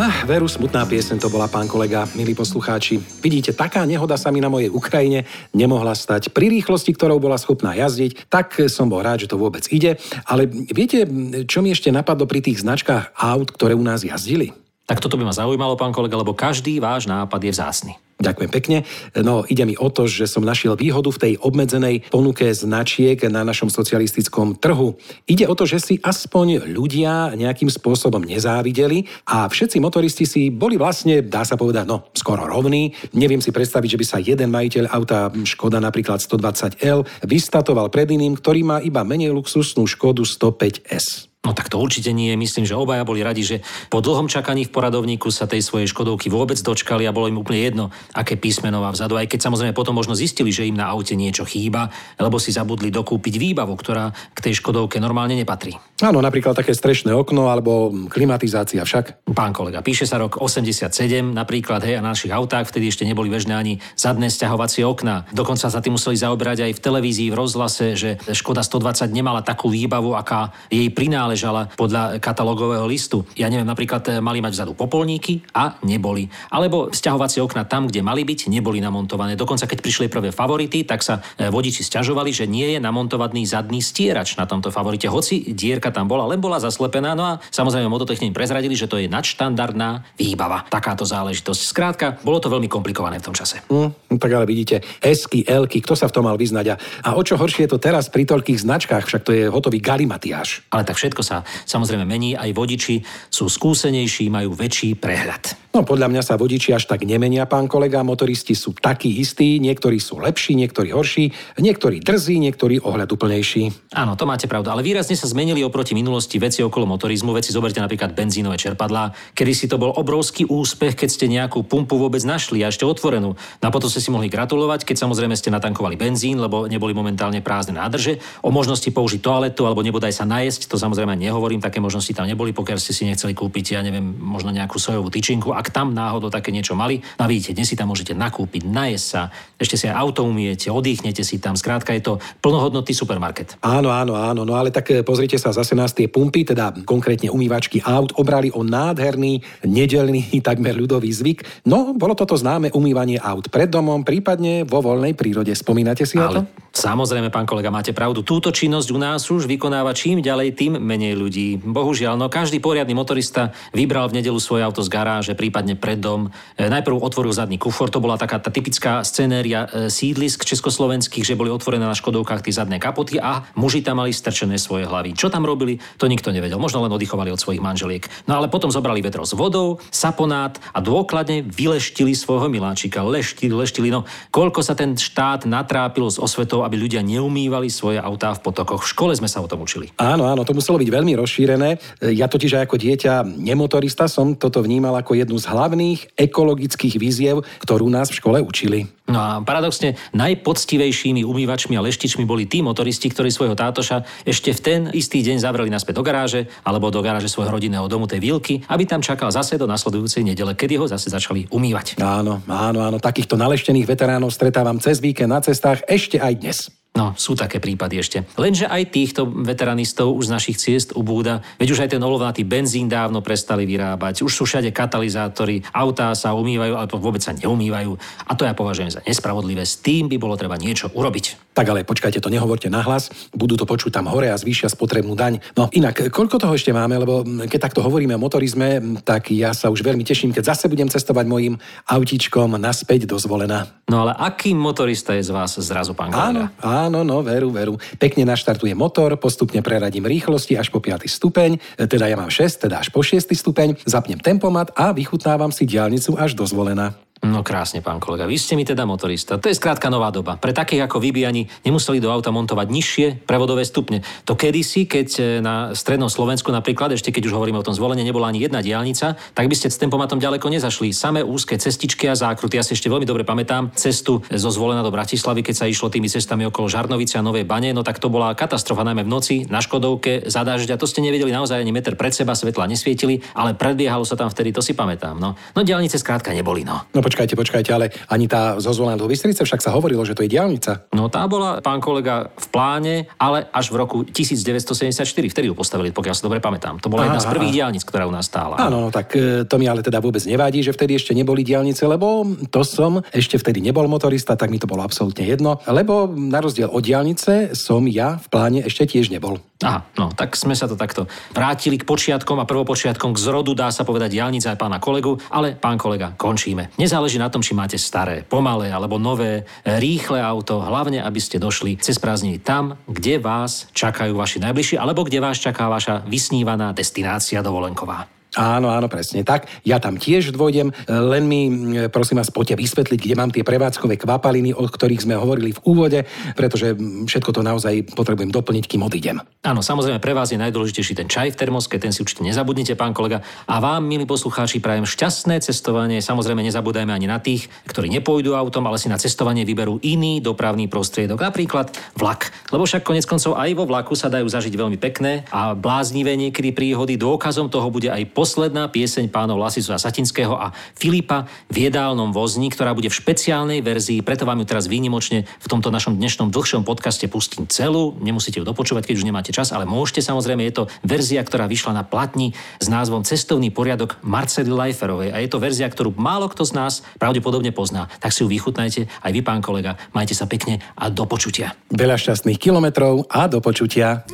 Ah, 0.09 0.25
veru, 0.25 0.49
smutná 0.49 0.89
piesen 0.89 1.21
to 1.21 1.29
bola, 1.29 1.53
pán 1.53 1.69
kolega, 1.69 2.09
milí 2.17 2.33
poslucháči. 2.33 2.97
Vidíte, 3.21 3.53
taká 3.53 3.85
nehoda 3.85 4.17
sa 4.17 4.33
mi 4.33 4.41
na 4.41 4.49
mojej 4.49 4.73
Ukrajine 4.73 5.29
nemohla 5.53 5.93
stať. 5.93 6.33
Pri 6.33 6.49
rýchlosti, 6.49 6.97
ktorou 6.97 7.21
bola 7.21 7.37
schopná 7.37 7.77
jazdiť, 7.77 8.33
tak 8.33 8.57
som 8.73 8.89
bol 8.89 9.05
rád, 9.05 9.29
že 9.29 9.29
to 9.29 9.37
vôbec 9.37 9.69
ide. 9.69 10.01
Ale 10.25 10.49
viete, 10.49 11.05
čo 11.45 11.61
mi 11.61 11.77
ešte 11.77 11.93
napadlo 11.93 12.25
pri 12.25 12.41
tých 12.41 12.65
značkách 12.65 13.21
aut, 13.21 13.53
ktoré 13.53 13.77
u 13.77 13.85
nás 13.85 14.01
jazdili? 14.01 14.57
Tak 14.89 15.05
toto 15.05 15.21
by 15.21 15.29
ma 15.29 15.37
zaujímalo, 15.37 15.77
pán 15.77 15.93
kolega, 15.93 16.17
lebo 16.17 16.33
každý 16.33 16.81
váš 16.81 17.05
nápad 17.05 17.45
je 17.45 17.53
vzácny. 17.53 17.93
Ďakujem 18.19 18.51
pekne. 18.51 18.79
No, 19.15 19.47
ide 19.47 19.63
mi 19.63 19.79
o 19.79 19.87
to, 19.95 20.11
že 20.11 20.27
som 20.27 20.43
našiel 20.43 20.75
výhodu 20.75 21.07
v 21.15 21.23
tej 21.23 21.33
obmedzenej 21.39 22.11
ponuke 22.11 22.51
značiek 22.51 23.15
na 23.31 23.47
našom 23.47 23.71
socialistickom 23.71 24.59
trhu. 24.59 24.99
Ide 25.31 25.47
o 25.47 25.55
to, 25.55 25.71
že 25.71 25.79
si 25.79 25.95
aspoň 26.03 26.67
ľudia 26.67 27.31
nejakým 27.39 27.71
spôsobom 27.71 28.27
nezávideli 28.27 29.07
a 29.23 29.47
všetci 29.47 29.79
motoristi 29.79 30.27
si 30.27 30.51
boli 30.51 30.75
vlastne, 30.75 31.23
dá 31.23 31.47
sa 31.47 31.55
povedať, 31.55 31.87
no, 31.87 32.11
skoro 32.11 32.43
rovní. 32.43 32.91
Neviem 33.15 33.39
si 33.39 33.55
predstaviť, 33.55 33.95
že 33.95 34.01
by 34.03 34.07
sa 34.11 34.19
jeden 34.19 34.51
majiteľ 34.51 34.91
auta 34.91 35.31
Škoda 35.47 35.79
napríklad 35.79 36.19
120L 36.19 37.07
vystatoval 37.23 37.87
pred 37.87 38.11
iným, 38.11 38.35
ktorý 38.35 38.67
má 38.67 38.83
iba 38.83 39.07
menej 39.07 39.31
luxusnú 39.31 39.87
Škodu 39.87 40.27
105S. 40.27 41.28
No 41.47 41.55
tak 41.55 41.71
to 41.71 41.79
určite 41.79 42.11
nie. 42.11 42.35
Myslím, 42.35 42.67
že 42.67 42.75
obaja 42.75 43.07
boli 43.07 43.23
radi, 43.23 43.47
že 43.47 43.63
po 43.89 44.03
dlhom 44.03 44.27
čakaní 44.27 44.67
v 44.67 44.75
poradovníku 44.75 45.31
sa 45.31 45.47
tej 45.47 45.63
svojej 45.63 45.87
Škodovky 45.87 46.27
vôbec 46.27 46.59
dočkali 46.59 47.07
a 47.07 47.15
bolo 47.15 47.31
im 47.31 47.39
úplne 47.39 47.63
jedno, 47.63 47.85
aké 48.11 48.35
písmeno 48.35 48.83
má 48.83 48.91
vzadu. 48.91 49.15
Aj 49.15 49.25
keď 49.25 49.47
samozrejme 49.47 49.71
potom 49.71 49.95
možno 49.95 50.19
zistili, 50.19 50.51
že 50.51 50.67
im 50.67 50.75
na 50.75 50.91
aute 50.91 51.15
niečo 51.15 51.47
chýba, 51.47 51.95
lebo 52.19 52.43
si 52.43 52.51
zabudli 52.51 52.91
dokúpiť 52.91 53.39
výbavu, 53.39 53.71
ktorá 53.79 54.11
k 54.35 54.51
tej 54.51 54.59
Škodovke 54.59 54.99
normálne 54.99 55.39
nepatrí. 55.39 55.79
Áno, 56.03 56.19
napríklad 56.19 56.59
také 56.59 56.75
strešné 56.75 57.15
okno 57.15 57.51
alebo 57.55 57.95
klimatizácia 58.11 58.83
však. 58.83 59.31
Pán 59.31 59.55
kolega, 59.55 59.79
píše 59.79 60.11
sa 60.11 60.19
rok 60.19 60.43
87, 60.43 60.91
napríklad, 61.23 61.87
hej, 61.87 61.99
a 61.99 62.05
na 62.05 62.19
našich 62.19 62.35
autách 62.35 62.71
vtedy 62.71 62.91
ešte 62.91 63.07
neboli 63.07 63.31
bežné 63.31 63.55
ani 63.55 63.79
zadné 63.95 64.27
sťahovacie 64.27 64.83
okná. 64.83 65.31
Dokonca 65.31 65.71
sa 65.71 65.79
tým 65.79 65.95
museli 65.95 66.19
zaoberať 66.19 66.67
aj 66.67 66.73
v 66.75 66.83
televízii, 66.83 67.31
v 67.31 67.39
rozhlase, 67.39 67.95
že 67.95 68.19
Škoda 68.31 68.63
120 68.67 69.11
nemala 69.11 69.43
takú 69.43 69.71
výbavu, 69.71 70.19
aká 70.19 70.51
jej 70.71 70.87
prináležala 71.29 71.69
podľa 71.77 72.17
katalógového 72.25 72.89
listu. 72.89 73.21
Ja 73.37 73.53
neviem, 73.53 73.69
napríklad 73.69 74.01
eh, 74.09 74.25
mali 74.25 74.41
mať 74.41 74.57
vzadu 74.57 74.73
popolníky 74.73 75.45
a 75.53 75.77
neboli. 75.85 76.25
Alebo 76.49 76.89
sťahovacie 76.89 77.45
okná 77.45 77.69
tam, 77.69 77.85
kde 77.85 78.01
mali 78.01 78.25
byť, 78.25 78.49
neboli 78.49 78.81
namontované. 78.81 79.37
Dokonca 79.37 79.69
keď 79.69 79.79
prišli 79.85 80.07
prvé 80.09 80.33
favority, 80.33 80.89
tak 80.89 81.05
sa 81.05 81.21
eh, 81.21 81.53
vodiči 81.53 81.85
sťažovali, 81.85 82.33
že 82.33 82.49
nie 82.49 82.73
je 82.73 82.81
namontovaný 82.81 83.45
zadný 83.45 83.85
stierač 83.85 84.41
na 84.41 84.49
tomto 84.49 84.73
favorite. 84.73 85.05
Hoci 85.05 85.53
dierka 85.53 85.93
tam 85.93 86.09
bola, 86.09 86.25
len 86.25 86.41
bola 86.41 86.57
zaslepená. 86.57 87.13
No 87.13 87.29
a 87.29 87.33
samozrejme 87.53 87.93
mototechnik 87.93 88.33
prezradili, 88.33 88.73
že 88.73 88.89
to 88.89 88.97
je 88.97 89.13
nadštandardná 89.13 90.17
výbava. 90.17 90.65
Takáto 90.73 91.05
záležitosť. 91.05 91.61
Skrátka, 91.61 92.07
bolo 92.25 92.41
to 92.41 92.49
veľmi 92.49 92.73
komplikované 92.73 93.21
v 93.21 93.27
tom 93.29 93.37
čase. 93.37 93.61
No 93.69 94.17
tak 94.17 94.33
ale 94.33 94.49
vidíte, 94.49 94.81
esky, 95.05 95.45
elky, 95.45 95.85
kto 95.85 95.93
sa 95.93 96.09
v 96.09 96.15
tom 96.17 96.25
mal 96.25 96.41
vyznať? 96.41 96.67
A, 96.73 96.75
a 97.05 97.21
o 97.21 97.23
čo 97.23 97.37
horšie 97.37 97.69
je 97.69 97.77
to 97.77 97.83
teraz 97.83 98.09
pri 98.09 98.25
toľkých 98.25 98.65
značkách, 98.65 99.05
však 99.05 99.23
to 99.29 99.37
je 99.37 99.45
hotový 99.53 99.85
galimatiáš. 99.85 100.65
Ale 100.73 100.89
tak 100.89 100.97
všetko 100.97 101.18
sa 101.21 101.45
samozrejme 101.45 102.05
mení, 102.09 102.35
aj 102.35 102.51
vodiči 102.57 103.03
sú 103.29 103.47
skúsenejší, 103.47 104.33
majú 104.33 104.57
väčší 104.57 104.97
prehľad. 104.97 105.68
No 105.79 105.87
podľa 105.87 106.11
mňa 106.11 106.27
sa 106.27 106.35
vodiči 106.35 106.75
až 106.75 106.91
tak 106.91 107.07
nemenia, 107.07 107.47
pán 107.47 107.71
kolega. 107.71 108.03
Motoristi 108.03 108.59
sú 108.59 108.75
takí 108.75 109.23
istí, 109.23 109.63
niektorí 109.63 110.03
sú 110.03 110.19
lepší, 110.19 110.59
niektorí 110.59 110.91
horší, 110.91 111.31
niektorí 111.55 112.03
drzí, 112.03 112.43
niektorí 112.43 112.83
ohľaduplnejší. 112.83 113.95
Áno, 113.95 114.19
to 114.19 114.27
máte 114.27 114.51
pravdu, 114.51 114.75
ale 114.75 114.83
výrazne 114.83 115.15
sa 115.15 115.31
zmenili 115.31 115.63
oproti 115.63 115.95
minulosti 115.95 116.43
veci 116.43 116.67
okolo 116.67 116.83
motorizmu. 116.83 117.31
Veci 117.31 117.55
zoberte 117.55 117.79
napríklad 117.79 118.11
benzínové 118.11 118.59
čerpadlá. 118.59 119.15
Kedy 119.39 119.53
si 119.55 119.71
to 119.71 119.79
bol 119.79 119.95
obrovský 119.95 120.51
úspech, 120.51 120.99
keď 120.99 121.09
ste 121.15 121.31
nejakú 121.31 121.63
pumpu 121.63 121.95
vôbec 121.95 122.27
našli 122.27 122.67
a 122.67 122.75
ešte 122.75 122.83
otvorenú. 122.83 123.39
Na 123.63 123.71
potom 123.71 123.87
ste 123.87 124.03
si 124.03 124.11
mohli 124.11 124.27
gratulovať, 124.27 124.83
keď 124.83 125.07
samozrejme 125.07 125.39
ste 125.39 125.55
natankovali 125.55 125.95
benzín, 125.95 126.43
lebo 126.43 126.67
neboli 126.67 126.91
momentálne 126.91 127.39
prázdne 127.39 127.79
nádrže. 127.79 128.19
O 128.43 128.51
možnosti 128.51 128.91
použiť 128.91 129.23
toaletu 129.23 129.63
alebo 129.63 129.87
nebodaj 129.87 130.11
sa 130.11 130.27
najesť, 130.27 130.67
to 130.67 130.75
samozrejme 130.75 131.15
nehovorím, 131.15 131.63
také 131.63 131.79
možnosti 131.79 132.11
tam 132.11 132.27
neboli, 132.27 132.51
pokiaľ 132.51 132.83
ste 132.83 132.91
si 132.91 133.07
nechceli 133.07 133.31
kúpiť, 133.31 133.79
ja 133.79 133.87
neviem, 133.87 134.19
možno 134.19 134.51
nejakú 134.51 134.83
sojovú 134.83 135.07
tyčinku. 135.07 135.55
Ak 135.55 135.68
ak 135.69 135.77
tam 135.77 135.93
náhodou 135.93 136.33
také 136.33 136.49
niečo 136.49 136.73
mali. 136.73 137.05
No 137.21 137.27
a 137.27 137.29
vidíte, 137.29 137.53
dnes 137.53 137.69
si 137.69 137.77
tam 137.77 137.93
môžete 137.93 138.17
nakúpiť, 138.17 138.65
najesť 138.65 139.05
sa, 139.05 139.29
ešte 139.61 139.77
si 139.77 139.85
aj 139.85 140.01
auto 140.01 140.25
umiete, 140.25 140.73
oddychnete 140.73 141.21
si 141.21 141.37
tam. 141.37 141.61
Skrátka 141.61 141.93
je 141.93 142.01
to 142.01 142.13
plnohodnotný 142.41 142.97
supermarket. 142.97 143.61
Áno, 143.61 143.93
áno, 143.93 144.17
áno, 144.17 144.49
no 144.49 144.57
ale 144.57 144.73
tak 144.73 144.89
e, 144.89 145.05
pozrite 145.05 145.37
sa, 145.37 145.53
zase 145.53 145.77
nás 145.77 145.93
tie 145.93 146.09
pumpy, 146.09 146.49
teda 146.49 146.73
konkrétne 146.89 147.29
umývačky 147.29 147.85
aut, 147.85 148.17
obrali 148.17 148.49
o 148.49 148.65
nádherný, 148.65 149.45
nedelný, 149.69 150.33
takmer 150.49 150.73
ľudový 150.73 151.13
zvyk. 151.13 151.69
No, 151.69 151.93
bolo 151.93 152.17
toto 152.17 152.33
známe 152.33 152.73
umývanie 152.73 153.21
aut 153.21 153.53
pred 153.53 153.69
domom, 153.69 154.01
prípadne 154.07 154.65
vo 154.65 154.81
voľnej 154.81 155.13
prírode. 155.13 155.53
Spomínate 155.53 156.09
si 156.09 156.17
na 156.17 156.33
to? 156.33 156.41
Ale 156.47 156.49
samozrejme, 156.71 157.29
pán 157.29 157.45
kolega, 157.45 157.75
máte 157.75 157.91
pravdu. 157.91 158.25
Túto 158.25 158.55
činnosť 158.55 158.89
u 158.95 158.99
nás 159.03 159.27
už 159.27 159.45
vykonáva 159.45 159.93
čím 159.93 160.25
ďalej, 160.25 160.55
tým 160.55 160.73
menej 160.79 161.19
ľudí. 161.19 161.59
Bohužiaľ, 161.59 162.15
no 162.15 162.31
každý 162.31 162.63
poriadny 162.63 162.95
motorista 162.95 163.51
vybral 163.75 164.07
v 164.07 164.23
nedelu 164.23 164.39
svoje 164.39 164.63
auto 164.63 164.81
z 164.81 164.89
garáže, 164.89 165.35
prípadne 165.35 165.58
pred 165.79 165.99
dom. 165.99 166.29
E, 166.55 166.69
najprv 166.69 167.01
otvoril 167.01 167.33
zadný 167.33 167.57
kufor, 167.57 167.89
to 167.89 167.99
bola 167.99 168.21
taká 168.21 168.39
tá 168.39 168.53
typická 168.53 169.03
scenéria 169.03 169.67
e, 169.67 169.89
sídlisk 169.89 170.45
československých, 170.45 171.25
že 171.25 171.39
boli 171.39 171.49
otvorené 171.49 171.89
na 171.89 171.97
škodovkách 171.97 172.45
tie 172.45 172.55
zadné 172.55 172.77
kapoty 172.77 173.17
a 173.17 173.49
muži 173.57 173.81
tam 173.81 174.05
mali 174.05 174.13
strčené 174.13 174.61
svoje 174.61 174.85
hlavy. 174.85 175.17
Čo 175.17 175.33
tam 175.33 175.49
robili, 175.49 175.81
to 175.97 176.07
nikto 176.07 176.31
nevedel. 176.31 176.61
Možno 176.61 176.85
len 176.85 176.93
oddychovali 176.93 177.33
od 177.33 177.41
svojich 177.41 177.65
manželiek. 177.65 178.07
No 178.29 178.37
ale 178.37 178.53
potom 178.53 178.69
zobrali 178.69 179.01
vedro 179.01 179.25
s 179.25 179.33
vodou, 179.33 179.81
saponát 179.89 180.61
a 180.71 180.79
dôkladne 180.85 181.43
vyleštili 181.43 182.13
svojho 182.13 182.53
miláčika. 182.53 183.01
Leštili, 183.01 183.57
leštili. 183.57 183.89
No, 183.89 184.05
koľko 184.29 184.61
sa 184.61 184.77
ten 184.77 184.95
štát 184.95 185.49
natrápil 185.49 186.13
s 186.13 186.21
osvetou, 186.21 186.63
aby 186.63 186.77
ľudia 186.77 187.01
neumývali 187.01 187.73
svoje 187.73 187.97
autá 187.97 188.37
v 188.37 188.45
potokoch. 188.45 188.85
V 188.85 188.93
škole 188.93 189.13
sme 189.17 189.31
sa 189.31 189.41
o 189.41 189.49
tom 189.49 189.65
učili. 189.65 189.89
Áno, 189.97 190.29
áno, 190.29 190.45
to 190.45 190.53
muselo 190.53 190.77
byť 190.77 190.91
veľmi 190.93 191.17
rozšírené. 191.17 191.79
E, 192.05 192.13
Ja 192.13 192.29
totiž 192.29 192.61
aj 192.61 192.67
ako 192.69 192.77
dieťa 192.77 193.13
nemotorista 193.25 194.11
som 194.11 194.37
toto 194.37 194.61
vnímal 194.61 194.93
ako 194.99 195.17
jednu 195.17 195.38
z 195.39 195.47
hlavných 195.49 196.19
ekologických 196.19 196.95
víziev, 196.99 197.47
ktorú 197.63 197.87
nás 197.89 198.11
v 198.11 198.19
škole 198.19 198.39
učili. 198.43 198.91
No 199.09 199.17
a 199.17 199.31
paradoxne 199.41 199.97
najpoctivejšími 200.13 201.25
umývačmi 201.25 201.81
a 201.81 201.85
leštičmi 201.85 202.29
boli 202.29 202.45
tí 202.45 202.61
motoristi, 202.61 203.09
ktorí 203.09 203.33
svojho 203.33 203.57
tátoša 203.57 204.05
ešte 204.29 204.53
v 204.53 204.61
ten 204.61 204.81
istý 204.93 205.25
deň 205.25 205.41
zavreli 205.41 205.73
naspäť 205.73 205.97
do 205.97 206.05
garáže 206.05 206.45
alebo 206.61 206.93
do 206.93 207.01
garáže 207.01 207.33
svojho 207.33 207.49
rodinného 207.49 207.89
domu 207.89 208.05
tej 208.05 208.21
výlky, 208.21 208.61
aby 208.69 208.85
tam 208.85 209.01
čakal 209.01 209.33
zase 209.33 209.57
do 209.57 209.65
nasledujúcej 209.65 210.21
nedele, 210.29 210.53
kedy 210.53 210.77
ho 210.77 210.85
zase 210.85 211.09
začali 211.09 211.49
umývať. 211.49 211.97
Áno, 212.05 212.45
áno, 212.45 212.85
áno, 212.85 213.01
takýchto 213.01 213.41
naleštených 213.41 213.89
veteránov 213.89 214.29
stretávam 214.29 214.77
cez 214.77 215.01
víkend 215.01 215.33
na 215.33 215.41
cestách 215.41 215.89
ešte 215.89 216.21
aj 216.21 216.35
dnes. 216.37 216.78
No, 216.99 217.15
sú 217.15 217.39
také 217.39 217.63
prípady 217.63 218.03
ešte. 218.03 218.27
Lenže 218.35 218.67
aj 218.67 218.91
týchto 218.91 219.31
veteranistov 219.31 220.19
už 220.19 220.27
z 220.27 220.35
našich 220.35 220.59
ciest 220.59 220.99
ubúda. 220.99 221.47
Veď 221.55 221.79
už 221.79 221.83
aj 221.87 221.95
ten 221.95 222.03
olovnatý 222.03 222.43
benzín 222.43 222.91
dávno 222.91 223.23
prestali 223.23 223.63
vyrábať. 223.71 224.27
Už 224.27 224.35
sú 224.35 224.43
všade 224.43 224.75
katalizátory, 224.75 225.63
autá 225.71 226.11
sa 226.19 226.35
umývajú, 226.35 226.75
alebo 226.75 226.99
vôbec 226.99 227.23
sa 227.23 227.31
neumývajú. 227.39 227.95
A 228.27 228.35
to 228.35 228.43
ja 228.43 228.51
považujem 228.51 228.91
za 228.91 229.01
nespravodlivé. 229.07 229.63
S 229.63 229.79
tým 229.79 230.11
by 230.11 230.19
bolo 230.19 230.35
treba 230.35 230.59
niečo 230.59 230.91
urobiť. 230.91 231.55
Tak 231.55 231.71
ale 231.71 231.87
počkajte, 231.87 232.19
to 232.19 232.35
nehovorte 232.35 232.67
nahlas, 232.67 233.11
budú 233.31 233.55
to 233.55 233.67
počuť 233.67 233.95
tam 233.99 234.11
hore 234.11 234.31
a 234.31 234.39
zvýšia 234.39 234.71
spotrebnú 234.71 235.15
daň. 235.15 235.39
No 235.55 235.71
inak, 235.71 236.11
koľko 236.11 236.39
toho 236.39 236.55
ešte 236.55 236.75
máme, 236.75 236.99
lebo 236.99 237.23
keď 237.47 237.71
takto 237.71 237.83
hovoríme 237.83 238.15
o 238.15 238.23
motorizme, 238.23 238.99
tak 239.03 239.31
ja 239.35 239.55
sa 239.55 239.71
už 239.71 239.83
veľmi 239.83 240.03
teším, 240.03 240.31
keď 240.31 240.55
zase 240.55 240.71
budem 240.71 240.87
cestovať 240.87 241.27
mojim 241.27 241.59
autíčkom 241.87 242.59
naspäť 242.59 243.11
do 243.11 243.19
zvolená. 243.19 243.71
No 243.91 244.07
ale 244.07 244.15
aký 244.15 244.55
motorista 244.55 245.19
je 245.19 245.27
z 245.27 245.35
vás 245.35 245.59
zrazu, 245.59 245.99
pán 245.99 246.15
Áno? 246.15 246.47
Áno, 246.89 247.05
no, 247.05 247.21
veru, 247.21 247.53
veru. 247.53 247.77
Pekne 248.01 248.25
naštartuje 248.25 248.73
motor, 248.73 249.21
postupne 249.21 249.61
preradím 249.61 250.09
rýchlosti 250.09 250.57
až 250.57 250.73
po 250.73 250.81
5. 250.81 251.05
stupeň, 251.05 251.61
e, 251.77 251.85
teda 251.85 252.09
ja 252.09 252.17
mám 252.17 252.33
6, 252.33 252.65
teda 252.65 252.81
až 252.81 252.89
po 252.89 253.05
6. 253.05 253.29
stupeň, 253.29 253.77
zapnem 253.85 254.17
tempomat 254.17 254.73
a 254.73 254.97
vychutnávam 254.97 255.53
si 255.53 255.69
diálnicu 255.69 256.17
až 256.17 256.33
do 256.33 256.49
zvolená. 256.49 256.97
No 257.19 257.43
krásne, 257.43 257.83
pán 257.83 257.99
kolega. 257.99 258.31
Vy 258.31 258.39
ste 258.39 258.55
mi 258.55 258.63
teda 258.63 258.87
motorista. 258.87 259.43
To 259.43 259.51
je 259.51 259.59
skrátka 259.59 259.91
nová 259.91 260.15
doba. 260.15 260.39
Pre 260.39 260.55
takých 260.55 260.87
ako 260.87 261.03
vy 261.03 261.11
by 261.11 261.23
ani 261.27 261.51
nemuseli 261.67 261.99
do 261.99 262.15
auta 262.15 262.31
montovať 262.31 262.67
nižšie 262.71 263.07
prevodové 263.27 263.67
stupne. 263.67 264.07
To 264.23 264.39
kedysi, 264.39 264.87
keď 264.87 265.09
e, 265.19 265.23
na 265.43 265.75
strednom 265.75 266.07
Slovensku 266.07 266.55
napríklad, 266.55 266.95
ešte 266.95 267.11
keď 267.11 267.27
už 267.27 267.35
hovoríme 267.35 267.59
o 267.59 267.67
tom 267.67 267.75
zvolenie, 267.75 268.07
nebola 268.07 268.31
ani 268.31 268.47
jedna 268.47 268.63
diálnica, 268.63 269.19
tak 269.35 269.51
by 269.51 269.55
ste 269.59 269.67
s 269.67 269.83
tempomatom 269.83 270.23
ďaleko 270.23 270.47
nezašli. 270.47 270.95
Samé 270.95 271.27
úzke 271.27 271.59
cestičky 271.59 272.07
a 272.07 272.15
zákruty. 272.15 272.55
Ja 272.55 272.63
si 272.63 272.79
ešte 272.79 272.87
veľmi 272.87 273.03
dobre 273.03 273.27
pamätám 273.27 273.75
cestu 273.75 274.23
zo 274.31 274.51
zvolena 274.55 274.87
do 274.87 274.95
Bratislavy, 274.95 275.43
keď 275.43 275.55
sa 275.59 275.67
išlo 275.67 275.91
tými 275.91 276.07
cestami 276.07 276.47
okolo 276.47 276.71
Žarnovice 276.71 277.19
a 277.19 277.27
Novej 277.27 277.43
Bane, 277.43 277.75
no 277.75 277.83
tak 277.83 277.99
to 277.99 278.15
bola 278.15 278.31
katastrofa 278.39 278.87
najmä 278.87 279.03
v 279.03 279.11
noci 279.11 279.37
na 279.51 279.59
Škodovke 279.59 280.31
za 280.31 280.47
dažďa. 280.47 280.79
To 280.79 280.87
ste 280.87 281.03
nevedeli 281.03 281.35
naozaj 281.35 281.59
ani 281.59 281.75
meter 281.75 281.99
pred 281.99 282.15
seba, 282.15 282.39
svetla 282.39 282.71
nesvietili, 282.71 283.19
ale 283.35 283.59
predbiehalo 283.59 284.07
sa 284.07 284.15
tam 284.15 284.31
vtedy, 284.31 284.55
to 284.55 284.63
si 284.63 284.79
pamätám. 284.79 285.19
No, 285.19 285.35
no 285.35 285.61
diálnice 285.67 285.99
skrátka 285.99 286.31
neboli, 286.31 286.63
no. 286.63 286.87
No 286.95 287.01
počkajte, 287.09 287.35
počkajte, 287.41 287.71
ale 287.73 287.89
ani 288.13 288.29
tá 288.29 288.61
zo 288.61 288.69
zvolená 288.77 289.01
do 289.01 289.09
Bystrice 289.09 289.41
však 289.41 289.65
sa 289.65 289.73
hovorilo, 289.73 290.05
že 290.05 290.13
to 290.13 290.29
je 290.29 290.29
diálnica. 290.29 290.85
No 290.93 291.09
tá 291.09 291.25
bola, 291.25 291.65
pán 291.65 291.81
kolega, 291.81 292.29
v 292.37 292.47
pláne, 292.53 293.09
ale 293.17 293.49
až 293.49 293.73
v 293.73 293.81
roku 293.81 293.99
1974. 294.05 295.09
Vtedy 295.09 295.49
ju 295.49 295.57
postavili, 295.57 295.89
pokiaľ 295.89 296.15
sa 296.15 296.29
dobre 296.29 296.45
pamätám. 296.45 296.77
To 296.85 296.93
bola 296.93 297.09
jedna 297.09 297.25
z 297.25 297.27
Aha, 297.27 297.33
prvých 297.33 297.53
aha. 297.57 297.57
diálnic, 297.57 297.83
ktorá 297.89 298.05
u 298.05 298.13
nás 298.13 298.29
stála. 298.29 298.61
Áno, 298.61 298.85
no 298.85 298.89
tak 298.93 299.17
e, 299.17 299.49
to 299.49 299.57
mi 299.57 299.65
ale 299.65 299.81
teda 299.81 300.05
vôbec 300.05 300.21
nevadí, 300.29 300.61
že 300.61 300.77
vtedy 300.77 301.01
ešte 301.01 301.17
neboli 301.17 301.41
diálnice, 301.41 301.89
lebo 301.89 302.29
to 302.53 302.61
som 302.61 303.01
ešte 303.09 303.41
vtedy 303.41 303.65
nebol 303.65 303.89
motorista, 303.89 304.37
tak 304.37 304.53
mi 304.53 304.61
to 304.61 304.69
bolo 304.69 304.85
absolútne 304.85 305.25
jedno, 305.25 305.65
lebo 305.65 306.13
na 306.13 306.45
rozdiel 306.45 306.69
od 306.69 306.85
diálnice 306.85 307.57
som 307.57 307.89
ja 307.89 308.21
v 308.21 308.27
pláne 308.29 308.61
ešte 308.69 308.85
tiež 308.85 309.09
nebol. 309.09 309.41
Aha, 309.59 309.91
no 309.99 310.15
tak 310.15 310.39
sme 310.39 310.55
sa 310.55 310.71
to 310.71 310.79
takto 310.79 311.11
vrátili 311.35 311.83
k 311.83 311.89
počiatkom 311.89 312.39
a 312.39 312.47
prvopočiatkom 312.47 313.11
k 313.11 313.19
zrodu, 313.19 313.59
dá 313.59 313.75
sa 313.75 313.83
povedať 313.83 314.15
diálnica 314.15 314.55
aj 314.55 314.59
pána 314.59 314.79
kolegu, 314.79 315.19
ale 315.35 315.59
pán 315.59 315.75
kolega, 315.75 316.15
končíme. 316.15 316.71
Nezáleží 316.99 317.23
na 317.23 317.31
tom, 317.31 317.47
či 317.47 317.55
máte 317.55 317.79
staré, 317.79 318.27
pomalé 318.27 318.75
alebo 318.75 318.99
nové, 318.99 319.47
rýchle 319.63 320.19
auto, 320.19 320.59
hlavne 320.59 320.99
aby 320.99 321.23
ste 321.23 321.39
došli 321.39 321.79
cez 321.79 321.95
prázdniny 321.95 322.43
tam, 322.43 322.75
kde 322.91 323.23
vás 323.23 323.71
čakajú 323.71 324.19
vaši 324.19 324.43
najbližší, 324.43 324.83
alebo 324.83 325.07
kde 325.07 325.23
vás 325.23 325.39
čaká 325.39 325.71
vaša 325.71 326.03
vysnívaná 326.11 326.75
destinácia 326.75 327.39
dovolenková. 327.39 328.18
Áno, 328.39 328.71
áno, 328.71 328.87
presne 328.87 329.27
tak. 329.27 329.51
Ja 329.67 329.83
tam 329.83 329.99
tiež 329.99 330.31
dôjdem, 330.31 330.71
len 330.87 331.27
mi, 331.27 331.51
prosím 331.91 332.23
vás, 332.23 332.31
poďte 332.31 332.63
vysvetliť, 332.63 332.99
kde 333.03 333.19
mám 333.19 333.35
tie 333.35 333.43
prevádzkové 333.43 333.99
kvapaliny, 333.99 334.55
o 334.55 334.63
ktorých 334.63 335.03
sme 335.03 335.19
hovorili 335.19 335.51
v 335.51 335.63
úvode, 335.67 336.07
pretože 336.39 336.79
všetko 336.79 337.35
to 337.35 337.43
naozaj 337.43 337.83
potrebujem 337.99 338.31
doplniť, 338.31 338.65
kým 338.71 338.87
odídem. 338.87 339.19
Áno, 339.43 339.59
samozrejme 339.59 339.99
pre 339.99 340.15
vás 340.15 340.31
je 340.31 340.39
najdôležitejší 340.39 340.95
ten 340.95 341.11
čaj 341.11 341.35
v 341.35 341.41
termoske, 341.43 341.83
ten 341.83 341.91
si 341.91 341.99
určite 341.99 342.23
nezabudnite, 342.23 342.79
pán 342.79 342.95
kolega. 342.95 343.27
A 343.51 343.59
vám, 343.59 343.83
milí 343.83 344.07
poslucháči, 344.07 344.63
prajem 344.63 344.87
šťastné 344.87 345.43
cestovanie. 345.43 345.99
Samozrejme 345.99 346.39
nezabúdajme 346.47 346.95
ani 346.95 347.11
na 347.11 347.19
tých, 347.19 347.51
ktorí 347.67 347.91
nepôjdu 347.91 348.39
autom, 348.39 348.71
ale 348.71 348.79
si 348.79 348.87
na 348.87 349.03
cestovanie 349.03 349.43
vyberú 349.43 349.83
iný 349.83 350.23
dopravný 350.23 350.71
prostriedok, 350.71 351.19
napríklad 351.19 351.75
vlak. 351.99 352.31
Lebo 352.55 352.71
však 352.71 352.87
konec 352.87 353.03
koncov 353.03 353.35
aj 353.35 353.51
vo 353.59 353.67
vlaku 353.67 353.99
sa 353.99 354.07
dajú 354.07 354.31
zažiť 354.31 354.55
veľmi 354.55 354.79
pekné 354.79 355.27
a 355.35 355.59
bláznivé 355.59 356.15
niekedy 356.15 356.55
príhody. 356.55 356.95
Dôkazom 356.95 357.51
toho 357.51 357.67
bude 357.75 357.91
aj 357.91 358.07
posledná 358.29 358.69
pieseň 358.69 359.09
pánov 359.09 359.41
Lasicu 359.41 359.73
a 359.73 359.81
Satinského 359.81 360.37
a 360.37 360.53
Filipa 360.77 361.25
v 361.49 361.65
jedálnom 361.65 362.13
vozni, 362.13 362.53
ktorá 362.53 362.77
bude 362.77 362.93
v 362.93 362.99
špeciálnej 363.01 363.65
verzii, 363.65 364.05
preto 364.05 364.29
vám 364.29 364.45
ju 364.45 364.53
teraz 364.53 364.69
výnimočne 364.69 365.25
v 365.25 365.47
tomto 365.49 365.73
našom 365.73 365.97
dnešnom 365.97 366.29
dlhšom 366.29 366.61
podcaste 366.61 367.09
pustím 367.09 367.49
celú. 367.49 367.97
Nemusíte 368.05 368.37
ju 368.37 368.45
dopočúvať, 368.45 368.85
keď 368.85 368.95
už 369.01 369.09
nemáte 369.09 369.33
čas, 369.33 369.49
ale 369.49 369.65
môžete 369.65 370.05
samozrejme, 370.05 370.45
je 370.45 370.61
to 370.61 370.65
verzia, 370.85 371.25
ktorá 371.25 371.49
vyšla 371.49 371.73
na 371.81 371.89
platni 371.89 372.37
s 372.61 372.69
názvom 372.69 373.01
Cestovný 373.01 373.49
poriadok 373.49 373.97
Marcely 374.05 374.53
Leiferovej 374.53 375.17
a 375.17 375.25
je 375.25 375.33
to 375.33 375.41
verzia, 375.41 375.65
ktorú 375.73 375.97
málo 375.97 376.29
kto 376.29 376.45
z 376.45 376.53
nás 376.53 376.85
pravdepodobne 377.01 377.57
pozná. 377.57 377.89
Tak 377.97 378.13
si 378.13 378.21
ju 378.21 378.29
vychutnajte 378.29 378.93
aj 378.93 379.09
vy, 379.09 379.25
pán 379.25 379.41
kolega. 379.41 379.81
Majte 379.97 380.13
sa 380.13 380.29
pekne 380.29 380.61
a 380.77 380.93
do 380.93 381.09
počutia. 381.09 381.57
Veľa 381.73 381.97
šťastných 381.97 382.37
kilometrov 382.37 383.09
a 383.09 383.25
do 383.25 383.41
počutia. 383.41 384.05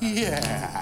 sedeli 0.00 0.79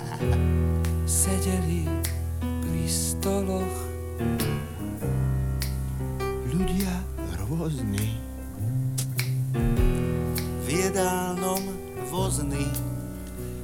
jedálnom 10.88 11.60
vozni. 12.08 12.64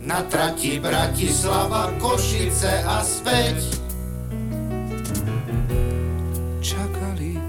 Na 0.04 0.20
trati 0.28 0.76
Bratislava, 0.76 1.96
Košice 1.96 2.84
a 2.84 3.00
späť. 3.00 3.64
Čakali 6.60 7.40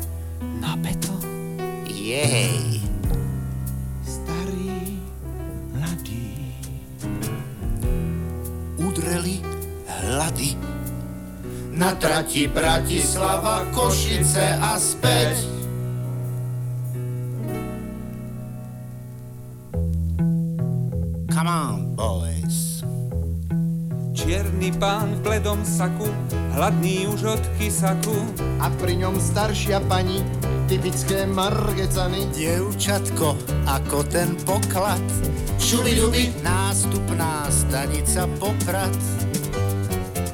na 0.63 0.79
beton. 0.79 1.19
Jej. 1.91 2.79
Starí, 4.07 5.03
mladí. 5.75 6.55
Udreli 8.79 9.43
hlady. 9.91 10.55
Na 11.75 11.91
trati 11.99 12.47
Bratislava, 12.47 13.67
Košice 13.75 14.55
a 14.55 14.79
späť. 14.79 15.64
Come 21.35 21.51
on, 21.51 21.99
boys. 21.99 22.79
Čierny 24.15 24.71
pán 24.79 25.19
v 25.19 25.27
bledom 25.27 25.67
saku, 25.67 26.07
hladný 26.55 27.11
už 27.11 27.35
od 27.35 27.43
kysaku. 27.59 28.15
A 28.63 28.71
pri 28.79 29.03
ňom 29.03 29.19
staršia 29.19 29.83
pani, 29.83 30.23
typické 30.71 31.27
margecany. 31.27 32.31
Dievčatko, 32.31 33.35
ako 33.67 34.07
ten 34.07 34.31
poklad. 34.47 35.03
Šubidubi, 35.59 36.31
nástupná 36.39 37.51
stanica 37.51 38.31
Poprad. 38.39 38.95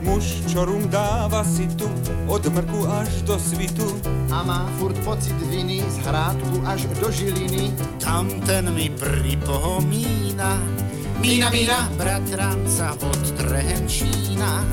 Muž, 0.05 0.45
čo 0.53 0.69
rum 0.69 0.85
dáva 0.85 1.41
si 1.41 1.65
tu, 1.81 1.89
od 2.29 2.45
mrku 2.45 2.85
až 2.85 3.25
do 3.25 3.41
svitu. 3.41 3.89
A 4.29 4.45
má 4.45 4.69
furt 4.77 5.01
pocit 5.01 5.33
viny 5.49 5.81
z 5.81 5.97
hrádku 6.05 6.61
až 6.61 6.85
do 7.01 7.09
Žiliny. 7.09 7.73
Tamten 7.97 8.69
mi 8.77 8.93
pripomína 8.93 10.80
Mína, 11.22 11.49
mína, 11.49 11.89
bratranca 11.97 12.97
od 12.97 13.32
Trenčína. 13.38 14.65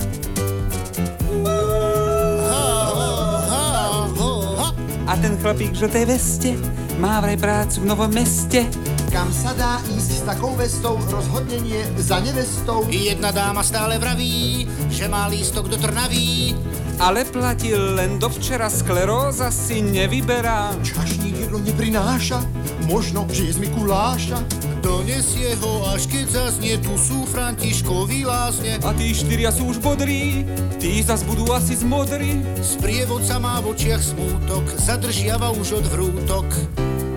A 5.05 5.13
ten 5.21 5.37
chlapík 5.37 5.77
v 5.77 5.81
žltej 5.85 6.05
veste 6.09 6.51
má 6.97 7.21
vraj 7.21 7.37
prácu 7.37 7.85
v 7.85 7.89
novom 7.93 8.09
meste. 8.09 8.65
Kam 9.13 9.29
sa 9.29 9.53
dá 9.61 9.77
ísť 9.93 10.11
s 10.11 10.23
takou 10.25 10.57
vestou, 10.57 10.97
rozhodnenie 11.13 11.85
za 12.01 12.17
nevestou. 12.25 12.89
Jedna 12.89 13.29
dáma 13.29 13.61
stále 13.61 14.01
vraví, 14.01 14.65
že 14.89 15.05
má 15.05 15.29
lístok 15.29 15.69
do 15.69 15.77
Trnaví. 15.77 16.57
Ale 16.97 17.29
platil 17.29 18.01
len 18.01 18.17
do 18.17 18.33
včera, 18.33 18.73
skleróza 18.73 19.53
si 19.53 19.85
nevyberá. 19.85 20.73
Čašník 20.81 21.45
jedlo 21.45 21.61
neprináša, 21.61 22.41
možno, 22.89 23.29
že 23.29 23.53
je 23.53 23.53
z 23.53 23.59
Mikuláša. 23.69 24.68
Donesie 25.09 25.57
ho, 25.65 25.89
až 25.89 26.05
keď 26.05 26.27
zaznie, 26.29 26.77
tu 26.85 26.93
sú 27.01 27.25
Františkovi 27.33 28.29
lázne. 28.29 28.77
A 28.85 28.93
tí 28.93 29.17
štyria 29.17 29.49
sú 29.49 29.73
už 29.73 29.81
bodrí, 29.81 30.45
tí 30.77 31.01
zas 31.01 31.25
budú 31.25 31.49
asi 31.49 31.81
zmodrí. 31.81 32.45
Sprievodca 32.61 33.41
má 33.41 33.57
v 33.65 33.73
očiach 33.73 34.05
smútok, 34.05 34.69
zadržiava 34.77 35.49
už 35.57 35.81
od 35.81 35.89
vrútok. 35.89 36.45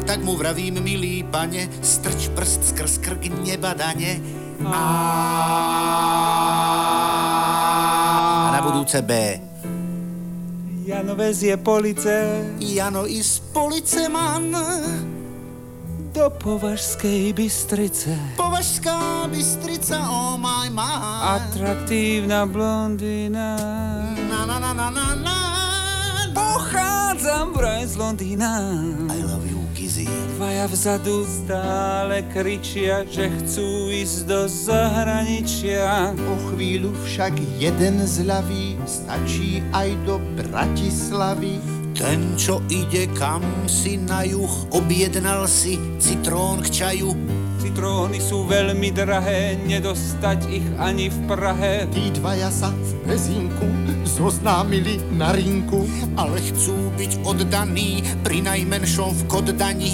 Tak 0.07 0.23
mu 0.23 0.39
vravím, 0.39 0.79
milý 0.79 1.27
pane, 1.27 1.67
strč 1.83 2.31
prst 2.31 2.71
skrz 2.71 3.03
krk 3.03 3.27
nebadane. 3.43 4.23
A 4.71 4.87
na 8.55 8.59
budúce 8.63 9.03
B. 9.03 9.35
Jano 10.87 11.19
vezie 11.19 11.59
police 11.59 12.39
Jano 12.55 13.03
i 13.03 13.19
z 13.19 13.43
policeman, 13.51 14.55
do 16.11 16.27
Považskej 16.27 17.31
Bystrice. 17.31 18.11
Považská 18.35 19.31
Bystrica, 19.31 20.03
oh 20.11 20.35
my 20.35 20.67
my. 20.67 21.39
Atraktívna 21.39 22.43
blondína. 22.43 23.55
Na 24.27 24.43
na 24.43 24.59
na 24.59 24.71
na 24.75 24.87
na 24.91 25.07
na. 25.15 25.39
Pochádzam 26.35 27.55
vraj 27.55 27.87
z 27.87 27.95
Londýna. 27.95 28.51
I 29.07 29.23
love 29.23 29.47
you, 29.47 29.63
Kizzy. 29.71 30.07
Dvaja 30.35 30.67
vzadu 30.67 31.23
stále 31.23 32.27
kričia, 32.35 33.07
že 33.07 33.31
chcú 33.31 33.87
ísť 33.87 34.27
do 34.27 34.41
zahraničia. 34.51 36.11
Po 36.15 36.35
chvíľu 36.51 36.91
však 37.07 37.39
jeden 37.55 38.03
zľaví, 38.03 38.75
stačí 38.83 39.63
aj 39.71 39.95
do 40.03 40.19
Bratislavy. 40.35 41.80
Ten, 41.91 42.39
čo 42.39 42.63
ide 42.71 43.11
kam 43.13 43.43
si 43.67 43.99
na 43.99 44.23
juh, 44.23 44.71
objednal 44.71 45.45
si 45.45 45.75
citrón 45.99 46.63
k 46.63 46.71
čaju. 46.71 47.13
Citróny 47.61 48.17
sú 48.17 48.49
veľmi 48.49 48.89
drahé, 48.89 49.59
nedostať 49.69 50.39
ich 50.49 50.65
ani 50.81 51.13
v 51.13 51.17
Prahe. 51.29 51.85
Tí 51.93 52.09
dvaja 52.15 52.49
sa 52.49 52.73
v 52.73 52.91
Pezinku 53.05 53.69
zoznámili 54.03 54.97
na 55.13 55.29
rinku. 55.31 55.85
Ale 56.17 56.41
chcú 56.41 56.91
byť 56.97 57.21
oddaní 57.21 58.01
pri 58.25 58.43
najmenšom 58.43 59.13
v 59.13 59.21
Koddani. 59.29 59.93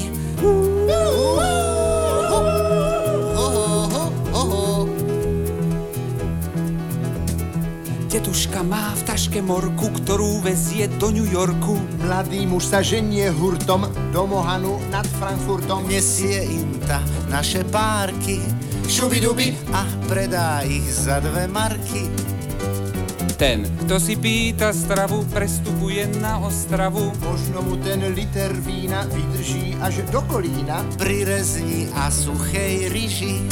Tetuška 8.18 8.66
má 8.66 8.98
v 8.98 9.14
taške 9.14 9.46
morku, 9.46 9.94
ktorú 9.94 10.42
vezie 10.42 10.90
do 10.98 11.14
New 11.14 11.30
Yorku. 11.30 11.78
Mladý 12.02 12.50
muž 12.50 12.66
sa 12.66 12.82
ženie 12.82 13.30
hurtom 13.30 13.86
do 14.10 14.26
Mohanu 14.26 14.82
nad 14.90 15.06
Frankfurtom. 15.22 15.86
Nesie 15.86 16.50
im 16.50 16.82
ta 16.90 16.98
naše 17.30 17.62
párky, 17.70 18.42
šubidubi 18.90 19.54
a 19.70 19.86
predá 20.10 20.66
ich 20.66 20.82
za 20.90 21.22
dve 21.22 21.46
marky. 21.46 22.10
Ten, 23.38 23.70
kto 23.86 24.02
si 24.02 24.18
pýta 24.18 24.74
stravu, 24.74 25.22
prestupuje 25.30 26.10
na 26.18 26.42
Ostravu. 26.42 27.14
Možno 27.22 27.62
mu 27.62 27.78
ten 27.78 28.02
liter 28.18 28.50
vína 28.66 29.06
vydrží 29.14 29.78
až 29.78 30.02
do 30.10 30.26
kolína. 30.26 30.82
Pri 30.98 31.22
rezni 31.22 31.86
a 31.94 32.10
suchej 32.10 32.90
ryži, 32.90 33.46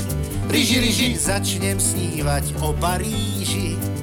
ryži, 0.50 0.82
ryži, 0.82 1.10
začnem 1.22 1.78
snívať 1.78 2.66
o 2.66 2.74
Paríži. 2.74 3.95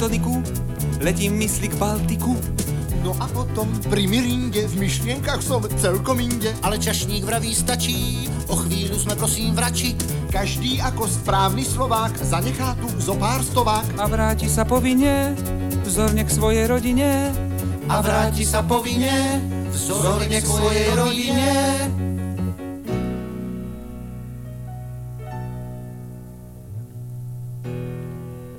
Toniku 0.00 0.40
letím 1.04 1.36
mysli 1.44 1.68
k 1.68 1.76
Baltiku. 1.76 2.32
No 3.04 3.12
a 3.20 3.28
potom 3.28 3.68
pri 3.92 4.08
Miringe 4.08 4.64
v 4.64 4.74
myšlienkach 4.80 5.44
som 5.44 5.60
celkom 5.76 6.16
inde. 6.24 6.56
Ale 6.64 6.80
čašník 6.80 7.24
vraví 7.24 7.52
stačí, 7.52 8.24
o 8.48 8.56
chvíľu 8.56 8.96
sme 8.96 9.12
prosím 9.12 9.52
vrači. 9.52 9.92
Každý 10.32 10.80
ako 10.80 11.04
správny 11.04 11.64
Slovák 11.68 12.16
zanechá 12.16 12.80
tu 12.80 12.88
zo 12.96 13.12
pár 13.16 13.44
stovák. 13.44 14.00
A 14.00 14.08
vráti 14.08 14.48
sa 14.48 14.64
povinne, 14.64 15.36
vzorne 15.84 16.24
k 16.24 16.30
svojej 16.32 16.64
rodine. 16.64 17.28
A 17.92 18.00
vráti 18.00 18.48
sa 18.48 18.64
povinne, 18.64 19.36
vzorne 19.68 20.40
k 20.40 20.46
svojej 20.48 20.88
rodine. 20.96 21.52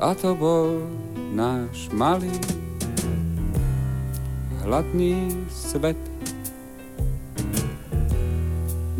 A 0.01 0.17
to 0.17 0.33
bol 0.33 0.81
náš 1.31 1.87
malý, 1.95 2.31
hladný 4.63 5.47
svet. 5.47 5.97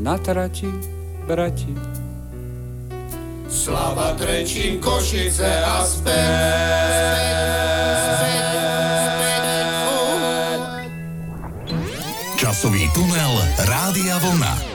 Na 0.01 0.17
trati, 0.17 0.65
brati, 1.27 1.69
Slava 3.51 4.17
Trenčín, 4.17 4.79
Košice 4.81 5.45
a 5.45 5.85
Časový 12.39 12.89
tunel 12.95 13.33
Rádia 13.69 14.17
Vlna. 14.17 14.70